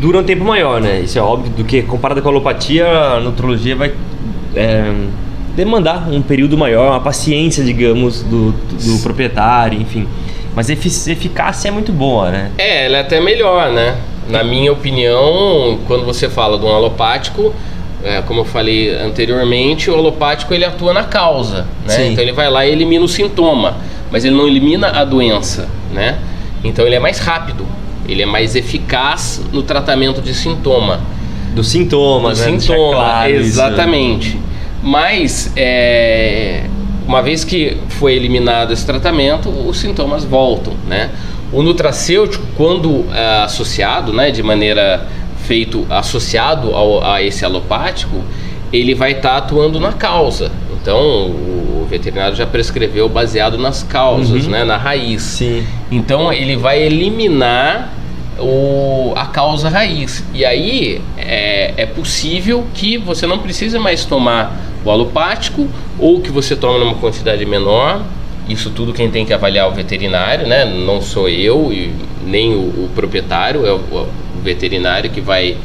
Dura 0.00 0.18
um 0.18 0.24
tempo 0.24 0.44
maior, 0.44 0.80
né? 0.80 1.00
Isso 1.00 1.18
é 1.18 1.22
óbvio, 1.22 1.52
do 1.52 1.64
que 1.64 1.82
comparado 1.82 2.20
com 2.22 2.28
a 2.28 2.32
alopatia, 2.32 2.86
a 2.86 3.20
nutrologia 3.20 3.76
vai 3.76 3.92
é, 4.54 4.92
demandar 5.54 6.08
um 6.10 6.22
período 6.22 6.56
maior, 6.56 6.90
uma 6.90 7.00
paciência, 7.00 7.64
digamos, 7.64 8.22
do, 8.22 8.52
do, 8.52 8.96
do 8.96 9.02
proprietário, 9.02 9.80
enfim. 9.80 10.06
Mas 10.54 10.68
a 10.68 10.72
eficácia 10.72 11.68
é 11.68 11.70
muito 11.70 11.92
boa, 11.92 12.30
né? 12.30 12.50
É, 12.58 12.86
ela 12.86 12.98
é 12.98 13.00
até 13.00 13.20
melhor, 13.20 13.70
né? 13.70 13.96
Na 14.28 14.42
minha 14.42 14.72
opinião, 14.72 15.78
quando 15.86 16.04
você 16.04 16.28
fala 16.28 16.58
de 16.58 16.64
um 16.64 16.74
alopático, 16.74 17.54
é, 18.04 18.22
como 18.22 18.40
eu 18.40 18.44
falei 18.44 18.94
anteriormente, 18.94 19.90
o 19.90 19.94
alopático 19.94 20.54
ele 20.54 20.64
atua 20.64 20.92
na 20.92 21.04
causa, 21.04 21.66
né? 21.86 22.08
Então 22.08 22.22
ele 22.22 22.32
vai 22.32 22.50
lá 22.50 22.66
e 22.66 22.70
elimina 22.70 23.04
o 23.04 23.08
sintoma, 23.08 23.76
mas 24.10 24.24
ele 24.24 24.34
não 24.34 24.46
elimina 24.46 24.88
a 24.88 25.04
doença, 25.04 25.68
né? 25.92 26.18
Então 26.64 26.86
ele 26.86 26.94
é 26.94 27.00
mais 27.00 27.18
rápido, 27.18 27.66
ele 28.08 28.22
é 28.22 28.26
mais 28.26 28.56
eficaz 28.56 29.42
no 29.52 29.62
tratamento 29.62 30.20
de 30.20 30.34
sintoma. 30.34 31.00
Do 31.54 31.64
sintoma, 31.64 32.32
Do 32.32 32.38
né? 32.38 32.58
sintoma, 32.58 32.94
claro 32.94 33.30
exatamente. 33.32 34.28
Isso. 34.28 34.38
Mas 34.82 35.52
é, 35.56 36.64
uma 37.06 37.20
vez 37.22 37.44
que 37.44 37.76
foi 37.88 38.14
eliminado 38.14 38.72
esse 38.72 38.86
tratamento, 38.86 39.48
os 39.50 39.78
sintomas 39.78 40.24
voltam, 40.24 40.74
né? 40.88 41.10
O 41.52 41.62
nutracêutico, 41.62 42.46
quando 42.56 43.04
é, 43.12 43.42
associado, 43.42 44.12
né, 44.12 44.30
de 44.30 44.42
maneira 44.42 45.06
feito 45.50 45.84
associado 45.90 46.72
ao, 46.76 47.04
a 47.04 47.20
esse 47.20 47.44
alopático, 47.44 48.22
ele 48.72 48.94
vai 48.94 49.10
estar 49.10 49.30
tá 49.30 49.36
atuando 49.38 49.80
na 49.80 49.92
causa. 49.92 50.52
Então, 50.80 51.26
o 51.26 51.88
veterinário 51.90 52.36
já 52.36 52.46
prescreveu 52.46 53.08
baseado 53.08 53.58
nas 53.58 53.82
causas, 53.82 54.44
uhum. 54.44 54.52
né, 54.52 54.62
na 54.62 54.76
raiz. 54.76 55.22
Sim. 55.22 55.66
Então, 55.90 56.32
ele 56.32 56.54
vai 56.54 56.80
eliminar 56.80 57.92
o, 58.38 59.12
a 59.16 59.26
causa 59.26 59.68
raiz. 59.68 60.22
E 60.32 60.44
aí 60.44 61.00
é, 61.18 61.74
é 61.76 61.84
possível 61.84 62.64
que 62.72 62.96
você 62.96 63.26
não 63.26 63.38
precise 63.40 63.76
mais 63.76 64.04
tomar 64.04 64.56
o 64.84 64.90
alopático 64.90 65.66
ou 65.98 66.20
que 66.20 66.30
você 66.30 66.54
tome 66.54 66.78
numa 66.78 66.94
quantidade 66.94 67.44
menor. 67.44 68.02
Isso 68.48 68.70
tudo 68.70 68.92
quem 68.92 69.10
tem 69.10 69.26
que 69.26 69.32
avaliar 69.32 69.66
é 69.66 69.68
o 69.68 69.74
veterinário, 69.74 70.46
né? 70.46 70.64
Não 70.64 71.02
sou 71.02 71.28
eu 71.28 71.72
e 71.72 71.92
nem 72.24 72.54
o, 72.54 72.84
o 72.84 72.90
proprietário, 72.94 73.66
é 73.66 73.72
o, 73.72 74.06
veterinário 74.42 75.10
que 75.10 75.20
vai 75.20 75.56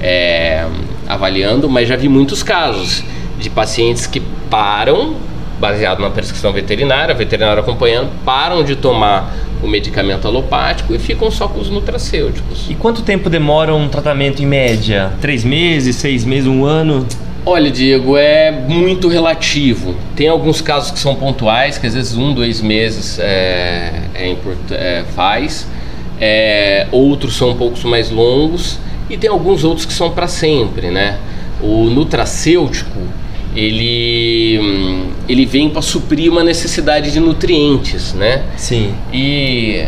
é, 0.00 0.66
avaliando, 1.08 1.68
mas 1.68 1.88
já 1.88 1.96
vi 1.96 2.08
muitos 2.08 2.42
casos 2.42 3.04
de 3.38 3.50
pacientes 3.50 4.06
que 4.06 4.20
param, 4.48 5.16
baseado 5.58 6.00
na 6.00 6.10
prescrição 6.10 6.52
veterinária, 6.52 7.14
veterinário 7.14 7.60
acompanhando, 7.60 8.10
param 8.24 8.64
de 8.64 8.76
tomar 8.76 9.32
o 9.62 9.68
medicamento 9.68 10.26
alopático 10.26 10.94
e 10.94 10.98
ficam 10.98 11.30
só 11.30 11.46
com 11.46 11.60
os 11.60 11.68
nutracêuticos. 11.68 12.66
E 12.68 12.74
quanto 12.74 13.02
tempo 13.02 13.28
demora 13.28 13.74
um 13.74 13.88
tratamento 13.88 14.42
em 14.42 14.46
média? 14.46 15.12
Três 15.20 15.44
meses, 15.44 15.96
seis 15.96 16.24
meses, 16.24 16.46
um 16.46 16.64
ano? 16.64 17.06
Olha, 17.44 17.70
Diego, 17.70 18.16
é 18.16 18.50
muito 18.50 19.08
relativo. 19.08 19.94
Tem 20.14 20.28
alguns 20.28 20.60
casos 20.60 20.90
que 20.90 20.98
são 20.98 21.14
pontuais, 21.14 21.78
que 21.78 21.86
às 21.86 21.94
vezes 21.94 22.16
um, 22.16 22.32
dois 22.34 22.60
meses 22.60 23.18
é, 23.18 24.02
é, 24.14 24.36
é 24.72 25.04
faz 25.14 25.66
é, 26.20 26.86
outros 26.92 27.36
são 27.36 27.50
um 27.50 27.56
pouco 27.56 27.86
mais 27.88 28.10
longos 28.10 28.78
e 29.08 29.16
tem 29.16 29.30
alguns 29.30 29.64
outros 29.64 29.86
que 29.86 29.92
são 29.92 30.10
para 30.10 30.28
sempre, 30.28 30.90
né? 30.90 31.18
O 31.62 31.84
nutracêutico 31.84 33.00
ele 33.56 35.10
ele 35.28 35.46
vem 35.46 35.70
para 35.70 35.82
suprir 35.82 36.30
uma 36.30 36.44
necessidade 36.44 37.10
de 37.10 37.20
nutrientes, 37.20 38.12
né? 38.12 38.44
Sim. 38.56 38.94
E 39.12 39.84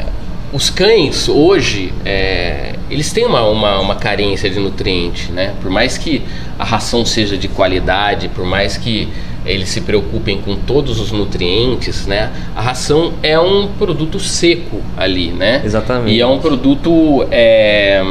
os 0.53 0.71
cães 0.71 1.29
hoje 1.29 1.93
é, 2.05 2.75
eles 2.91 3.13
têm 3.13 3.27
uma, 3.27 3.43
uma, 3.49 3.81
uma, 3.81 3.95
carência 3.97 4.51
de 4.51 4.59
nutriente, 4.59 5.33
né? 5.33 5.55
Por 5.61 5.71
mais 5.71 5.97
que 5.97 6.23
a 6.59 6.65
ração 6.65 7.05
seja 7.05 7.37
de 7.37 7.49
qualidade, 7.49 8.29
por 8.29 8.45
mais 8.45 8.77
que 8.77 9.09
eles 9.45 9.69
se 9.69 9.81
preocupem 9.81 10.41
com 10.41 10.57
todos 10.57 11.01
os 11.01 11.11
nutrientes, 11.11 12.07
né? 12.07 12.31
A 12.55 12.61
ração 12.61 13.13
é 13.23 13.39
um 13.39 13.69
produto 13.79 14.21
seco 14.21 14.81
ali, 14.97 15.29
né? 15.29 15.63
Exatamente. 15.65 16.15
E 16.15 16.21
é 16.21 16.27
um 16.27 16.39
produto 16.39 17.27
é, 17.31 18.03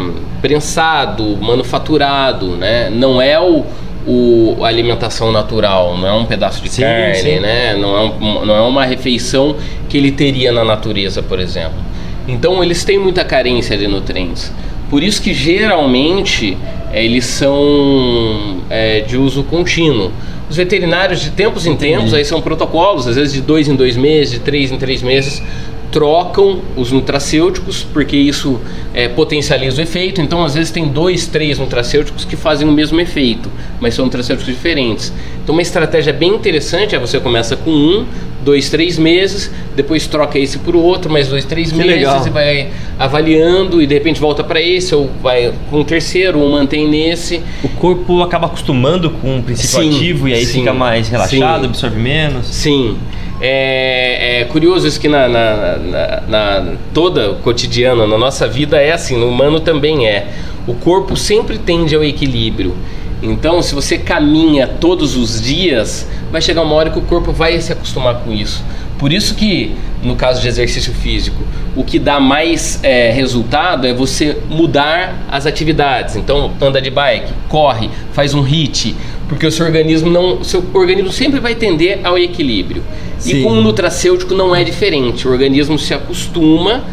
prensado, 0.42 1.38
manufaturado, 1.38 2.58
né? 2.58 2.90
Não 2.90 3.22
é 3.22 3.40
o, 3.40 3.66
o 4.06 4.58
a 4.64 4.68
alimentação 4.68 5.32
natural, 5.32 5.98
não 5.98 6.08
é 6.08 6.14
um 6.14 6.26
pedaço 6.26 6.62
de 6.62 6.70
sim, 6.70 6.82
carne, 6.82 7.16
sim. 7.16 7.40
né? 7.40 7.76
Não 7.76 7.98
é, 7.98 8.02
um, 8.02 8.46
não 8.46 8.56
é 8.56 8.62
uma 8.62 8.86
refeição 8.86 9.56
que 9.88 9.98
ele 9.98 10.12
teria 10.12 10.52
na 10.52 10.66
natureza, 10.66 11.24
por 11.24 11.40
exemplo. 11.40 11.80
Então 12.28 12.64
eles 12.64 12.84
têm 12.84 13.00
muita 13.00 13.24
carência 13.24 13.78
de 13.78 13.88
nutrientes. 13.88 14.52
Por 14.90 15.02
isso 15.02 15.22
que 15.22 15.34
geralmente 15.34 16.58
é, 16.92 17.04
eles 17.04 17.26
são 17.26 18.58
é, 18.70 19.00
de 19.00 19.18
uso 19.18 19.44
contínuo. 19.44 20.12
Os 20.52 20.58
veterinários, 20.58 21.22
de 21.22 21.30
tempos 21.30 21.66
em 21.66 21.78
tempos, 21.78 22.14
aí 22.14 22.26
são 22.26 22.42
protocolos, 22.42 23.08
às 23.08 23.16
vezes 23.16 23.32
de 23.32 23.40
dois 23.40 23.70
em 23.70 23.74
dois 23.74 23.96
meses, 23.96 24.34
de 24.34 24.40
três 24.40 24.70
em 24.70 24.78
três 24.78 25.02
meses, 25.02 25.42
trocam 25.90 26.60
os 26.76 26.92
nutracêuticos, 26.92 27.88
porque 27.94 28.18
isso 28.18 28.60
é, 28.94 29.08
potencializa 29.08 29.80
o 29.80 29.82
efeito. 29.82 30.20
Então, 30.20 30.44
às 30.44 30.56
vezes, 30.56 30.70
tem 30.70 30.90
dois, 30.90 31.26
três 31.26 31.58
nutracêuticos 31.58 32.26
que 32.26 32.36
fazem 32.36 32.68
o 32.68 32.72
mesmo 32.74 33.00
efeito, 33.00 33.50
mas 33.80 33.94
são 33.94 34.04
nutracêuticos 34.04 34.54
diferentes. 34.54 35.14
Então, 35.44 35.54
uma 35.54 35.62
estratégia 35.62 36.14
bem 36.14 36.36
interessante 36.36 36.96
é 36.96 37.00
você 37.00 37.20
começa 37.20 37.56
com 37.56 37.72
um, 37.72 38.06
dois, 38.44 38.70
três 38.70 38.98
meses, 38.98 39.52
depois 39.76 40.06
troca 40.08 40.38
esse 40.38 40.60
por 40.60 40.76
outro, 40.76 41.12
mais 41.12 41.28
dois, 41.28 41.46
três 41.46 41.72
que 41.72 41.78
meses, 41.78 41.96
legal. 41.96 42.26
e 42.26 42.30
vai 42.30 42.70
avaliando 43.00 43.82
e 43.82 43.88
de 43.88 43.94
repente 43.94 44.20
volta 44.20 44.44
para 44.44 44.62
esse, 44.62 44.94
ou 44.94 45.10
vai 45.22 45.52
com 45.70 45.82
o 45.82 45.84
terceiro, 45.84 46.40
ou 46.40 46.52
mantém 46.52 46.88
nesse. 46.88 47.42
O 47.64 47.70
corpo 47.70 48.22
acaba 48.22 48.48
acostumando 48.48 49.10
com 49.10 49.40
o 49.40 49.44
princípio 49.44 49.82
sim, 49.82 49.96
ativo 49.96 50.28
e 50.28 50.34
aí 50.34 50.46
sim, 50.46 50.60
fica 50.60 50.74
mais 50.74 51.10
relaxado, 51.10 51.62
sim. 51.62 51.68
absorve 51.68 52.00
menos. 52.00 52.46
Sim. 52.48 52.98
É, 53.44 54.42
é, 54.42 54.46
curioso 54.46 54.88
isso 54.88 55.00
que 55.00 55.08
na, 55.08 55.28
na, 55.28 55.78
na, 55.78 56.22
na, 56.28 56.74
toda 56.94 57.34
cotidiana, 57.44 58.06
na 58.06 58.16
nossa 58.16 58.48
vida 58.48 58.80
é 58.80 58.92
assim, 58.92 59.18
no 59.18 59.28
humano 59.28 59.60
também 59.60 60.08
é. 60.08 60.28
O 60.68 60.76
corpo 60.76 61.18
sempre 61.18 61.58
tende 61.58 61.96
ao 61.96 62.04
equilíbrio. 62.04 62.76
Então, 63.22 63.62
se 63.62 63.76
você 63.76 63.98
caminha 63.98 64.68
todos 64.68 65.16
os 65.16 65.42
dias, 65.42 66.08
vai 66.32 66.42
chegar 66.42 66.64
uma 66.64 66.74
hora 66.74 66.90
que 66.90 66.98
o 66.98 67.04
corpo 67.04 67.32
vai 67.32 67.60
se 67.62 67.72
acostumar 67.72 68.16
com 68.22 68.32
isso. 68.32 68.64
Por 68.98 69.12
isso 69.12 69.36
que, 69.36 69.76
no 70.04 70.16
caso 70.16 70.42
de 70.42 70.48
exercício 70.48 70.94
físico, 70.94 71.44
o 71.76 71.84
que 71.84 71.98
dá 71.98 72.20
mais 72.20 72.80
é, 72.84 73.12
resultado 73.12 73.88
é 73.88 73.94
você 73.94 74.38
mudar 74.50 75.16
as 75.30 75.46
atividades. 75.46 76.16
Então, 76.16 76.52
anda 76.62 76.82
de 76.82 76.90
bike, 76.90 77.32
corre, 77.48 77.90
faz 78.14 78.34
um 78.34 78.42
hit, 78.42 78.96
porque 79.28 79.46
o 79.46 79.52
seu 79.52 79.66
organismo 79.66 80.10
não, 80.10 80.44
seu 80.44 80.64
organismo 80.74 81.12
sempre 81.12 81.40
vai 81.40 81.56
tender 81.56 82.00
ao 82.04 82.18
equilíbrio. 82.18 82.84
Sim. 83.18 83.40
E 83.40 83.44
com 83.44 83.52
o 83.52 83.62
nutracêutico 83.62 84.34
não 84.34 84.56
é 84.56 84.64
diferente. 84.64 85.28
O 85.28 85.32
organismo 85.32 85.78
se 85.78 85.94
acostuma 85.94 86.84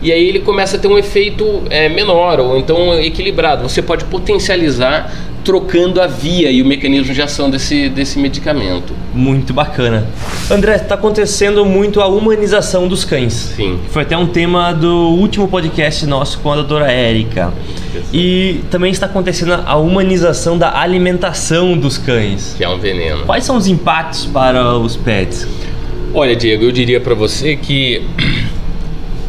e 0.00 0.12
aí 0.12 0.28
ele 0.28 0.38
começa 0.38 0.76
a 0.76 0.80
ter 0.80 0.86
um 0.86 0.96
efeito 0.96 1.62
é, 1.70 1.88
menor 1.88 2.38
ou 2.38 2.56
então 2.56 2.94
equilibrado. 3.00 3.68
Você 3.68 3.82
pode 3.82 4.04
potencializar 4.04 5.12
trocando 5.48 5.98
a 5.98 6.06
via 6.06 6.50
e 6.50 6.60
o 6.60 6.66
mecanismo 6.66 7.14
de 7.14 7.22
ação 7.22 7.48
desse, 7.48 7.88
desse 7.88 8.18
medicamento. 8.18 8.92
Muito 9.14 9.54
bacana. 9.54 10.06
André, 10.50 10.76
está 10.76 10.94
acontecendo 10.94 11.64
muito 11.64 12.02
a 12.02 12.06
humanização 12.06 12.86
dos 12.86 13.02
cães. 13.02 13.32
Sim. 13.56 13.78
Foi 13.88 14.02
até 14.02 14.14
um 14.14 14.26
tema 14.26 14.74
do 14.74 15.08
último 15.08 15.48
podcast 15.48 16.04
nosso 16.04 16.38
com 16.40 16.52
a 16.52 16.56
doutora 16.56 16.92
Érica. 16.92 17.50
E 18.12 18.60
também 18.70 18.92
está 18.92 19.06
acontecendo 19.06 19.54
a 19.64 19.76
humanização 19.76 20.58
da 20.58 20.78
alimentação 20.78 21.78
dos 21.78 21.96
cães. 21.96 22.54
Que 22.58 22.64
é 22.64 22.68
um 22.68 22.78
veneno. 22.78 23.24
Quais 23.24 23.42
são 23.42 23.56
os 23.56 23.66
impactos 23.66 24.26
para 24.26 24.76
os 24.76 24.96
pets? 24.96 25.48
Olha, 26.12 26.36
Diego, 26.36 26.64
eu 26.64 26.72
diria 26.72 27.00
para 27.00 27.14
você 27.14 27.56
que, 27.56 28.06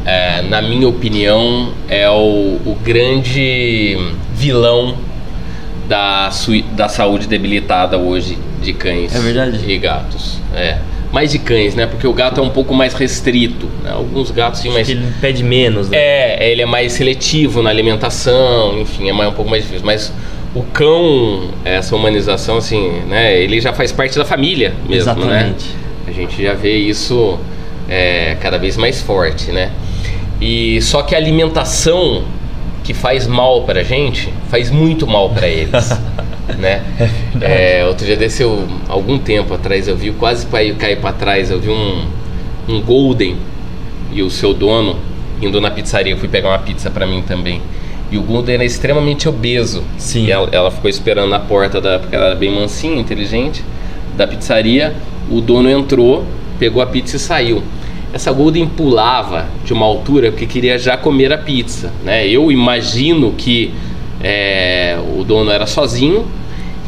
é, 0.06 0.42
na 0.42 0.62
minha 0.62 0.90
opinião, 0.90 1.72
é 1.88 2.10
o, 2.10 2.60
o 2.66 2.78
grande 2.84 3.98
vilão 4.36 4.99
da, 5.90 6.30
da 6.74 6.88
saúde 6.88 7.28
debilitada 7.28 7.98
hoje 7.98 8.38
de 8.62 8.74
cães 8.74 9.14
é 9.14 9.20
verdade. 9.20 9.60
e 9.68 9.78
gatos. 9.78 10.40
É. 10.56 10.78
mais 11.12 11.32
de 11.32 11.40
cães, 11.40 11.74
né? 11.74 11.88
Porque 11.88 12.06
o 12.06 12.14
gato 12.14 12.40
é 12.40 12.44
um 12.44 12.50
pouco 12.50 12.76
mais 12.76 12.94
restrito. 12.94 13.68
Né? 13.84 13.92
Alguns 13.92 14.30
gatos 14.30 14.60
sim, 14.60 14.70
mas 14.70 14.88
ele 14.88 15.04
pede 15.20 15.44
menos. 15.44 15.90
Né? 15.90 15.98
É, 15.98 16.52
ele 16.52 16.62
é 16.62 16.66
mais 16.66 16.94
seletivo 16.94 17.64
na 17.64 17.72
alimentação, 17.72 18.80
enfim, 18.80 19.10
é 19.10 19.14
mais, 19.14 19.32
um 19.32 19.34
pouco 19.34 19.50
mais 19.50 19.64
difícil. 19.64 19.86
Mas 19.86 20.14
o 20.54 20.62
cão, 20.62 21.50
essa 21.66 21.96
humanização, 21.96 22.58
assim, 22.58 23.02
né? 23.08 23.40
Ele 23.42 23.60
já 23.60 23.74
faz 23.74 23.92
parte 23.92 24.16
da 24.16 24.26
família 24.26 24.76
mesmo, 24.88 24.90
né? 24.90 24.98
Exatamente. 24.98 25.66
né? 25.70 25.76
A 26.08 26.12
gente 26.12 26.44
já 26.44 26.54
vê 26.54 26.78
isso 26.78 27.40
é, 27.90 28.38
cada 28.40 28.60
vez 28.60 28.78
mais 28.78 29.02
forte, 29.02 29.52
né? 29.52 29.72
E 30.40 30.80
só 30.84 31.02
que 31.02 31.16
a 31.16 31.18
alimentação 31.18 32.24
que 32.90 32.94
faz 32.96 33.28
mal 33.28 33.66
para 33.66 33.82
a 33.82 33.84
gente 33.84 34.34
faz 34.50 34.72
muito 34.72 35.06
mal 35.06 35.30
para 35.30 35.48
eles, 35.48 35.92
né? 36.58 36.82
É, 37.40 37.86
outro 37.86 38.04
dia 38.04 38.18
desse 38.18 38.42
eu, 38.42 38.68
algum 38.88 39.20
tempo 39.20 39.54
atrás 39.54 39.88
eu 39.88 39.96
vi 39.96 40.10
quase 40.10 40.48
cair 40.48 40.98
para 40.98 41.14
trás 41.14 41.52
eu 41.52 41.60
vi 41.60 41.70
um, 41.70 42.04
um 42.68 42.82
golden 42.82 43.38
e 44.12 44.24
o 44.24 44.32
seu 44.32 44.56
dono 44.56 44.98
indo 45.40 45.62
na 45.62 45.70
pizzaria 45.70 46.14
eu 46.14 46.18
fui 46.18 46.28
pegar 46.28 46.50
uma 46.50 46.58
pizza 46.58 46.90
para 46.90 47.06
mim 47.06 47.22
também. 47.22 47.62
E 48.12 48.18
o 48.18 48.24
golden 48.24 48.56
era 48.56 48.66
extremamente 48.66 49.30
obeso. 49.30 49.84
Sim. 50.00 50.26
E 50.26 50.32
ela, 50.32 50.50
ela 50.52 50.72
ficou 50.72 50.90
esperando 50.90 51.30
na 51.30 51.40
porta 51.40 51.80
da 51.80 52.00
porque 52.00 52.16
ela 52.16 52.26
era 52.26 52.36
bem 52.36 52.52
mansinha 52.52 53.00
inteligente 53.00 53.64
da 54.18 54.26
pizzaria. 54.26 54.96
O 55.30 55.42
dono 55.42 55.70
entrou 55.70 56.26
pegou 56.58 56.82
a 56.82 56.88
pizza 56.88 57.18
e 57.18 57.20
saiu 57.20 57.62
essa 58.14 58.32
Golden 58.32 58.68
pulava 58.68 59.46
de 59.64 59.74
uma 59.74 59.86
altura 59.86 60.32
porque 60.32 60.46
queria 60.46 60.78
já 60.78 60.98
comer 60.98 61.32
a 61.32 61.38
pizza. 61.38 61.92
Né? 62.04 62.28
Eu 62.28 62.52
imagino 62.52 63.34
que 63.38 63.74
é, 64.22 64.98
o 65.16 65.24
dono 65.24 65.52
era 65.52 65.66
sozinho 65.66 66.26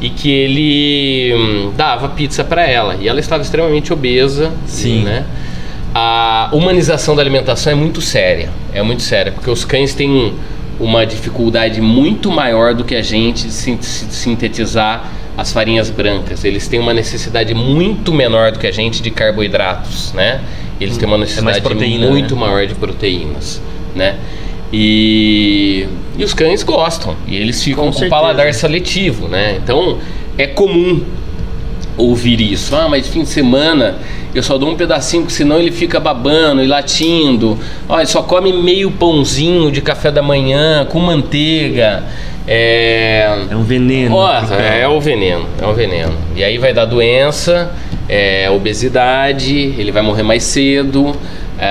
e 0.01 0.09
que 0.09 0.31
ele 0.31 1.33
hum, 1.35 1.73
dava 1.77 2.09
pizza 2.09 2.43
para 2.43 2.67
ela. 2.67 2.95
E 2.99 3.07
ela 3.07 3.19
estava 3.19 3.43
extremamente 3.43 3.93
obesa. 3.93 4.51
Sim. 4.65 5.03
Né? 5.03 5.25
A 5.93 6.49
humanização 6.51 7.15
da 7.15 7.21
alimentação 7.21 7.71
é 7.71 7.75
muito 7.75 8.01
séria. 8.01 8.49
É 8.73 8.81
muito 8.81 9.03
séria, 9.03 9.31
porque 9.31 9.49
os 9.49 9.63
cães 9.63 9.93
têm 9.93 10.33
uma 10.79 11.05
dificuldade 11.05 11.79
muito 11.79 12.31
maior 12.31 12.73
do 12.73 12.83
que 12.83 12.95
a 12.95 13.01
gente 13.03 13.47
de 13.47 13.53
sintetizar 13.53 15.11
as 15.37 15.53
farinhas 15.53 15.89
brancas. 15.91 16.43
Eles 16.43 16.67
têm 16.67 16.79
uma 16.79 16.93
necessidade 16.93 17.53
muito 17.53 18.11
menor 18.11 18.51
do 18.51 18.59
que 18.59 18.65
a 18.65 18.71
gente 18.71 19.03
de 19.03 19.11
carboidratos, 19.11 20.11
né? 20.13 20.41
Eles 20.83 20.97
têm 20.97 21.07
uma 21.07 21.17
é 21.17 21.21
necessidade 21.21 21.61
proteína, 21.61 22.07
muito 22.07 22.35
né? 22.35 22.41
maior 22.41 22.65
de 22.65 22.75
proteínas, 22.75 23.61
né? 23.95 24.17
E, 24.73 25.85
e 26.17 26.23
os 26.23 26.33
cães 26.33 26.63
gostam 26.63 27.15
e 27.27 27.35
eles 27.35 27.61
ficam 27.61 27.91
com, 27.91 27.99
com 27.99 28.09
paladar 28.09 28.53
seletivo, 28.53 29.27
né? 29.27 29.59
Então 29.61 29.97
é 30.37 30.47
comum 30.47 31.03
ouvir 31.97 32.39
isso. 32.39 32.75
Ah, 32.75 32.87
mas 32.87 33.07
fim 33.07 33.23
de 33.23 33.29
semana 33.29 33.97
eu 34.33 34.41
só 34.41 34.57
dou 34.57 34.69
um 34.69 34.75
pedacinho, 34.75 35.29
senão 35.29 35.59
ele 35.59 35.71
fica 35.71 35.99
babando 35.99 36.63
e 36.63 36.67
latindo. 36.67 37.59
Olha, 37.87 38.05
só 38.05 38.23
come 38.23 38.53
meio 38.53 38.89
pãozinho 38.91 39.69
de 39.71 39.81
café 39.81 40.09
da 40.09 40.21
manhã 40.21 40.85
com 40.85 40.99
manteiga. 40.99 42.03
É, 42.47 43.45
é 43.49 43.55
um 43.55 43.63
veneno. 43.63 44.11
Nossa, 44.11 44.55
é, 44.55 44.81
é 44.81 44.87
o 44.87 44.99
veneno, 44.99 45.45
é 45.61 45.67
um 45.67 45.73
veneno. 45.73 46.13
E 46.35 46.43
aí 46.43 46.57
vai 46.57 46.73
dar 46.73 46.85
doença, 46.85 47.71
é, 48.07 48.49
obesidade, 48.49 49.55
ele 49.77 49.91
vai 49.91 50.01
morrer 50.01 50.23
mais 50.23 50.43
cedo, 50.43 51.15
é, 51.57 51.67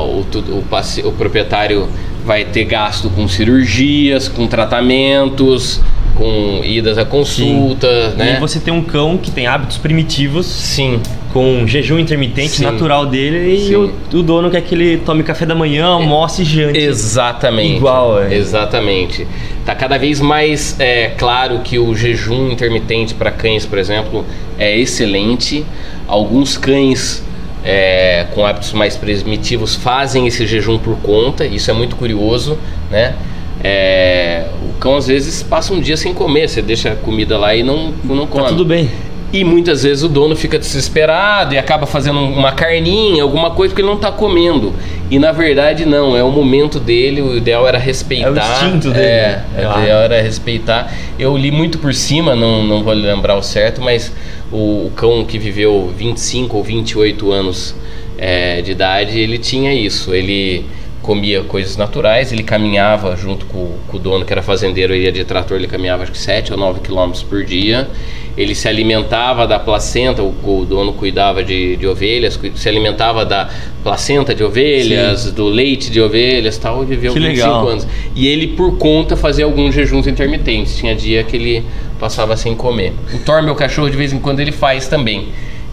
o, 0.00 0.24
o, 0.24 1.08
o 1.08 1.12
proprietário 1.12 1.88
vai 2.24 2.44
ter 2.44 2.64
gasto 2.64 3.10
com 3.10 3.26
cirurgias, 3.26 4.28
com 4.28 4.46
tratamentos, 4.46 5.80
com 6.14 6.60
idas 6.64 6.98
a 6.98 7.04
consulta, 7.04 8.10
Sim. 8.10 8.16
né? 8.16 8.36
E 8.36 8.40
você 8.40 8.60
tem 8.60 8.72
um 8.72 8.82
cão 8.82 9.16
que 9.16 9.30
tem 9.30 9.46
hábitos 9.46 9.76
primitivos. 9.78 10.46
Sim. 10.46 11.00
Com 11.32 11.66
jejum 11.66 11.98
intermitente 11.98 12.50
Sim. 12.50 12.64
natural 12.64 13.06
dele 13.06 13.66
e 13.66 13.74
o, 13.74 13.90
o, 14.12 14.22
dono 14.22 14.50
quer 14.50 14.60
que 14.60 14.74
ele 14.74 14.98
tome 14.98 15.22
café 15.22 15.46
da 15.46 15.54
manhã, 15.54 15.86
almoce 15.86 16.42
e 16.42 16.44
jante. 16.44 16.78
Exatamente. 16.78 17.76
Igual, 17.76 18.22
é. 18.22 18.34
Exatamente. 18.34 19.26
Tá 19.64 19.74
cada 19.74 19.96
vez 19.96 20.20
mais 20.20 20.78
é, 20.80 21.10
claro 21.16 21.60
que 21.60 21.78
o 21.78 21.94
jejum 21.94 22.50
intermitente 22.50 23.14
para 23.14 23.30
cães, 23.30 23.64
por 23.64 23.78
exemplo, 23.78 24.24
é 24.58 24.76
excelente. 24.76 25.64
Alguns 26.08 26.56
cães 26.56 27.22
é, 27.64 28.26
com 28.34 28.44
hábitos 28.44 28.72
mais 28.72 28.96
primitivos 28.96 29.76
fazem 29.76 30.26
esse 30.26 30.46
jejum 30.46 30.78
por 30.78 30.96
conta, 30.96 31.46
isso 31.46 31.70
é 31.70 31.74
muito 31.74 31.94
curioso, 31.96 32.58
né? 32.90 33.14
É, 33.62 34.46
o 34.68 34.72
cão 34.80 34.96
às 34.96 35.06
vezes 35.06 35.42
passa 35.42 35.72
um 35.72 35.80
dia 35.80 35.96
sem 35.96 36.12
comer, 36.12 36.48
você 36.48 36.60
deixa 36.60 36.92
a 36.92 36.96
comida 36.96 37.38
lá 37.38 37.54
e 37.54 37.62
não, 37.62 37.94
não 38.02 38.26
come. 38.26 38.44
Tá 38.44 38.48
tudo 38.50 38.64
bem. 38.64 38.90
E 39.32 39.44
muitas 39.44 39.82
vezes 39.82 40.04
o 40.04 40.08
dono 40.08 40.36
fica 40.36 40.58
desesperado 40.58 41.54
e 41.54 41.58
acaba 41.58 41.86
fazendo 41.86 42.20
uma 42.20 42.52
carninha, 42.52 43.22
alguma 43.22 43.50
coisa 43.52 43.74
que 43.74 43.80
ele 43.80 43.88
não 43.88 43.94
está 43.94 44.12
comendo. 44.12 44.74
E 45.10 45.18
na 45.18 45.32
verdade 45.32 45.86
não, 45.86 46.14
é 46.14 46.22
o 46.22 46.30
momento 46.30 46.78
dele, 46.78 47.22
o 47.22 47.36
ideal 47.36 47.66
era 47.66 47.78
respeitar. 47.78 48.28
É 48.28 48.30
o 48.30 48.36
instinto 48.36 48.90
dele. 48.90 49.06
É, 49.06 49.44
é 49.56 49.68
o 49.68 49.80
ideal 49.80 50.02
era 50.02 50.20
respeitar. 50.20 50.92
Eu 51.18 51.34
li 51.34 51.50
muito 51.50 51.78
por 51.78 51.94
cima, 51.94 52.36
não, 52.36 52.62
não 52.62 52.82
vou 52.82 52.92
lembrar 52.92 53.36
o 53.36 53.42
certo, 53.42 53.80
mas 53.80 54.12
o, 54.52 54.86
o 54.86 54.92
cão 54.94 55.24
que 55.24 55.38
viveu 55.38 55.90
25 55.96 56.54
ou 56.54 56.62
28 56.62 57.32
anos 57.32 57.74
é, 58.18 58.60
de 58.60 58.72
idade, 58.72 59.18
ele 59.18 59.38
tinha 59.38 59.72
isso. 59.72 60.14
Ele 60.14 60.66
comia 61.02 61.42
coisas 61.42 61.76
naturais, 61.76 62.32
ele 62.32 62.42
caminhava 62.42 63.16
junto 63.16 63.44
com, 63.46 63.76
com, 63.88 63.96
o 63.96 64.00
dono 64.00 64.24
que 64.24 64.32
era 64.32 64.40
fazendeiro, 64.40 64.94
ele 64.94 65.04
ia 65.04 65.12
de 65.12 65.24
trator, 65.24 65.56
ele 65.56 65.66
caminhava 65.66 66.04
acho 66.04 66.12
que 66.12 66.18
7 66.18 66.52
ou 66.52 66.58
9 66.58 66.80
quilômetros 66.80 67.22
por 67.22 67.44
dia. 67.44 67.90
Ele 68.36 68.54
se 68.54 68.66
alimentava 68.66 69.46
da 69.46 69.58
placenta, 69.58 70.22
o, 70.22 70.34
o 70.42 70.64
dono 70.64 70.92
cuidava 70.94 71.44
de, 71.44 71.76
de, 71.76 71.86
ovelhas, 71.86 72.38
se 72.54 72.68
alimentava 72.68 73.24
da 73.24 73.50
placenta 73.82 74.34
de 74.34 74.42
ovelhas, 74.42 75.20
Sim. 75.20 75.32
do 75.32 75.48
leite 75.48 75.90
de 75.90 76.00
ovelhas 76.00 76.56
tal, 76.56 76.82
e 76.82 76.86
viveu 76.86 77.12
que 77.12 77.20
25 77.20 77.46
legal. 77.46 77.68
anos. 77.68 77.86
E 78.16 78.26
ele, 78.26 78.48
por 78.48 78.78
conta, 78.78 79.16
fazia 79.16 79.44
alguns 79.44 79.74
jejuns 79.74 80.06
intermitentes. 80.06 80.76
Tinha 80.76 80.94
dia 80.94 81.22
que 81.22 81.36
ele 81.36 81.64
passava 82.00 82.36
sem 82.36 82.54
comer. 82.54 82.92
O 83.12 83.18
Thor, 83.18 83.42
meu 83.42 83.54
cachorro, 83.54 83.90
de 83.90 83.96
vez 83.96 84.12
em 84.12 84.18
quando 84.18 84.40
ele 84.40 84.52
faz 84.52 84.88
também. 84.88 85.28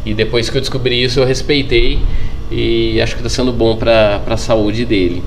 E 0.06 0.14
depois 0.14 0.50
que 0.50 0.58
eu 0.58 0.62
descobri 0.62 1.02
isso, 1.02 1.20
eu 1.20 1.26
respeitei 1.26 2.00
e 2.52 3.00
acho 3.02 3.16
que 3.16 3.22
está 3.22 3.30
sendo 3.30 3.52
bom 3.52 3.76
para 3.76 4.22
a 4.28 4.38
saúde 4.38 4.86
dele. 4.86 5.24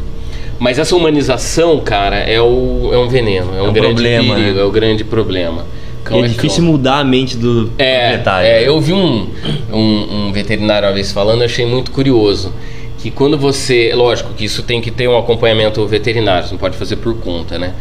Mas 0.59 0.79
essa 0.79 0.95
humanização, 0.95 1.81
cara, 1.81 2.17
é, 2.17 2.41
o, 2.41 2.91
é 2.93 2.99
um 2.99 3.09
veneno, 3.09 3.53
é 3.57 3.63
um, 3.63 3.67
é 3.67 3.69
um 3.69 3.73
grande 3.73 3.95
problema, 3.95 4.35
perigo, 4.35 4.55
né? 4.55 4.61
é 4.61 4.65
o 4.65 4.71
grande 4.71 5.05
problema. 5.05 5.67
Cão 6.13 6.23
é, 6.23 6.27
é 6.27 6.29
difícil 6.29 6.63
cão. 6.63 6.73
mudar 6.73 6.99
a 6.99 7.05
mente 7.05 7.37
do 7.37 7.73
é, 7.79 8.01
proprietário. 8.01 8.47
É, 8.49 8.69
eu 8.69 8.81
vi 8.81 8.93
um, 8.93 9.29
um, 9.73 10.27
um 10.27 10.33
veterinário 10.33 10.87
uma 10.87 10.95
vez 10.95 11.11
falando, 11.11 11.43
achei 11.43 11.65
muito 11.65 11.91
curioso. 11.91 12.53
Que 12.99 13.11
quando 13.11 13.37
você. 13.37 13.93
Lógico 13.95 14.33
que 14.35 14.45
isso 14.45 14.63
tem 14.63 14.81
que 14.81 14.91
ter 14.91 15.09
um 15.09 15.19
acompanhamento 15.19 15.85
veterinário, 15.87 16.47
você 16.47 16.53
não 16.53 16.59
pode 16.59 16.77
fazer 16.77 16.97
por 16.97 17.15
conta, 17.17 17.59
né? 17.59 17.75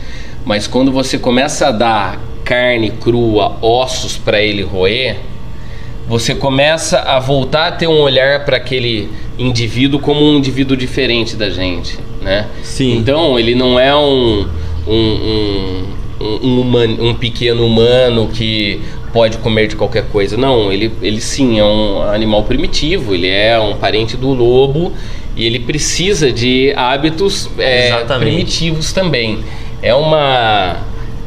Mas 0.44 0.66
quando 0.66 0.92
você 0.92 1.20
começa 1.20 1.68
a 1.68 1.72
dar 1.72 2.20
carne 2.44 2.90
crua, 2.90 3.58
ossos 3.62 4.18
para 4.18 4.42
ele 4.42 4.64
roer, 4.64 5.18
você 6.08 6.34
começa 6.34 7.00
a 7.00 7.20
voltar 7.20 7.68
a 7.68 7.72
ter 7.72 7.88
um 7.88 8.00
olhar 8.00 8.44
para 8.46 8.58
aquele 8.58 9.10
indivíduo 9.38 10.00
como 10.00 10.24
um 10.24 10.38
indivíduo 10.38 10.76
diferente 10.76 11.36
da 11.36 11.50
gente, 11.50 12.00
né? 12.22 12.48
Sim. 12.64 12.98
Então 12.98 13.38
ele 13.38 13.54
não 13.54 13.80
é 13.80 13.96
um 13.96 14.48
um, 14.88 14.94
um, 14.94 15.84
um, 16.22 16.62
humano, 16.62 17.04
um 17.04 17.14
pequeno 17.14 17.66
humano 17.66 18.28
que 18.28 18.82
pode 19.12 19.38
comer 19.38 19.68
de 19.68 19.76
qualquer 19.76 20.06
coisa. 20.06 20.38
Não, 20.38 20.72
ele, 20.72 20.92
ele 21.02 21.22
sim 21.22 21.60
é 21.60 21.64
um 21.64 22.02
animal 22.02 22.44
primitivo, 22.44 23.14
ele 23.14 23.28
é 23.28 23.60
um 23.60 23.76
parente 23.76 24.16
do 24.16 24.34
lobo 24.34 24.94
e 25.36 25.46
ele 25.46 25.60
precisa 25.60 26.32
de 26.32 26.74
hábitos 26.76 27.50
é, 27.58 27.92
primitivos 28.20 28.94
também. 28.94 29.40
É 29.82 29.94
uma, 29.94 30.78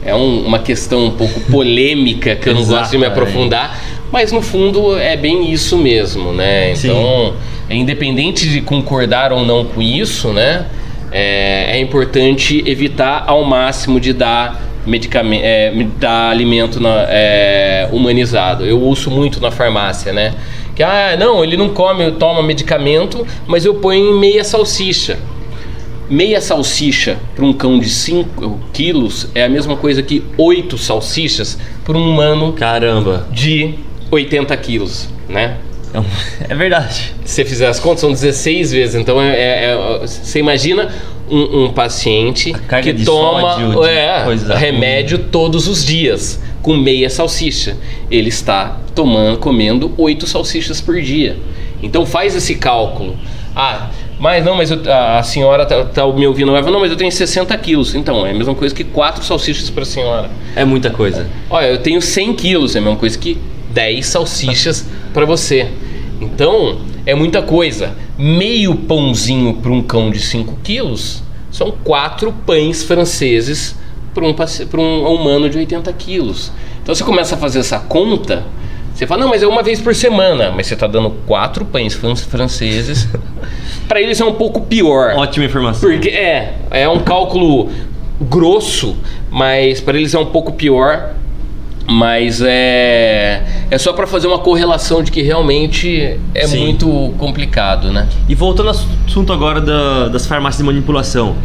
é 0.04 0.14
um, 0.14 0.46
uma 0.46 0.58
questão 0.58 1.06
um 1.06 1.10
pouco 1.10 1.40
polêmica 1.50 2.36
que 2.36 2.48
eu 2.48 2.54
não 2.54 2.64
gosto 2.64 2.92
de 2.92 2.98
me 2.98 3.06
aprofundar, 3.06 3.80
mas 4.12 4.30
no 4.30 4.40
fundo 4.40 4.98
é 4.98 5.16
bem 5.16 5.50
isso 5.50 5.76
mesmo, 5.76 6.32
né? 6.32 6.72
Então, 6.72 7.34
é 7.68 7.74
independente 7.74 8.48
de 8.48 8.60
concordar 8.60 9.32
ou 9.32 9.44
não 9.44 9.64
com 9.64 9.82
isso, 9.82 10.32
né? 10.32 10.66
É, 11.10 11.76
é 11.76 11.80
importante 11.80 12.62
evitar 12.66 13.24
ao 13.26 13.44
máximo 13.44 14.00
de 14.00 14.12
dar 14.12 14.63
medicamento, 14.86 15.42
é, 15.44 15.72
dar 15.98 16.30
alimento 16.30 16.80
na, 16.80 17.06
é, 17.08 17.88
humanizado. 17.92 18.64
Eu 18.64 18.82
uso 18.82 19.10
muito 19.10 19.40
na 19.40 19.50
farmácia, 19.50 20.12
né? 20.12 20.34
Que 20.74 20.82
ah, 20.82 21.16
não, 21.18 21.42
ele 21.44 21.56
não 21.56 21.68
come, 21.68 22.10
toma 22.12 22.42
medicamento, 22.42 23.26
mas 23.46 23.64
eu 23.64 23.74
ponho 23.74 24.10
em 24.10 24.18
meia 24.18 24.44
salsicha. 24.44 25.18
Meia 26.08 26.40
salsicha 26.40 27.16
para 27.34 27.44
um 27.44 27.52
cão 27.52 27.78
de 27.78 27.88
5 27.88 28.60
quilos 28.72 29.28
é 29.34 29.44
a 29.44 29.48
mesma 29.48 29.76
coisa 29.76 30.02
que 30.02 30.22
oito 30.36 30.76
salsichas 30.76 31.58
para 31.82 31.96
um 31.96 32.10
humano 32.10 32.52
Caramba. 32.52 33.26
de 33.32 33.74
80 34.10 34.54
quilos, 34.58 35.08
né? 35.28 35.56
É, 35.94 36.50
é 36.52 36.54
verdade. 36.54 37.14
Se 37.24 37.36
você 37.36 37.44
fizer 37.44 37.68
as 37.68 37.78
contas, 37.78 38.00
são 38.00 38.10
16 38.10 38.72
vezes. 38.72 38.94
Então, 38.96 39.20
é, 39.20 39.34
é, 39.34 39.64
é 39.70 40.06
você 40.06 40.38
imagina 40.38 40.92
um, 41.30 41.64
um 41.64 41.72
paciente 41.72 42.52
que 42.82 43.04
toma 43.04 43.54
sódio, 43.54 43.84
é, 43.84 44.24
remédio 44.56 45.18
ruim. 45.18 45.28
todos 45.30 45.68
os 45.68 45.84
dias, 45.84 46.40
com 46.62 46.76
meia 46.76 47.08
salsicha. 47.10 47.76
Ele 48.10 48.28
está 48.28 48.78
tomando, 48.94 49.38
comendo 49.38 49.92
oito 49.98 50.26
salsichas 50.26 50.80
por 50.80 51.00
dia. 51.00 51.36
Então 51.82 52.06
faz 52.06 52.34
esse 52.34 52.54
cálculo. 52.54 53.16
Ah, 53.54 53.90
mas 54.18 54.44
não, 54.44 54.56
mas 54.56 54.70
eu, 54.70 54.80
a, 54.90 55.18
a, 55.18 55.22
senhora 55.22 55.66
tá, 55.66 55.84
tá, 55.84 56.06
me 56.12 56.26
ouvindo 56.26 56.54
agora. 56.54 56.72
Não, 56.72 56.80
mas 56.80 56.90
eu 56.90 56.96
tenho 56.96 57.10
60 57.10 57.56
quilos. 57.58 57.94
Então, 57.94 58.26
é 58.26 58.30
a 58.30 58.34
mesma 58.34 58.54
coisa 58.54 58.74
que 58.74 58.84
quatro 58.84 59.24
salsichas 59.24 59.70
para 59.70 59.82
a 59.82 59.86
senhora. 59.86 60.30
É 60.56 60.64
muita 60.64 60.90
coisa. 60.90 61.26
Olha, 61.50 61.66
eu 61.66 61.78
tenho 61.78 62.00
100 62.00 62.34
quilos. 62.34 62.74
É 62.74 62.78
a 62.78 62.82
mesma 62.82 62.96
coisa 62.96 63.18
que 63.18 63.38
10 63.70 64.06
salsichas 64.06 64.86
para 65.12 65.24
você. 65.24 65.68
Então, 66.20 66.78
é 67.06 67.14
muita 67.14 67.42
coisa. 67.42 67.94
Meio 68.18 68.74
pãozinho 68.74 69.54
para 69.54 69.70
um 69.70 69.82
cão 69.82 70.10
de 70.10 70.20
5 70.20 70.58
quilos 70.62 71.22
são 71.50 71.72
quatro 71.84 72.32
pães 72.44 72.82
franceses 72.82 73.76
para 74.12 74.24
um, 74.24 74.82
um 74.82 75.14
humano 75.14 75.48
de 75.48 75.58
80 75.58 75.92
quilos. 75.94 76.52
Então, 76.82 76.94
você 76.94 77.04
começa 77.04 77.34
a 77.34 77.38
fazer 77.38 77.60
essa 77.60 77.78
conta 77.78 78.44
você 78.94 79.08
fala, 79.08 79.22
não, 79.22 79.28
mas 79.28 79.42
é 79.42 79.46
uma 79.46 79.62
vez 79.62 79.80
por 79.80 79.92
semana. 79.92 80.52
Mas 80.54 80.68
você 80.68 80.74
está 80.74 80.86
dando 80.86 81.10
quatro 81.26 81.64
pães 81.64 81.94
franceses. 81.94 83.08
Para 83.88 84.00
eles 84.00 84.20
é 84.20 84.24
um 84.24 84.34
pouco 84.34 84.60
pior. 84.60 85.14
Ótima 85.16 85.46
informação. 85.46 85.90
Porque 85.90 86.10
é, 86.10 86.54
é 86.70 86.88
um 86.88 87.00
cálculo 87.00 87.70
grosso, 88.20 88.96
mas 89.30 89.80
para 89.80 89.98
eles 89.98 90.14
é 90.14 90.18
um 90.18 90.26
pouco 90.26 90.52
pior. 90.52 91.12
Mas 91.86 92.40
é, 92.40 93.42
é 93.70 93.78
só 93.78 93.92
para 93.92 94.06
fazer 94.06 94.26
uma 94.26 94.38
correlação 94.38 95.02
de 95.02 95.12
que 95.12 95.20
realmente 95.22 96.18
é 96.34 96.46
Sim. 96.46 96.60
muito 96.60 97.14
complicado, 97.18 97.92
né? 97.92 98.08
E 98.28 98.34
voltando 98.34 98.70
ao 98.70 98.74
assunto 98.74 99.32
agora 99.32 99.60
da, 99.60 100.08
das 100.08 100.26
farmácias 100.26 100.58
de 100.58 100.64
manipulação. 100.64 101.36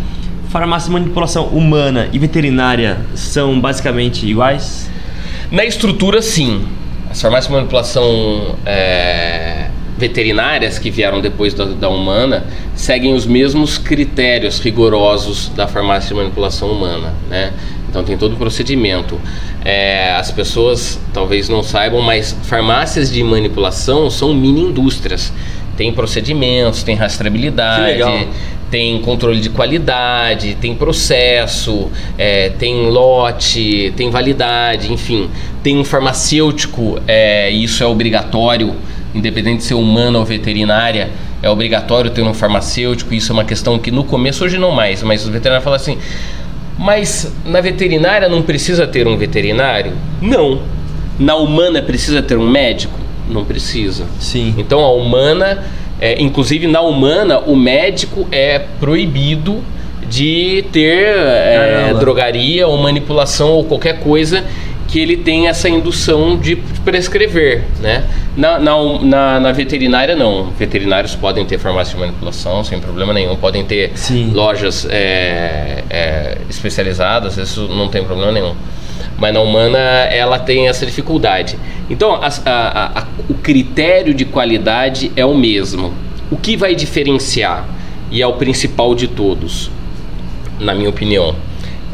Farmácia 0.50 0.88
de 0.88 0.94
manipulação 0.94 1.46
humana 1.48 2.10
e 2.12 2.18
veterinária 2.18 3.00
são 3.14 3.60
basicamente 3.60 4.26
iguais? 4.26 4.90
Na 5.52 5.66
estrutura, 5.66 6.22
sim. 6.22 6.66
As 7.10 7.22
farmácias 7.22 7.48
de 7.48 7.54
manipulação 7.54 8.56
é, 8.66 9.68
veterinárias 9.98 10.80
que 10.80 10.90
vieram 10.90 11.20
depois 11.20 11.54
da, 11.54 11.66
da, 11.66 11.90
humana 11.90 12.46
seguem 12.76 13.14
os 13.14 13.26
mesmos 13.26 13.78
critérios 13.78 14.60
rigorosos 14.60 15.50
da 15.50 15.68
farmácia 15.68 16.10
de 16.10 16.14
manipulação 16.16 16.72
humana, 16.72 17.14
né? 17.30 17.52
Então 17.90 18.04
tem 18.04 18.18
todo 18.18 18.34
o 18.34 18.38
procedimento. 18.38 19.20
É, 19.64 20.12
as 20.12 20.32
pessoas 20.32 21.00
talvez 21.14 21.50
não 21.50 21.62
saibam, 21.62 22.02
mas 22.02 22.36
farmácias 22.44 23.12
de 23.12 23.22
manipulação 23.24 24.10
são 24.10 24.34
mini 24.34 24.62
indústrias. 24.62 25.34
Tem 25.76 25.94
procedimentos, 25.94 26.84
tem 26.84 26.96
rastreabilidade, 26.96 28.28
tem 28.70 29.00
controle 29.02 29.40
de 29.40 29.50
qualidade, 29.50 30.56
tem 30.60 30.76
processo, 30.76 31.90
é, 32.18 32.50
tem 32.50 32.90
lote, 32.90 33.94
tem 33.96 34.10
validade, 34.10 34.92
enfim. 34.92 35.30
Tem 35.64 35.78
um 35.78 35.84
farmacêutico, 35.84 37.00
é, 37.08 37.50
isso 37.50 37.84
é 37.84 37.88
obrigatório, 37.88 38.76
independente 39.14 39.60
de 39.60 39.64
ser 39.64 39.74
humano 39.74 40.20
ou 40.20 40.26
veterinária, 40.26 41.10
é 41.42 41.50
obrigatório 41.50 42.12
ter 42.12 42.22
um 42.22 42.34
farmacêutico. 42.34 43.14
Isso 43.14 43.32
é 43.32 43.34
uma 43.34 43.46
questão 43.46 43.80
que 43.80 43.92
no 43.92 44.04
começo, 44.04 44.44
hoje 44.44 44.58
não 44.58 44.72
mais, 44.72 45.02
mas 45.02 45.26
o 45.28 45.32
veterinário 45.32 45.64
fala 45.64 45.78
assim: 45.78 45.98
mas 46.80 47.32
na 47.46 47.62
veterinária 47.62 48.28
não 48.28 48.42
precisa 48.42 48.88
ter 48.88 49.08
um 49.08 49.18
veterinário? 49.18 49.94
Não. 50.22 50.62
Na 51.20 51.36
humana 51.36 51.82
precisa 51.82 52.22
ter 52.22 52.38
um 52.38 52.50
médico? 52.50 52.98
Não 53.30 53.46
precisa. 53.46 54.06
Sim. 54.20 54.56
Então 54.58 54.80
a 54.80 54.92
humana 54.94 55.64
é, 56.02 56.22
inclusive 56.22 56.66
na 56.66 56.82
humana, 56.82 57.40
o 57.40 57.56
médico 57.56 58.28
é 58.32 58.60
proibido 58.80 59.62
de 60.10 60.66
ter 60.72 61.16
é, 61.16 61.94
drogaria 62.00 62.66
ou 62.68 62.78
manipulação 62.78 63.50
ou 63.50 63.66
qualquer 63.66 64.00
coisa 64.00 64.44
que 64.90 65.00
ele 65.00 65.18
tenha 65.18 65.52
essa 65.52 65.70
indução 65.70 66.36
de 66.36 66.56
prescrever, 66.84 67.64
né? 67.80 68.06
Na, 68.36 68.58
na, 68.58 68.74
na, 69.02 69.40
na, 69.40 69.52
veterinária 69.52 70.16
não, 70.16 70.50
veterinários 70.52 71.16
podem 71.16 71.46
ter 71.46 71.60
farmácia 71.60 71.94
de 71.94 72.00
manipulação 72.00 72.64
sem 72.64 72.80
problema 72.80 73.14
nenhum, 73.14 73.36
podem 73.36 73.64
ter 73.64 73.92
Sim. 73.96 74.32
lojas 74.34 74.88
é, 74.90 75.84
é, 75.90 76.38
especializadas, 76.50 77.38
isso 77.38 77.68
não 77.68 77.88
tem 77.88 78.04
problema 78.04 78.32
nenhum 78.32 78.56
mas 79.18 79.34
na 79.34 79.42
humana 79.42 79.78
ela 79.78 80.40
tem 80.40 80.70
essa 80.70 80.86
dificuldade. 80.86 81.60
Então, 81.90 82.16
a, 82.16 82.28
a, 82.46 83.02
a, 83.02 83.08
o 83.28 83.34
critério 83.34 84.14
de 84.14 84.24
qualidade 84.24 85.12
é 85.14 85.26
o 85.26 85.36
mesmo. 85.36 85.94
O 86.32 86.38
que 86.38 86.56
vai 86.56 86.74
diferenciar, 86.74 87.68
e 88.10 88.22
é 88.22 88.28
o 88.28 88.34
principal 88.34 88.96
de 88.96 89.08
todos, 89.08 89.70
na 90.58 90.74
minha 90.74 90.90
opinião, 90.90 91.36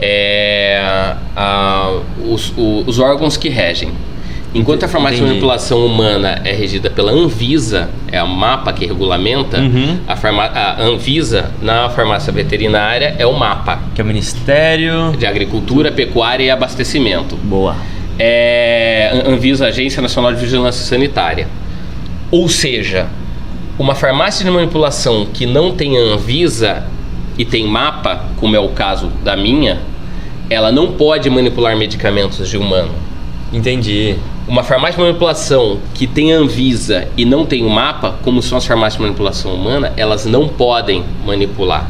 é 0.02 1.16
os, 2.24 2.54
os 2.58 3.00
órgãos 3.00 3.38
que 3.38 3.50
regem. 3.50 3.91
Enquanto 4.54 4.86
a 4.86 4.88
farmácia 4.88 5.18
Entendi. 5.18 5.34
de 5.34 5.36
manipulação 5.36 5.86
humana 5.86 6.41
é 6.46 6.54
regida 6.54 6.89
pela 6.89 7.12
Anvisa, 7.12 7.89
é 8.10 8.18
a 8.18 8.26
mapa 8.26 8.72
que 8.72 8.86
regulamenta, 8.86 9.60
uhum. 9.60 10.00
a, 10.08 10.16
farma, 10.16 10.43
a 10.46 10.82
Anvisa 10.82 11.52
na 11.62 11.89
farmácia 11.89 12.32
veterinária 12.32 13.16
é 13.20 13.26
o 13.26 13.34
MAPA. 13.34 13.80
Que 13.93 14.00
é 14.00 14.04
o 14.04 14.08
Ministério 14.08 15.14
de 15.18 15.26
Agricultura, 15.26 15.91
Pecuária 15.91 16.46
e 16.46 16.50
Abastecimento. 16.50 17.36
Boa. 17.36 17.76
É 18.18 19.24
Anvisa, 19.28 19.68
Agência 19.68 20.02
Nacional 20.02 20.34
de 20.34 20.39
Vigilância 20.39 20.86
Sanitária. 20.86 21.50
Ou 22.32 22.48
seja, 22.48 23.08
uma 23.78 23.93
farmácia 23.93 24.46
de 24.46 24.50
manipulação 24.50 25.28
que 25.34 25.46
não 25.46 25.74
tem 25.74 25.98
Anvisa 25.98 26.86
e 27.38 27.46
tem 27.46 27.68
mapa, 27.68 28.26
como 28.38 28.56
é 28.56 28.60
o 28.60 28.70
caso 28.70 29.08
da 29.24 29.36
minha, 29.36 29.80
ela 30.50 30.72
não 30.72 30.92
pode 30.92 31.30
manipular 31.30 31.76
medicamentos 31.76 32.48
de 32.50 32.58
humano. 32.58 32.92
Entendi 33.52 34.16
uma 34.48 34.64
farmácia 34.64 34.98
de 34.98 35.02
manipulação 35.02 35.80
que 35.94 36.06
tem 36.06 36.32
Anvisa 36.32 37.08
e 37.18 37.26
não 37.26 37.46
tem 37.46 37.66
o 37.66 37.70
mapa, 37.70 38.16
como 38.22 38.42
são 38.42 38.58
as 38.58 38.66
farmácias 38.66 38.98
de 38.98 39.02
manipulação 39.02 39.54
humana, 39.54 39.92
elas 39.98 40.26
não 40.26 40.48
podem 40.48 41.04
manipular. 41.26 41.90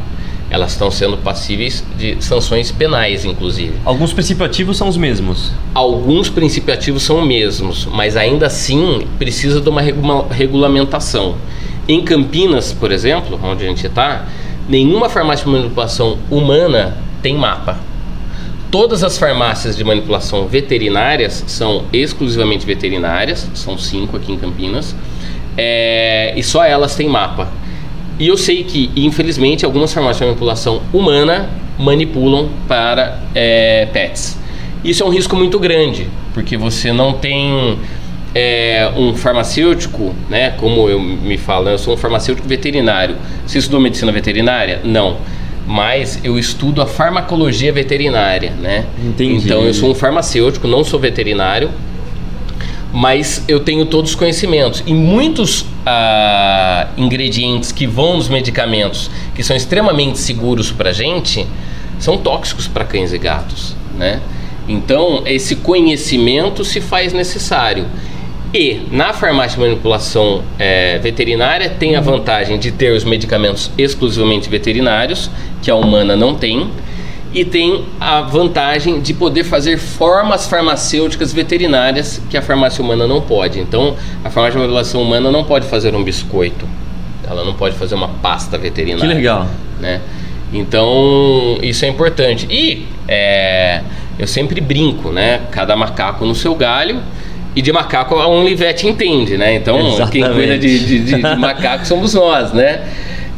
Elas 0.50 0.72
estão 0.72 0.90
sendo 0.90 1.18
passíveis 1.18 1.84
de 1.98 2.16
sanções 2.24 2.72
penais, 2.72 3.26
inclusive. 3.26 3.74
Alguns 3.84 4.14
princípios 4.14 4.48
ativos 4.48 4.78
são 4.78 4.88
os 4.88 4.96
mesmos? 4.96 5.52
Alguns 5.74 6.30
princípios 6.30 6.78
ativos 6.78 7.04
são 7.04 7.20
os 7.20 7.28
mesmos, 7.28 7.88
mas 7.92 8.16
ainda 8.16 8.46
assim 8.46 9.06
precisa 9.18 9.60
de 9.60 9.68
uma 9.68 9.82
regula 9.82 10.28
regulamentação. 10.32 11.36
Em 11.88 12.04
Campinas, 12.04 12.72
por 12.72 12.92
exemplo, 12.92 13.40
onde 13.44 13.66
a 13.66 13.68
gente 13.68 13.86
está, 13.86 14.28
nenhuma 14.68 15.10
farmácia 15.10 15.46
de 15.46 15.52
manipulação 15.52 16.18
humana 16.30 16.98
tem 17.22 17.36
mapa. 17.36 17.80
Todas 18.72 19.04
as 19.04 19.18
farmácias 19.18 19.78
de 19.78 19.84
manipulação 19.84 20.48
veterinárias 20.48 21.44
são 21.48 21.86
exclusivamente 21.94 22.66
veterinárias, 22.66 23.50
são 23.54 23.78
cinco 23.78 24.18
aqui 24.18 24.34
em 24.34 24.38
Campinas, 24.38 24.96
é, 25.58 26.34
e 26.36 26.44
só 26.44 26.64
elas 26.64 26.96
têm 26.96 27.08
mapa. 27.08 27.50
E 28.20 28.28
eu 28.28 28.38
sei 28.38 28.64
que, 28.64 28.92
infelizmente, 28.96 29.66
algumas 29.66 29.94
farmácias 29.94 30.20
de 30.20 30.26
manipulação 30.26 30.82
humana 30.94 31.50
manipulam 31.78 32.50
para 32.68 33.20
é, 33.34 33.88
pets. 33.92 34.38
Isso 34.84 35.04
é 35.04 35.06
um 35.06 35.10
risco 35.10 35.36
muito 35.36 35.60
grande, 35.60 36.08
porque 36.34 36.56
você 36.56 36.94
não 36.94 37.14
tem 37.14 37.78
é, 38.36 38.92
um 38.98 39.16
farmacêutico, 39.16 40.14
né? 40.30 40.52
Como 40.52 40.90
eu 40.90 41.00
me 41.00 41.38
falo, 41.38 41.70
eu 41.70 41.78
sou 41.78 41.94
um 41.94 41.98
farmacêutico 41.98 42.48
veterinário. 42.48 43.16
Você 43.48 43.58
estudou 43.58 43.80
medicina 43.80 44.12
veterinária? 44.12 44.82
Não 44.84 45.18
mas 45.68 46.20
eu 46.24 46.38
estudo 46.38 46.82
a 46.82 46.86
farmacologia 46.86 47.74
veterinária, 47.74 48.52
né? 48.52 48.86
Entendi. 49.04 49.46
Então 49.46 49.64
eu 49.64 49.74
sou 49.74 49.90
um 49.90 49.96
farmacêutico, 49.96 50.68
não 50.68 50.84
sou 50.84 51.00
veterinário, 51.00 51.72
mas 52.94 53.44
eu 53.48 53.60
tenho 53.60 53.86
todos 53.86 54.12
os 54.12 54.16
conhecimentos. 54.16 54.84
E 54.86 54.94
muitos 54.94 55.66
ah, 55.86 56.88
ingredientes 56.96 57.72
que 57.72 57.88
vão 57.88 58.18
nos 58.18 58.30
medicamentos, 58.30 59.10
que 59.34 59.44
são 59.44 59.56
extremamente 59.56 60.20
seguros 60.20 60.72
para 60.72 60.94
gente, 60.94 61.48
são 61.98 62.18
tóxicos 62.18 62.68
para 62.68 62.86
cães 62.86 63.12
e 63.12 63.18
gatos, 63.18 63.76
né? 63.98 64.22
Então 64.68 65.24
esse 65.26 65.56
conhecimento 65.58 66.64
se 66.64 66.80
faz 66.80 67.12
necessário. 67.12 67.86
E 68.56 68.88
na 68.90 69.12
farmácia 69.12 69.58
de 69.58 69.68
manipulação 69.68 70.42
é, 70.58 70.98
veterinária 71.00 71.70
tem 71.70 71.98
a 71.98 72.00
vantagem 72.00 72.58
de 72.58 72.72
ter 72.72 72.96
os 72.96 73.04
medicamentos 73.04 73.70
exclusivamente 73.78 74.50
veterinários, 74.50 75.30
que 75.62 75.70
a 75.70 75.76
humana 75.76 76.16
não 76.16 76.36
tem, 76.36 76.70
e 77.34 77.44
tem 77.44 77.84
a 78.00 78.22
vantagem 78.22 79.02
de 79.02 79.14
poder 79.14 79.44
fazer 79.44 79.78
formas 79.78 80.48
farmacêuticas 80.48 81.34
veterinárias 81.34 82.22
que 82.30 82.38
a 82.38 82.42
farmácia 82.42 82.82
humana 82.82 83.06
não 83.06 83.20
pode. 83.20 83.60
Então, 83.60 83.94
a 84.24 84.30
farmácia 84.30 84.52
de 84.52 84.60
manipulação 84.60 85.02
humana 85.02 85.30
não 85.30 85.44
pode 85.44 85.68
fazer 85.68 85.94
um 85.94 86.02
biscoito, 86.02 86.66
ela 87.28 87.44
não 87.44 87.56
pode 87.56 87.76
fazer 87.76 87.96
uma 87.96 88.08
pasta 88.08 88.58
veterinária. 88.58 89.10
Que 89.10 89.16
legal. 89.16 89.50
Né? 89.82 90.00
Então, 90.54 91.60
isso 91.62 91.84
é 91.84 91.90
importante. 91.90 92.48
E 92.50 92.88
é, 93.06 93.82
eu 94.18 94.28
sempre 94.28 94.62
brinco, 94.62 95.12
né? 95.12 95.42
Cada 95.52 95.76
macaco 95.76 96.24
no 96.24 96.34
seu 96.34 96.56
galho 96.56 97.04
e 97.56 97.62
de 97.62 97.72
macaco 97.72 98.16
a 98.16 98.28
Univete 98.28 98.86
entende, 98.88 99.38
né? 99.38 99.56
Então, 99.56 99.80
Exatamente. 99.80 100.12
quem 100.12 100.24
cuida 100.34 100.58
de, 100.58 100.80
de, 100.86 101.00
de, 101.00 101.16
de 101.16 101.36
macaco 101.38 101.86
somos 101.88 102.14
nós, 102.14 102.52
né? 102.54 102.82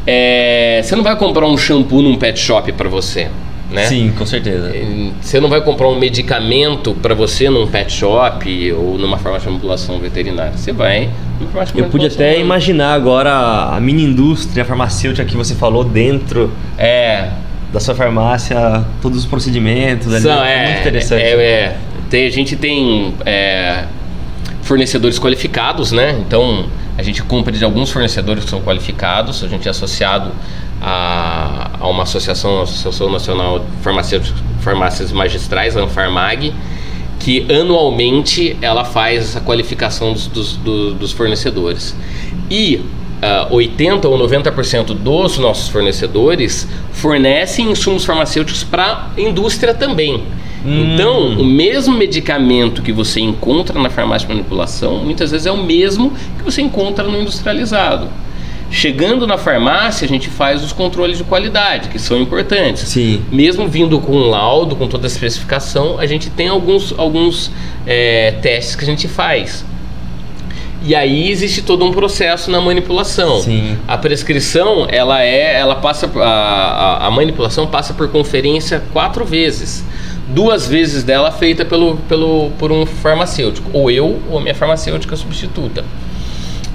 É, 0.06 0.82
você 0.84 0.96
não 0.96 1.04
vai 1.04 1.16
comprar 1.16 1.46
um 1.46 1.58
shampoo 1.58 2.02
num 2.02 2.16
pet 2.16 2.40
shop 2.40 2.72
para 2.72 2.88
você. 2.90 3.28
né? 3.70 3.86
Sim, 3.86 4.14
com 4.18 4.26
certeza. 4.26 4.74
Você 5.22 5.40
não 5.42 5.50
vai 5.50 5.60
comprar 5.62 5.90
um 5.90 6.00
medicamento 6.00 6.94
para 7.02 7.14
você 7.14 7.50
num 7.50 7.68
pet 7.68 7.92
shop 7.92 8.72
ou 8.72 8.98
numa 8.98 9.18
farmácia 9.18 9.48
de 9.48 9.52
manipulação 9.52 10.00
veterinária. 10.00 10.54
Você 10.56 10.72
vai 10.72 11.10
numa 11.40 11.52
farmácia 11.52 11.76
de 11.76 11.82
Eu 11.82 11.90
pude 11.90 12.06
até 12.06 12.16
manipulação. 12.16 12.46
imaginar 12.46 12.94
agora 12.94 13.32
a 13.76 13.80
mini 13.82 14.04
indústria 14.04 14.64
farmacêutica 14.64 15.26
que 15.26 15.36
você 15.36 15.54
falou 15.56 15.84
dentro 15.84 16.50
É, 16.78 17.28
da 17.74 17.82
sua 17.82 17.94
farmácia, 17.94 18.86
todos 19.02 19.18
os 19.20 19.26
procedimentos 19.26 20.14
ali. 20.14 20.24
São, 20.24 20.42
é, 20.44 20.66
muito 20.68 20.80
interessante. 20.80 21.22
É, 21.22 21.32
é. 21.36 21.76
Tem- 22.10 22.26
a 22.26 22.32
gente 22.32 22.56
tem 22.56 23.14
é, 23.26 23.84
fornecedores 24.68 25.18
qualificados, 25.18 25.92
né? 25.92 26.18
Então 26.26 26.66
a 26.98 27.02
gente 27.04 27.24
compra 27.24 27.52
de 27.52 27.64
alguns 27.64 27.90
fornecedores 27.90 28.44
que 28.44 28.50
são 28.50 28.62
qualificados. 28.62 29.44
A 29.44 29.48
gente 29.48 29.68
é 29.68 29.72
associado 29.72 30.32
a, 30.82 31.72
a 31.80 31.88
uma 31.88 32.04
associação, 32.04 32.60
a 32.60 32.64
Associação 32.64 33.10
Nacional 33.12 33.60
de 33.60 33.66
Farmacêuticos, 33.82 34.42
Farmácias 34.62 35.12
Magistrais, 35.12 35.76
a 35.78 35.82
Anfarmag, 35.82 36.54
que 37.20 37.46
anualmente 37.52 38.58
ela 38.62 38.84
faz 38.86 39.24
essa 39.30 39.42
qualificação 39.42 40.14
dos, 40.14 40.28
dos, 40.28 40.56
do- 40.58 40.94
dos 40.94 41.12
fornecedores. 41.12 41.96
E 42.50 42.82
ah, 43.22 43.48
80 43.50 44.08
ou 44.08 44.18
90% 44.20 44.94
dos 44.94 45.38
nossos 45.38 45.70
fornecedores 45.70 46.68
fornecem 46.92 47.72
insumos 47.72 48.06
farmacêuticos 48.06 48.64
para 48.64 49.08
a 49.18 49.22
indústria 49.22 49.74
também. 49.74 50.24
Então, 50.68 51.30
o 51.40 51.46
mesmo 51.46 51.96
medicamento 51.96 52.82
que 52.82 52.92
você 52.92 53.22
encontra 53.22 53.80
na 53.80 53.90
farmácia 53.90 54.28
de 54.28 54.34
manipulação, 54.34 54.98
muitas 54.98 55.32
vezes 55.32 55.48
é 55.48 55.52
o 55.52 55.64
mesmo 55.64 56.12
que 56.38 56.44
você 56.44 56.62
encontra 56.62 57.06
no 57.06 57.20
industrializado. 57.22 58.10
Chegando 58.70 59.26
na 59.26 59.38
farmácia, 59.38 60.04
a 60.04 60.08
gente 60.10 60.28
faz 60.28 60.62
os 60.62 60.74
controles 60.74 61.18
de 61.18 61.24
qualidade, 61.24 61.88
que 61.88 61.98
são 61.98 62.20
importantes. 62.20 62.90
Sim. 62.90 63.22
Mesmo 63.32 63.66
vindo 63.66 63.98
com 64.00 64.12
um 64.12 64.30
laudo, 64.30 64.76
com 64.76 64.88
toda 64.88 65.06
a 65.06 65.10
especificação, 65.10 65.98
a 65.98 66.06
gente 66.06 66.30
tem 66.30 66.50
alguns, 66.50 66.94
alguns 66.98 67.50
é, 67.86 68.32
testes 68.42 68.76
que 68.76 68.84
a 68.84 68.88
gente 68.88 69.08
faz. 69.08 69.64
E 70.84 70.94
aí 70.94 71.32
existe 71.32 71.62
todo 71.62 71.84
um 71.86 71.92
processo 71.92 72.52
na 72.52 72.60
manipulação. 72.60 73.40
Sim. 73.40 73.78
A 73.88 73.98
prescrição, 73.98 74.86
ela 74.90 75.24
é, 75.24 75.58
ela 75.58 75.76
passa 75.76 76.10
a, 76.22 77.08
a 77.08 77.12
manipulação 77.12 77.68
passa 77.68 77.94
por 77.94 78.10
conferência 78.10 78.84
quatro 78.92 79.24
vezes. 79.26 79.84
Duas 80.30 80.68
vezes 80.68 81.04
dela 81.04 81.32
feita 81.32 81.64
pelo, 81.64 81.98
pelo, 82.10 82.52
por 82.60 82.72
um 82.72 82.86
farmacêutico, 82.86 83.70
ou 83.74 83.90
eu 83.90 84.20
ou 84.30 84.38
a 84.38 84.42
minha 84.42 84.54
farmacêutica 84.56 85.16
substituta. 85.16 85.86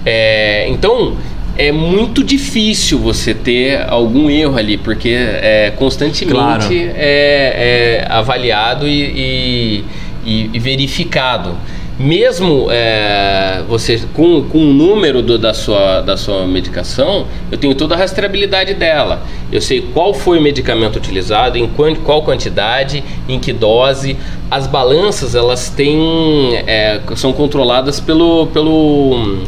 É, 0.05 0.67
então 0.69 1.17
é 1.57 1.71
muito 1.71 2.25
difícil 2.25 2.99
você 2.99 3.35
ter 3.35 3.83
algum 3.89 4.31
erro 4.31 4.57
ali, 4.57 4.79
porque 4.79 5.11
é 5.11 5.73
constantemente 5.77 6.35
Claro. 6.35 6.65
é, 6.75 8.01
é 8.01 8.07
avaliado 8.11 8.89
e, 8.89 9.03
e- 9.03 9.85
e- 10.25 10.51
e 10.55 10.59
verificado. 10.59 11.55
Mesmo 11.99 12.69
é, 12.71 13.63
você 13.69 14.01
com, 14.15 14.43
com 14.45 14.59
o 14.59 14.73
número 14.73 15.23
do- 15.23 15.39
da, 15.39 15.53
sua, 15.55 16.01
da 16.01 16.17
sua 16.17 16.47
medicação, 16.47 17.27
eu 17.51 17.59
tenho 17.59 17.75
toda 17.75 17.95
a 17.95 17.99
rastreabilidade 17.99 18.75
dela. 18.75 19.23
Eu 19.53 19.61
sei 19.61 19.83
qual 19.93 20.13
foi 20.15 20.39
o 20.39 20.43
medicamento 20.43 20.97
utilizado, 20.97 21.59
em 21.59 21.67
quan- 21.69 21.95
qual 21.95 22.23
quantidade, 22.23 23.05
em 23.29 23.39
que 23.39 23.53
dose. 23.53 24.17
As 24.51 24.67
balanças 24.67 25.35
elas 25.35 25.69
têm 25.69 26.57
é, 26.67 27.01
são 27.15 27.33
controladas 27.33 28.01
pelo, 28.01 28.47
pelo, 28.49 29.39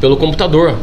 pelo 0.00 0.16
computador. 0.16 0.74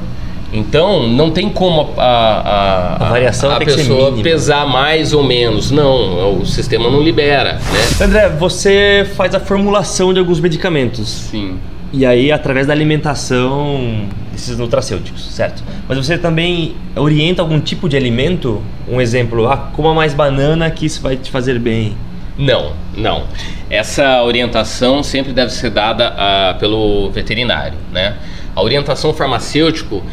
Então 0.54 1.08
não 1.08 1.32
tem 1.32 1.49
como 1.49 1.93
a, 1.97 2.04
a, 2.04 3.08
A 3.08 3.10
variação 3.10 3.51
a 3.51 3.58
tem 3.58 3.68
que 3.68 3.74
ser 3.74 3.80
pessoa 3.80 4.12
pesar 4.22 4.68
mais 4.68 5.12
ou 5.12 5.24
menos. 5.24 5.72
Não, 5.72 6.39
o 6.39 6.45
sistema 6.45 6.89
não 6.89 7.01
libera, 7.01 7.54
né? 7.54 8.06
André, 8.06 8.30
você 8.30 9.06
faz 9.16 9.34
a 9.34 9.39
formulação 9.39 10.14
de 10.14 10.20
alguns 10.20 10.39
medicamentos. 10.39 11.10
Sim. 11.10 11.58
E 11.91 12.06
aí, 12.06 12.32
através 12.32 12.66
da 12.66 12.74
alimentação 12.74 14.08
desses 14.32 14.58
nutracêuticos, 14.58 15.30
certo? 15.32 15.64
Mas 15.88 15.95
você 15.97 16.18
também 16.18 16.76
orienta 16.95 17.41
algum 17.41 17.60
tipo 17.60 17.88
de 17.88 17.95
alimento? 17.95 18.64
Um 18.88 18.99
exemplo, 18.99 19.47
ah, 19.47 19.72
coma 19.76 19.93
mais 19.93 20.14
banana 20.14 20.70
que 20.72 20.88
isso 20.88 21.01
vai 21.01 21.16
te 21.16 21.30
fazer 21.30 21.60
bem. 21.60 21.95
Não, 22.36 22.74
não. 22.97 23.26
Essa 23.70 24.24
orientação 24.24 25.04
sempre 25.04 25.34
deve 25.34 25.51
ser 25.51 25.70
dada 25.70 26.14
ah, 26.18 26.56
pelo 26.60 27.12
veterinário, 27.12 27.78
né? 27.91 28.16
A 28.56 28.62
orientação 28.62 29.14
farmacêutico, 29.14 30.04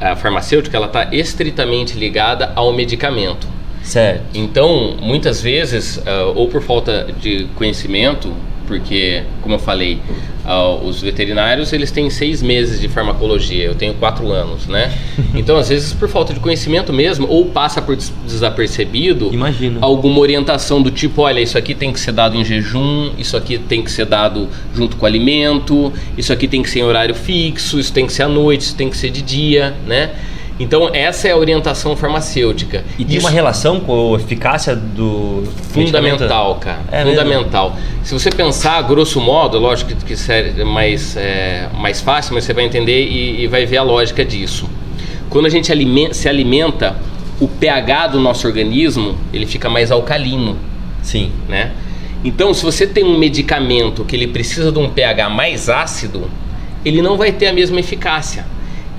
a 0.00 0.16
farmacêutica, 0.16 0.76
ela 0.76 0.86
está 0.86 1.08
estritamente 1.12 1.96
ligada 1.96 2.52
ao 2.54 2.72
medicamento. 2.72 3.46
Certo. 3.82 4.22
Então, 4.34 4.96
muitas 5.00 5.40
vezes, 5.40 6.02
ah, 6.06 6.32
ou 6.34 6.48
por 6.48 6.62
falta 6.62 7.06
de 7.20 7.46
conhecimento, 7.54 8.32
porque, 8.66 9.22
como 9.42 9.54
eu 9.54 9.58
falei, 9.58 10.00
os 10.84 11.00
veterinários 11.02 11.72
eles 11.72 11.90
têm 11.90 12.08
seis 12.08 12.40
meses 12.42 12.80
de 12.80 12.88
farmacologia, 12.88 13.64
eu 13.64 13.74
tenho 13.74 13.94
quatro 13.94 14.30
anos, 14.30 14.66
né? 14.66 14.92
Então, 15.34 15.56
às 15.58 15.68
vezes, 15.68 15.92
por 15.92 16.08
falta 16.08 16.32
de 16.32 16.40
conhecimento 16.40 16.92
mesmo, 16.92 17.26
ou 17.28 17.46
passa 17.46 17.82
por 17.82 17.94
des- 17.94 18.12
desapercebido, 18.26 19.30
Imagino. 19.32 19.78
alguma 19.82 20.18
orientação 20.20 20.80
do 20.80 20.90
tipo, 20.90 21.22
olha, 21.22 21.40
isso 21.40 21.58
aqui 21.58 21.74
tem 21.74 21.92
que 21.92 22.00
ser 22.00 22.12
dado 22.12 22.36
em 22.36 22.44
jejum, 22.44 23.10
isso 23.18 23.36
aqui 23.36 23.58
tem 23.58 23.82
que 23.82 23.90
ser 23.90 24.06
dado 24.06 24.48
junto 24.74 24.96
com 24.96 25.04
o 25.04 25.06
alimento, 25.06 25.92
isso 26.16 26.32
aqui 26.32 26.48
tem 26.48 26.62
que 26.62 26.70
ser 26.70 26.80
em 26.80 26.84
horário 26.84 27.14
fixo, 27.14 27.78
isso 27.78 27.92
tem 27.92 28.06
que 28.06 28.12
ser 28.12 28.22
à 28.22 28.28
noite, 28.28 28.62
isso 28.62 28.76
tem 28.76 28.88
que 28.88 28.96
ser 28.96 29.10
de 29.10 29.20
dia, 29.22 29.74
né? 29.86 30.10
Então 30.58 30.90
essa 30.92 31.28
é 31.28 31.32
a 31.32 31.36
orientação 31.36 31.94
farmacêutica. 31.94 32.82
E 32.98 33.04
tem 33.04 33.16
Isso 33.16 33.26
uma 33.26 33.30
relação 33.30 33.78
com 33.80 34.14
a 34.14 34.16
eficácia 34.16 34.74
do 34.74 35.44
fundamental, 35.70 36.54
cara. 36.56 36.80
É 36.90 37.04
fundamental. 37.04 37.76
Se 38.02 38.14
você 38.14 38.30
pensar, 38.30 38.80
grosso 38.82 39.20
modo, 39.20 39.58
lógico 39.58 39.94
que, 39.94 40.14
isso 40.14 40.32
é 40.32 40.64
mais, 40.64 41.16
é, 41.16 41.68
mais 41.74 42.00
fácil, 42.00 42.34
mas 42.34 42.44
você 42.44 42.54
vai 42.54 42.64
entender 42.64 43.06
e, 43.06 43.42
e 43.42 43.46
vai 43.46 43.66
ver 43.66 43.76
a 43.76 43.82
lógica 43.82 44.24
disso. 44.24 44.68
Quando 45.28 45.44
a 45.46 45.50
gente 45.50 45.70
alime- 45.70 46.14
se 46.14 46.28
alimenta, 46.28 46.96
o 47.38 47.46
pH 47.46 48.06
do 48.08 48.20
nosso 48.20 48.46
organismo 48.46 49.14
ele 49.32 49.44
fica 49.44 49.68
mais 49.68 49.90
alcalino 49.92 50.56
Sim. 51.02 51.30
né? 51.48 51.72
Então, 52.24 52.52
se 52.54 52.64
você 52.64 52.86
tem 52.86 53.04
um 53.04 53.18
medicamento 53.18 54.04
que 54.04 54.16
ele 54.16 54.26
precisa 54.26 54.72
de 54.72 54.78
um 54.78 54.88
pH 54.88 55.28
mais 55.28 55.68
ácido, 55.68 56.28
ele 56.84 57.02
não 57.02 57.16
vai 57.16 57.30
ter 57.30 57.46
a 57.46 57.52
mesma 57.52 57.78
eficácia. 57.78 58.44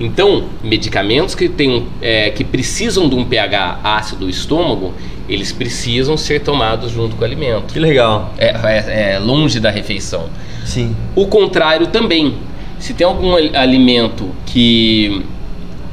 Então, 0.00 0.44
medicamentos 0.62 1.34
que, 1.34 1.48
tem, 1.48 1.86
é, 2.00 2.30
que 2.30 2.44
precisam 2.44 3.08
de 3.08 3.14
um 3.16 3.24
pH 3.24 3.80
ácido 3.82 4.24
do 4.26 4.30
estômago, 4.30 4.94
eles 5.28 5.50
precisam 5.52 6.16
ser 6.16 6.40
tomados 6.40 6.92
junto 6.92 7.16
com 7.16 7.22
o 7.22 7.24
alimento. 7.24 7.72
Que 7.74 7.80
legal. 7.80 8.32
É, 8.38 8.46
é- 8.48 9.12
é 9.14 9.18
longe 9.18 9.58
da 9.60 9.70
refeição. 9.70 10.28
Sim. 10.64 10.94
O 11.16 11.26
contrário 11.26 11.88
também. 11.88 12.34
Se 12.78 12.94
tem 12.94 13.04
algum 13.06 13.32
al- 13.32 13.54
alimento 13.60 14.28
que 14.46 15.22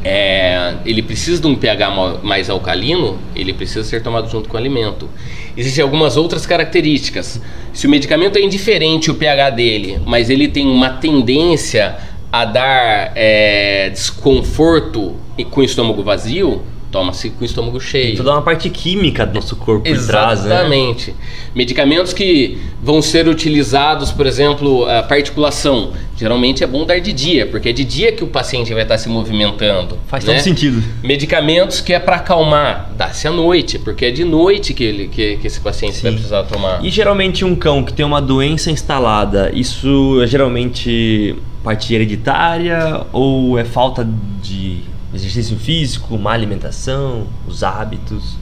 é, 0.03 0.75
ele 0.85 1.01
precisa 1.01 1.41
de 1.41 1.47
um 1.47 1.55
pH 1.55 1.89
ma- 1.89 2.17
mais 2.21 2.47
alcalino, 2.49 3.17
ele 3.35 3.51
precisa 3.53 3.83
ser 3.83 4.03
tomado 4.03 4.29
junto 4.29 4.47
com 4.47 4.55
o 4.55 4.59
alimento. 4.59 5.09
Existem 5.57 5.81
algumas 5.83 6.15
outras 6.15 6.45
características. 6.45 7.41
Se 7.73 7.87
o 7.87 7.89
medicamento 7.89 8.37
é 8.37 8.41
indiferente 8.41 9.09
o 9.09 9.15
pH 9.15 9.49
dele, 9.49 9.99
mas 10.05 10.29
ele 10.29 10.47
tem 10.47 10.67
uma 10.67 10.89
tendência 10.91 11.95
a 12.35 12.43
dar 12.43 13.13
é, 13.15 13.89
desconforto 13.91 15.15
e 15.37 15.45
com 15.45 15.61
o 15.61 15.63
estômago 15.63 16.03
vazio, 16.03 16.61
toma-se 16.91 17.29
com 17.29 17.43
o 17.43 17.45
estômago 17.45 17.79
cheio. 17.79 18.17
Toda 18.17 18.33
uma 18.33 18.41
parte 18.41 18.69
química 18.69 19.25
do 19.25 19.35
nosso 19.35 19.55
corpo 19.55 19.87
por 19.87 20.05
trás, 20.05 20.43
né? 20.43 20.53
Exatamente. 20.53 21.15
Medicamentos 21.55 22.11
que 22.11 22.57
vão 22.83 23.01
ser 23.01 23.29
utilizados, 23.29 24.11
por 24.11 24.27
exemplo, 24.27 24.85
a 24.85 25.01
particulação. 25.03 25.93
Geralmente 26.17 26.61
é 26.61 26.67
bom 26.67 26.85
dar 26.85 26.99
de 26.99 27.13
dia, 27.13 27.45
porque 27.45 27.69
é 27.69 27.71
de 27.71 27.85
dia 27.85 28.11
que 28.11 28.23
o 28.23 28.27
paciente 28.27 28.73
vai 28.73 28.83
estar 28.83 28.97
se 28.97 29.07
movimentando. 29.07 29.97
Faz 30.07 30.25
né? 30.25 30.33
todo 30.33 30.43
sentido. 30.43 30.83
Medicamentos 31.01 31.79
que 31.79 31.93
é 31.93 31.99
para 31.99 32.17
acalmar, 32.17 32.91
dá-se 32.97 33.29
à 33.29 33.31
noite, 33.31 33.79
porque 33.79 34.07
é 34.07 34.11
de 34.11 34.25
noite 34.25 34.73
que, 34.73 34.83
ele, 34.83 35.07
que, 35.07 35.37
que 35.37 35.47
esse 35.47 35.61
paciente 35.61 36.01
vai 36.01 36.11
Sim. 36.11 36.17
precisar 36.17 36.43
tomar. 36.43 36.83
E 36.83 36.89
geralmente 36.89 37.45
um 37.45 37.55
cão 37.55 37.81
que 37.81 37.93
tem 37.93 38.05
uma 38.05 38.21
doença 38.21 38.69
instalada, 38.69 39.51
isso 39.53 40.21
é 40.21 40.27
geralmente 40.27 41.33
parte 41.65 41.95
hereditária 41.95 43.07
ou 43.11 43.57
é 43.57 43.65
falta 43.65 44.07
de 44.39 44.83
exercício 45.11 45.57
físico, 45.57 46.15
má 46.15 46.31
alimentação, 46.31 47.25
os 47.47 47.63
hábitos? 47.63 48.37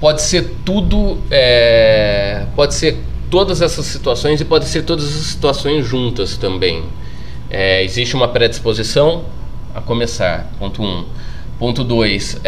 Pode 0.00 0.22
ser 0.22 0.56
tudo, 0.64 1.18
é, 1.30 2.46
pode 2.56 2.74
ser 2.74 2.96
todas 3.30 3.60
essas 3.60 3.84
situações 3.84 4.40
e 4.40 4.44
pode 4.46 4.64
ser 4.64 4.84
todas 4.84 5.04
essas 5.04 5.26
situações 5.26 5.86
juntas 5.86 6.38
também. 6.38 6.82
É, 7.50 7.84
existe 7.84 8.16
uma 8.16 8.28
predisposição 8.28 9.26
a 9.74 9.82
começar, 9.82 10.50
ponto 10.58 10.82
um. 10.82 11.04
Ponto 11.58 11.84
2, 11.84 12.40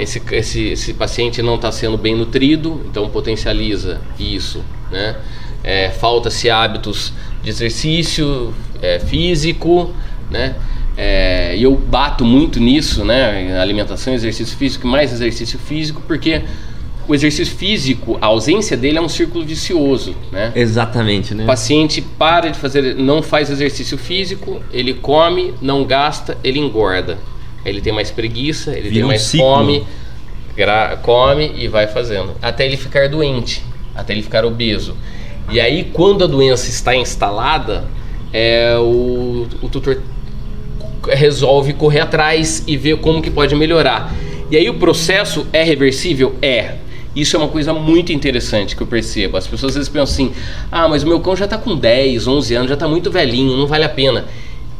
esse, 0.00 0.22
esse, 0.32 0.68
esse 0.68 0.94
paciente 0.94 1.42
não 1.42 1.56
está 1.56 1.70
sendo 1.70 1.98
bem 1.98 2.16
nutrido, 2.16 2.82
então 2.88 3.10
potencializa 3.10 4.00
isso. 4.18 4.64
Né? 4.90 5.16
É, 5.62 5.90
Falta-se 5.90 6.48
hábitos 6.48 7.12
de 7.42 7.50
exercício 7.50 8.54
é, 8.82 8.98
físico, 8.98 9.94
né? 10.30 10.54
É, 10.96 11.54
e 11.56 11.62
eu 11.62 11.76
bato 11.76 12.24
muito 12.24 12.58
nisso, 12.58 13.04
né? 13.04 13.58
Alimentação, 13.60 14.14
exercício 14.14 14.56
físico, 14.56 14.86
mais 14.86 15.12
exercício 15.12 15.58
físico, 15.58 16.02
porque 16.06 16.42
o 17.06 17.14
exercício 17.14 17.56
físico, 17.56 18.18
a 18.20 18.26
ausência 18.26 18.76
dele 18.76 18.98
é 18.98 19.00
um 19.00 19.08
círculo 19.08 19.44
vicioso, 19.44 20.14
né? 20.30 20.52
Exatamente, 20.54 21.34
né? 21.34 21.44
O 21.44 21.46
paciente 21.46 22.02
para 22.02 22.50
de 22.50 22.58
fazer, 22.58 22.94
não 22.96 23.22
faz 23.22 23.48
exercício 23.48 23.96
físico, 23.96 24.60
ele 24.72 24.92
come, 24.92 25.54
não 25.62 25.84
gasta, 25.84 26.36
ele 26.44 26.58
engorda. 26.58 27.16
Ele 27.64 27.80
tem 27.80 27.92
mais 27.92 28.10
preguiça, 28.10 28.72
ele 28.72 28.88
Vira 28.88 28.94
tem 28.94 29.04
um 29.04 29.08
mais 29.08 29.22
ciclo. 29.22 29.46
fome, 29.46 29.86
come 31.02 31.52
e 31.56 31.68
vai 31.68 31.86
fazendo. 31.86 32.32
Até 32.42 32.66
ele 32.66 32.76
ficar 32.76 33.08
doente, 33.08 33.62
até 33.94 34.12
ele 34.12 34.22
ficar 34.22 34.44
obeso. 34.44 34.96
E 35.50 35.60
aí, 35.60 35.90
quando 35.92 36.24
a 36.24 36.26
doença 36.26 36.68
está 36.68 36.94
instalada, 36.94 37.86
é, 38.32 38.76
o, 38.78 39.46
o 39.62 39.68
tutor 39.68 40.00
resolve 41.08 41.72
correr 41.72 42.00
atrás 42.00 42.62
e 42.66 42.76
ver 42.76 42.98
como 42.98 43.22
que 43.22 43.30
pode 43.30 43.54
melhorar. 43.54 44.14
E 44.50 44.56
aí 44.56 44.68
o 44.68 44.74
processo 44.74 45.46
é 45.52 45.62
reversível? 45.62 46.34
É. 46.40 46.76
Isso 47.14 47.36
é 47.36 47.38
uma 47.38 47.48
coisa 47.48 47.72
muito 47.72 48.12
interessante 48.12 48.76
que 48.76 48.82
eu 48.82 48.86
percebo. 48.86 49.36
As 49.36 49.46
pessoas 49.46 49.72
às 49.72 49.76
vezes 49.76 49.88
pensam 49.88 50.14
assim: 50.14 50.32
ah, 50.70 50.88
mas 50.88 51.02
o 51.02 51.06
meu 51.06 51.20
cão 51.20 51.34
já 51.34 51.46
está 51.46 51.58
com 51.58 51.74
10, 51.74 52.26
11 52.26 52.54
anos, 52.54 52.68
já 52.68 52.74
está 52.74 52.86
muito 52.86 53.10
velhinho, 53.10 53.56
não 53.56 53.66
vale 53.66 53.84
a 53.84 53.88
pena. 53.88 54.26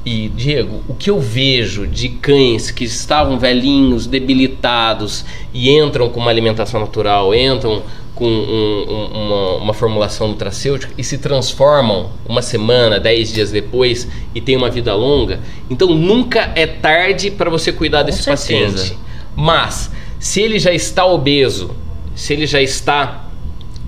E, 0.04 0.28
Diego, 0.28 0.82
o 0.88 0.94
que 0.94 1.10
eu 1.10 1.20
vejo 1.20 1.86
de 1.86 2.08
cães 2.08 2.70
que 2.70 2.84
estavam 2.84 3.38
velhinhos, 3.38 4.06
debilitados 4.06 5.24
e 5.52 5.70
entram 5.70 6.08
com 6.08 6.20
uma 6.20 6.30
alimentação 6.30 6.80
natural, 6.80 7.34
entram 7.34 7.82
com 8.18 8.26
um- 8.26 8.84
um- 8.90 9.06
uma, 9.26 9.50
uma 9.58 9.74
formulação 9.74 10.26
nutracêutica 10.26 10.92
e 10.98 11.04
se 11.04 11.18
transformam 11.18 12.10
uma 12.28 12.42
semana, 12.42 12.98
dez 12.98 13.32
dias 13.32 13.52
depois 13.52 14.08
e 14.34 14.40
têm 14.40 14.56
uma 14.56 14.68
vida 14.68 14.92
longa, 14.94 15.38
então 15.70 15.88
nunca 15.94 16.50
é 16.56 16.66
tarde 16.66 17.30
para 17.30 17.48
você 17.48 17.70
cuidar 17.72 18.02
desse 18.02 18.24
certeza. 18.24 18.72
paciente. 18.72 18.98
Mas, 19.36 19.92
se 20.18 20.40
ele 20.42 20.58
já 20.58 20.72
está 20.72 21.06
obeso, 21.06 21.70
se 22.16 22.32
ele 22.32 22.44
já 22.44 22.60
está 22.60 23.28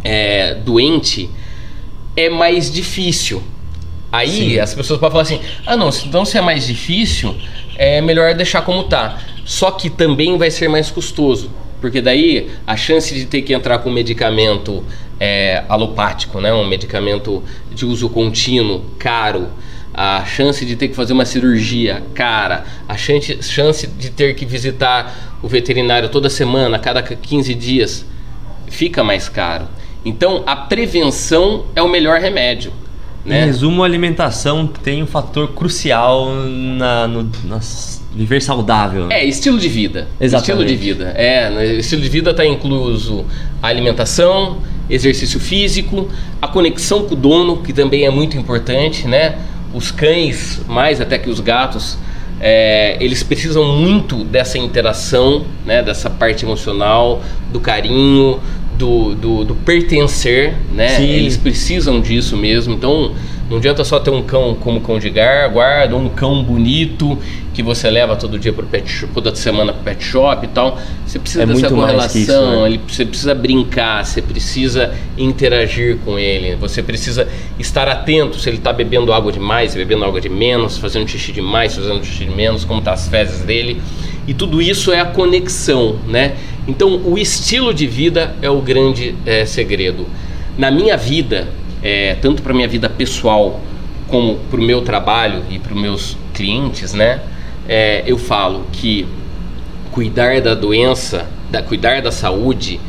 é, 0.05 0.55
doente, 0.55 1.29
é 2.17 2.29
mais 2.31 2.71
difícil. 2.71 3.43
Aí 4.13 4.59
as 4.61 4.73
pessoas 4.75 4.99
podem 5.01 5.11
falar 5.13 5.23
assim: 5.23 5.41
ah, 5.67 5.77
não, 5.77 5.91
se- 5.91 6.07
então 6.07 6.25
se 6.25 6.39
é 6.39 6.41
mais 6.41 6.67
difícil, 6.67 7.35
é 7.77 8.01
melhor 8.01 8.33
deixar 8.35 8.63
como 8.63 8.85
tá. 8.85 9.19
Só 9.45 9.73
que 9.73 9.91
também 9.91 10.39
vai 10.39 10.51
ser 10.53 10.69
mais 10.69 10.89
custoso, 10.91 11.51
porque 11.81 12.01
daí 12.01 12.51
a 12.67 12.77
chance 12.77 13.15
de 13.15 13.25
ter 13.27 13.43
que 13.43 13.53
entrar 13.53 13.79
com 13.79 13.91
medicamento 13.91 14.85
é, 15.19 15.65
alopático, 15.69 16.41
né, 16.41 16.53
um 16.53 16.67
medicamento 16.67 17.43
de 17.75 17.85
uso 17.87 18.09
contínuo, 18.09 18.83
caro, 18.99 19.49
a 19.93 20.25
chance 20.25 20.65
de 20.65 20.77
ter 20.77 20.89
que 20.89 20.95
fazer 20.95 21.13
uma 21.13 21.25
cirurgia 21.25 22.03
cara, 22.15 22.65
a 22.89 22.97
chance, 22.97 23.43
chance 23.43 23.87
de 23.87 24.11
ter 24.11 24.35
que 24.35 24.47
visitar 24.47 25.39
o 25.43 25.49
veterinário 25.49 26.09
toda 26.09 26.31
semana, 26.31 26.79
cada 26.79 27.03
15 27.03 27.55
dias, 27.55 28.07
fica 28.69 29.03
mais 29.03 29.29
caro. 29.29 29.67
Então 30.05 30.43
a 30.47 30.55
prevenção 30.57 31.67
é 31.75 31.83
o 31.83 31.89
melhor 31.89 32.21
remédio. 32.21 32.73
Em 33.27 33.31
Né? 33.31 33.45
resumo, 33.45 33.83
a 33.83 33.87
alimentação 33.87 34.67
tem 34.67 35.03
um 35.03 35.07
fator 35.07 35.49
crucial 35.53 36.33
na, 36.35 37.07
no 37.07 37.31
nas- 37.45 38.00
viver 38.15 38.41
saudável. 38.43 39.07
né? 39.07 39.21
É, 39.21 39.25
estilo 39.25 39.59
de 39.59 39.69
vida. 39.69 40.09
Exatamente. 40.21 40.51
Estilo 40.51 40.65
de 40.65 40.77
vida. 40.77 41.13
É, 41.17 41.77
estilo 41.79 42.03
de 42.03 42.09
vida 42.09 42.31
está 42.31 42.45
incluso 42.45 43.25
a 43.63 43.69
alimentação, 43.69 44.59
exercício 44.89 45.39
físico, 45.39 46.09
a 46.41 46.49
conexão 46.49 47.05
com 47.05 47.15
o 47.15 47.17
dono, 47.17 47.59
que 47.59 47.73
também 47.73 48.05
é 48.05 48.11
muito 48.11 48.37
importante, 48.37 49.07
né? 49.07 49.37
Os 49.73 49.91
cães, 49.91 50.61
mais 50.67 51.01
até 51.01 51.17
que 51.17 51.31
os 51.31 51.39
gatos, 51.39 51.97
é, 52.41 52.97
eles 53.01 53.23
precisam 53.23 53.65
muito 53.77 54.25
dessa 54.25 54.59
interação, 54.59 55.45
né? 55.65 55.83
Dessa 55.83 56.11
parte 56.11 56.45
emocional, 56.45 57.23
do 57.53 57.61
carinho, 57.61 58.41
do, 58.77 59.15
do, 59.15 59.45
do 59.45 59.55
pertencer, 59.55 60.55
né? 60.73 60.89
Sim. 60.89 61.05
Eles 61.09 61.37
precisam 61.37 62.01
disso 62.01 62.37
mesmo. 62.37 62.75
Então, 62.75 63.13
não 63.51 63.59
adianta 63.59 63.85
só 63.85 64.01
ter 64.01 64.11
um 64.11 64.23
cão 64.23 64.57
como 64.59 64.81
cão 64.81 64.99
de 64.99 65.11
guarda, 65.11 65.97
um 65.97 66.09
cão 66.09 66.43
bonito 66.43 67.19
que 67.61 67.67
você 67.67 67.91
leva 67.91 68.17
todo 68.17 68.39
dia 68.39 68.53
pro 68.53 68.65
pet 68.67 68.91
shop, 68.91 69.13
toda 69.13 69.35
semana 69.35 69.73
pro 69.73 69.83
pet 69.83 70.03
shop 70.03 70.45
e 70.45 70.49
tal. 70.49 70.79
Você 71.07 71.19
precisa 71.19 71.43
É 71.43 71.47
dessa 71.47 71.61
que 71.61 71.67
isso, 71.67 71.75
correlação, 71.75 72.63
né? 72.63 72.67
ele- 72.69 72.81
você 72.89 73.05
precisa 73.05 73.35
brincar, 73.35 74.05
você 74.05 74.23
precisa 74.23 74.95
interagir 75.19 75.99
com 76.05 76.19
ele, 76.19 76.57
você 76.57 76.83
precisa 76.83 77.29
estar 77.59 77.87
atento 77.89 78.39
se 78.41 78.49
ele 78.49 78.57
está 78.57 78.73
bebendo 78.73 79.13
água 79.13 79.31
demais, 79.31 79.75
bebendo 79.75 80.05
água 80.05 80.21
de 80.21 80.29
menos, 80.31 80.79
fazendo 80.79 81.07
xixi 81.09 81.33
demais, 81.33 81.75
fazendo 81.77 82.03
xixi 82.05 82.25
de 82.25 82.31
menos, 82.35 82.65
como 82.65 82.81
tá 82.81 82.93
as 82.93 83.09
fezes 83.09 83.41
dele. 83.43 83.81
E 84.27 84.33
tudo 84.35 84.63
isso 84.63 84.93
é 84.93 85.01
a 85.01 85.05
conexão, 85.05 85.97
né? 86.07 86.35
Então, 86.67 87.01
o 87.05 87.19
estilo 87.19 87.75
de 87.75 87.87
vida 87.87 88.35
é 88.41 88.49
o 88.49 88.61
grande 88.61 89.15
eh, 89.27 89.45
segredo. 89.45 90.07
Na 90.57 90.71
minha 90.71 90.97
vida, 90.97 91.49
eh, 91.83 92.17
tanto 92.21 92.43
para 92.43 92.53
minha 92.55 92.69
vida 92.69 92.89
pessoal 92.89 93.61
como 94.09 94.37
para 94.51 94.61
o 94.61 94.63
meu 94.63 94.83
trabalho 94.83 95.43
e 95.51 95.59
para 95.59 95.73
os 95.75 95.81
meus 95.81 96.17
clientes, 96.35 96.93
né? 96.95 97.21
Eh, 97.69 98.03
eu 98.07 98.19
falo 98.19 98.67
que 98.73 99.07
cuidar 99.93 100.41
da 100.41 100.55
doença, 100.55 101.27
da, 101.51 101.63
cuidar 101.63 102.01
da 102.01 102.13
saúde 102.13 102.81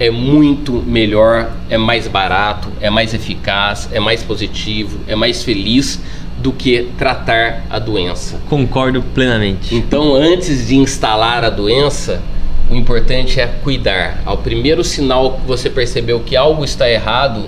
é 0.00 0.10
muito 0.10 0.72
melhor, 0.86 1.50
é 1.68 1.76
mais 1.76 2.06
barato, 2.06 2.68
é 2.80 2.88
mais 2.88 3.12
eficaz, 3.14 3.88
é 3.92 3.98
mais 3.98 4.22
positivo, 4.22 5.00
é 5.08 5.14
mais 5.14 5.42
feliz 5.42 6.00
do 6.38 6.52
que 6.52 6.88
tratar 6.96 7.64
a 7.68 7.78
doença. 7.78 8.40
Concordo 8.48 9.02
plenamente. 9.02 9.74
Então, 9.74 10.14
antes 10.14 10.68
de 10.68 10.76
instalar 10.76 11.44
a 11.44 11.50
doença, 11.50 12.22
o 12.70 12.74
importante 12.76 13.40
é 13.40 13.46
cuidar. 13.46 14.22
Ao 14.24 14.38
primeiro 14.38 14.84
sinal 14.84 15.32
que 15.32 15.46
você 15.46 15.68
percebeu 15.68 16.20
que 16.20 16.36
algo 16.36 16.64
está 16.64 16.88
errado, 16.88 17.46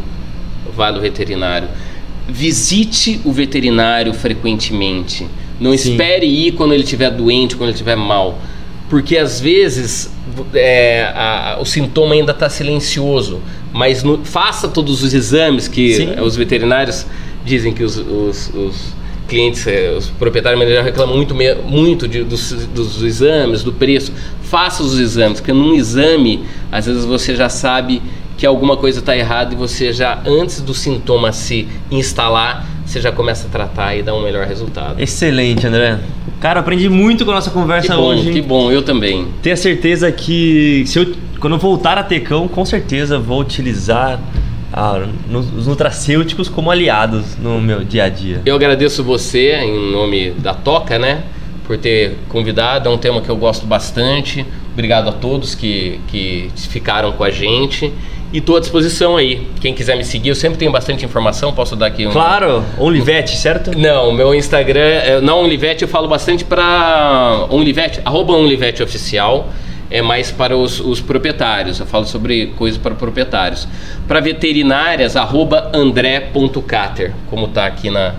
vá 0.75 0.91
no 0.91 1.01
veterinário. 1.01 1.69
Visite 2.29 3.21
o 3.25 3.33
veterinário 3.33 4.13
frequentemente. 4.13 5.29
Não 5.61 5.77
Sim. 5.77 5.93
espere 5.93 6.27
ir 6.27 6.53
quando 6.53 6.73
ele 6.73 6.83
estiver 6.85 7.11
doente, 7.11 7.55
quando 7.55 7.69
ele 7.69 7.75
estiver 7.75 7.97
mal. 7.97 8.39
Porque 8.89 9.17
às 9.17 9.41
vezes 9.41 10.11
é, 10.55 11.03
a- 11.15 11.59
o 11.61 11.65
sintoma 11.65 12.15
ainda 12.15 12.33
está 12.33 12.49
silencioso. 12.49 13.41
Mas 13.73 14.03
no- 14.03 14.25
faça 14.25 14.67
todos 14.69 15.03
os 15.05 15.15
exames 15.15 15.69
que 15.69 15.95
Sim. 15.95 16.21
os 16.21 16.35
veterinários 16.35 17.07
dizem 17.45 17.73
que 17.73 17.85
os, 17.85 17.97
os- 17.97 18.51
os 18.55 19.01
clientes, 19.29 19.65
eh, 19.69 19.95
os 19.97 20.09
proprietários 20.11 20.69
já 20.69 20.83
reclamam 20.83 21.15
muito, 21.15 21.35
muito 21.65 22.09
de- 22.09 22.25
dos, 22.25 22.51
dos 22.75 23.01
exames, 23.03 23.63
do 23.63 23.73
preço. 23.73 24.13
Faça 24.43 24.83
os 24.83 24.99
exames, 24.99 25.39
porque 25.39 25.53
num 25.53 25.73
exame, 25.75 26.45
às 26.73 26.87
vezes 26.87 27.05
você 27.05 27.37
já 27.37 27.49
sabe 27.49 28.03
que 28.37 28.45
alguma 28.45 28.77
coisa 28.77 28.99
está 28.99 29.17
errada 29.17 29.55
e 29.55 29.57
você 29.57 29.93
já, 29.93 30.21
antes 30.27 30.61
do 30.61 30.75
sintoma 30.75 31.31
se 31.31 31.69
instalar, 31.93 32.67
você 32.91 33.01
já 33.01 33.13
começa 33.13 33.47
a 33.47 33.51
tratar 33.51 33.95
e 33.95 34.03
dá 34.03 34.13
um 34.13 34.23
melhor 34.23 34.47
resultado. 34.47 35.01
Excelente, 35.01 35.65
André. 35.65 36.01
Cara, 36.41 36.59
aprendi 36.59 36.89
muito 36.89 37.25
com 37.25 37.31
a 37.31 37.35
nossa 37.35 37.51
Que 37.51 37.55
conversa 37.55 37.95
bom, 37.95 38.03
hoje. 38.03 38.33
que 38.33 38.43
bom, 38.43 38.73
eu 38.73 38.83
também. 38.83 39.29
Tenho 39.41 39.57
certeza 39.57 40.11
que 40.11 40.83
se 40.87 40.99
eu, 40.99 41.15
quando 41.39 41.55
eu 41.55 41.59
voltar 41.59 41.99
a 41.99 42.03
ter 42.03 42.21
cão, 42.21 42.49
com 42.49 42.65
certeza 42.65 43.17
vou 43.17 43.41
utilizar 43.41 44.19
ah, 44.73 45.07
os 45.33 45.69
nutracêuticos 45.69 46.49
como 46.49 46.69
aliados 46.69 47.37
no 47.37 47.61
meu 47.61 47.85
dia 47.85 48.05
a 48.05 48.09
dia. 48.09 48.43
Eu 48.45 48.57
agradeço 48.57 49.05
você, 49.05 49.55
em 49.55 49.93
nome 49.93 50.33
da 50.33 50.53
Toca, 50.53 50.99
né? 50.99 51.23
Por 51.67 51.79
ter 51.79 52.17
convidado. 52.29 52.89
É 52.89 52.93
um 52.93 52.99
tema 52.99 53.21
que 53.21 53.29
eu 53.29 53.37
gosto 53.37 53.67
bastante. 53.67 54.45
Obrigado 54.73 55.09
a 55.09 55.13
todos 55.13 55.55
que, 55.55 56.01
que 56.09 56.51
ficaram 56.57 57.13
com 57.13 57.23
a 57.23 57.31
gente. 57.31 57.93
E 58.33 58.39
estou 58.39 58.57
à 58.57 58.61
disposição 58.61 59.17
aí. 59.17 59.49
Quem 59.61 59.75
quiser 59.75 59.97
me 59.97 60.05
seguir, 60.05 60.29
eu 60.29 60.35
sempre 60.37 60.57
tenho 60.57 60.71
bastante 60.71 61.05
informação. 61.05 61.53
Posso 61.53 61.75
dar 61.75 61.87
aqui 61.87 62.07
um. 62.07 62.13
Claro, 62.13 62.65
OnlyVet, 62.79 63.37
certo? 63.37 63.77
Não, 63.77 64.13
meu 64.13 64.33
Instagram, 64.35 64.81
é, 64.81 65.21
na 65.21 65.35
OnlyVet 65.35 65.83
eu 65.83 65.89
falo 65.89 66.07
bastante 66.07 66.45
para 66.45 67.47
OnlyVet, 67.51 68.01
arroba 68.05 68.33
OnlyVet 68.35 68.83
oficial, 68.83 69.49
é 69.91 70.01
mais 70.01 70.31
para 70.31 70.57
os, 70.57 70.79
os 70.79 71.01
proprietários, 71.01 71.81
eu 71.81 71.87
falo 71.87 72.07
sobre 72.07 72.49
coisas 72.57 72.81
para 72.81 72.95
proprietários. 72.95 73.67
Para 74.07 74.21
veterinárias, 74.21 75.17
arroba 75.17 75.69
andré.cater, 75.75 77.13
como 77.29 77.49
tá 77.49 77.67
aqui 77.67 77.91
na, 77.91 78.15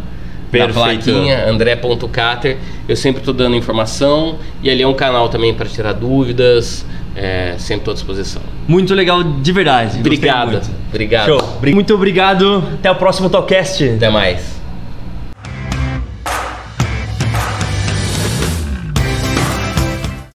na 0.52 0.68
plaquinha, 0.68 1.50
andré.cater, 1.50 2.58
eu 2.88 2.98
sempre 2.98 3.22
estou 3.22 3.34
dando 3.34 3.56
informação 3.56 4.40
e 4.62 4.70
ali 4.70 4.82
é 4.82 4.88
um 4.88 4.94
canal 4.94 5.30
também 5.30 5.54
para 5.54 5.70
tirar 5.70 5.94
dúvidas, 5.94 6.86
é, 7.16 7.56
sempre 7.58 7.82
estou 7.82 7.92
à 7.92 7.96
disposição. 7.96 8.42
Muito 8.68 8.94
legal 8.94 9.24
de 9.24 9.52
verdade. 9.52 10.00
Obrigado, 10.00 10.62
obrigado, 10.90 11.26
Show. 11.26 11.58
Muito 11.74 11.94
obrigado. 11.94 12.64
Até 12.76 12.90
o 12.92 12.96
próximo 12.96 13.30
Talkcast. 13.30 13.84
até 13.90 14.10
mais. 14.10 14.61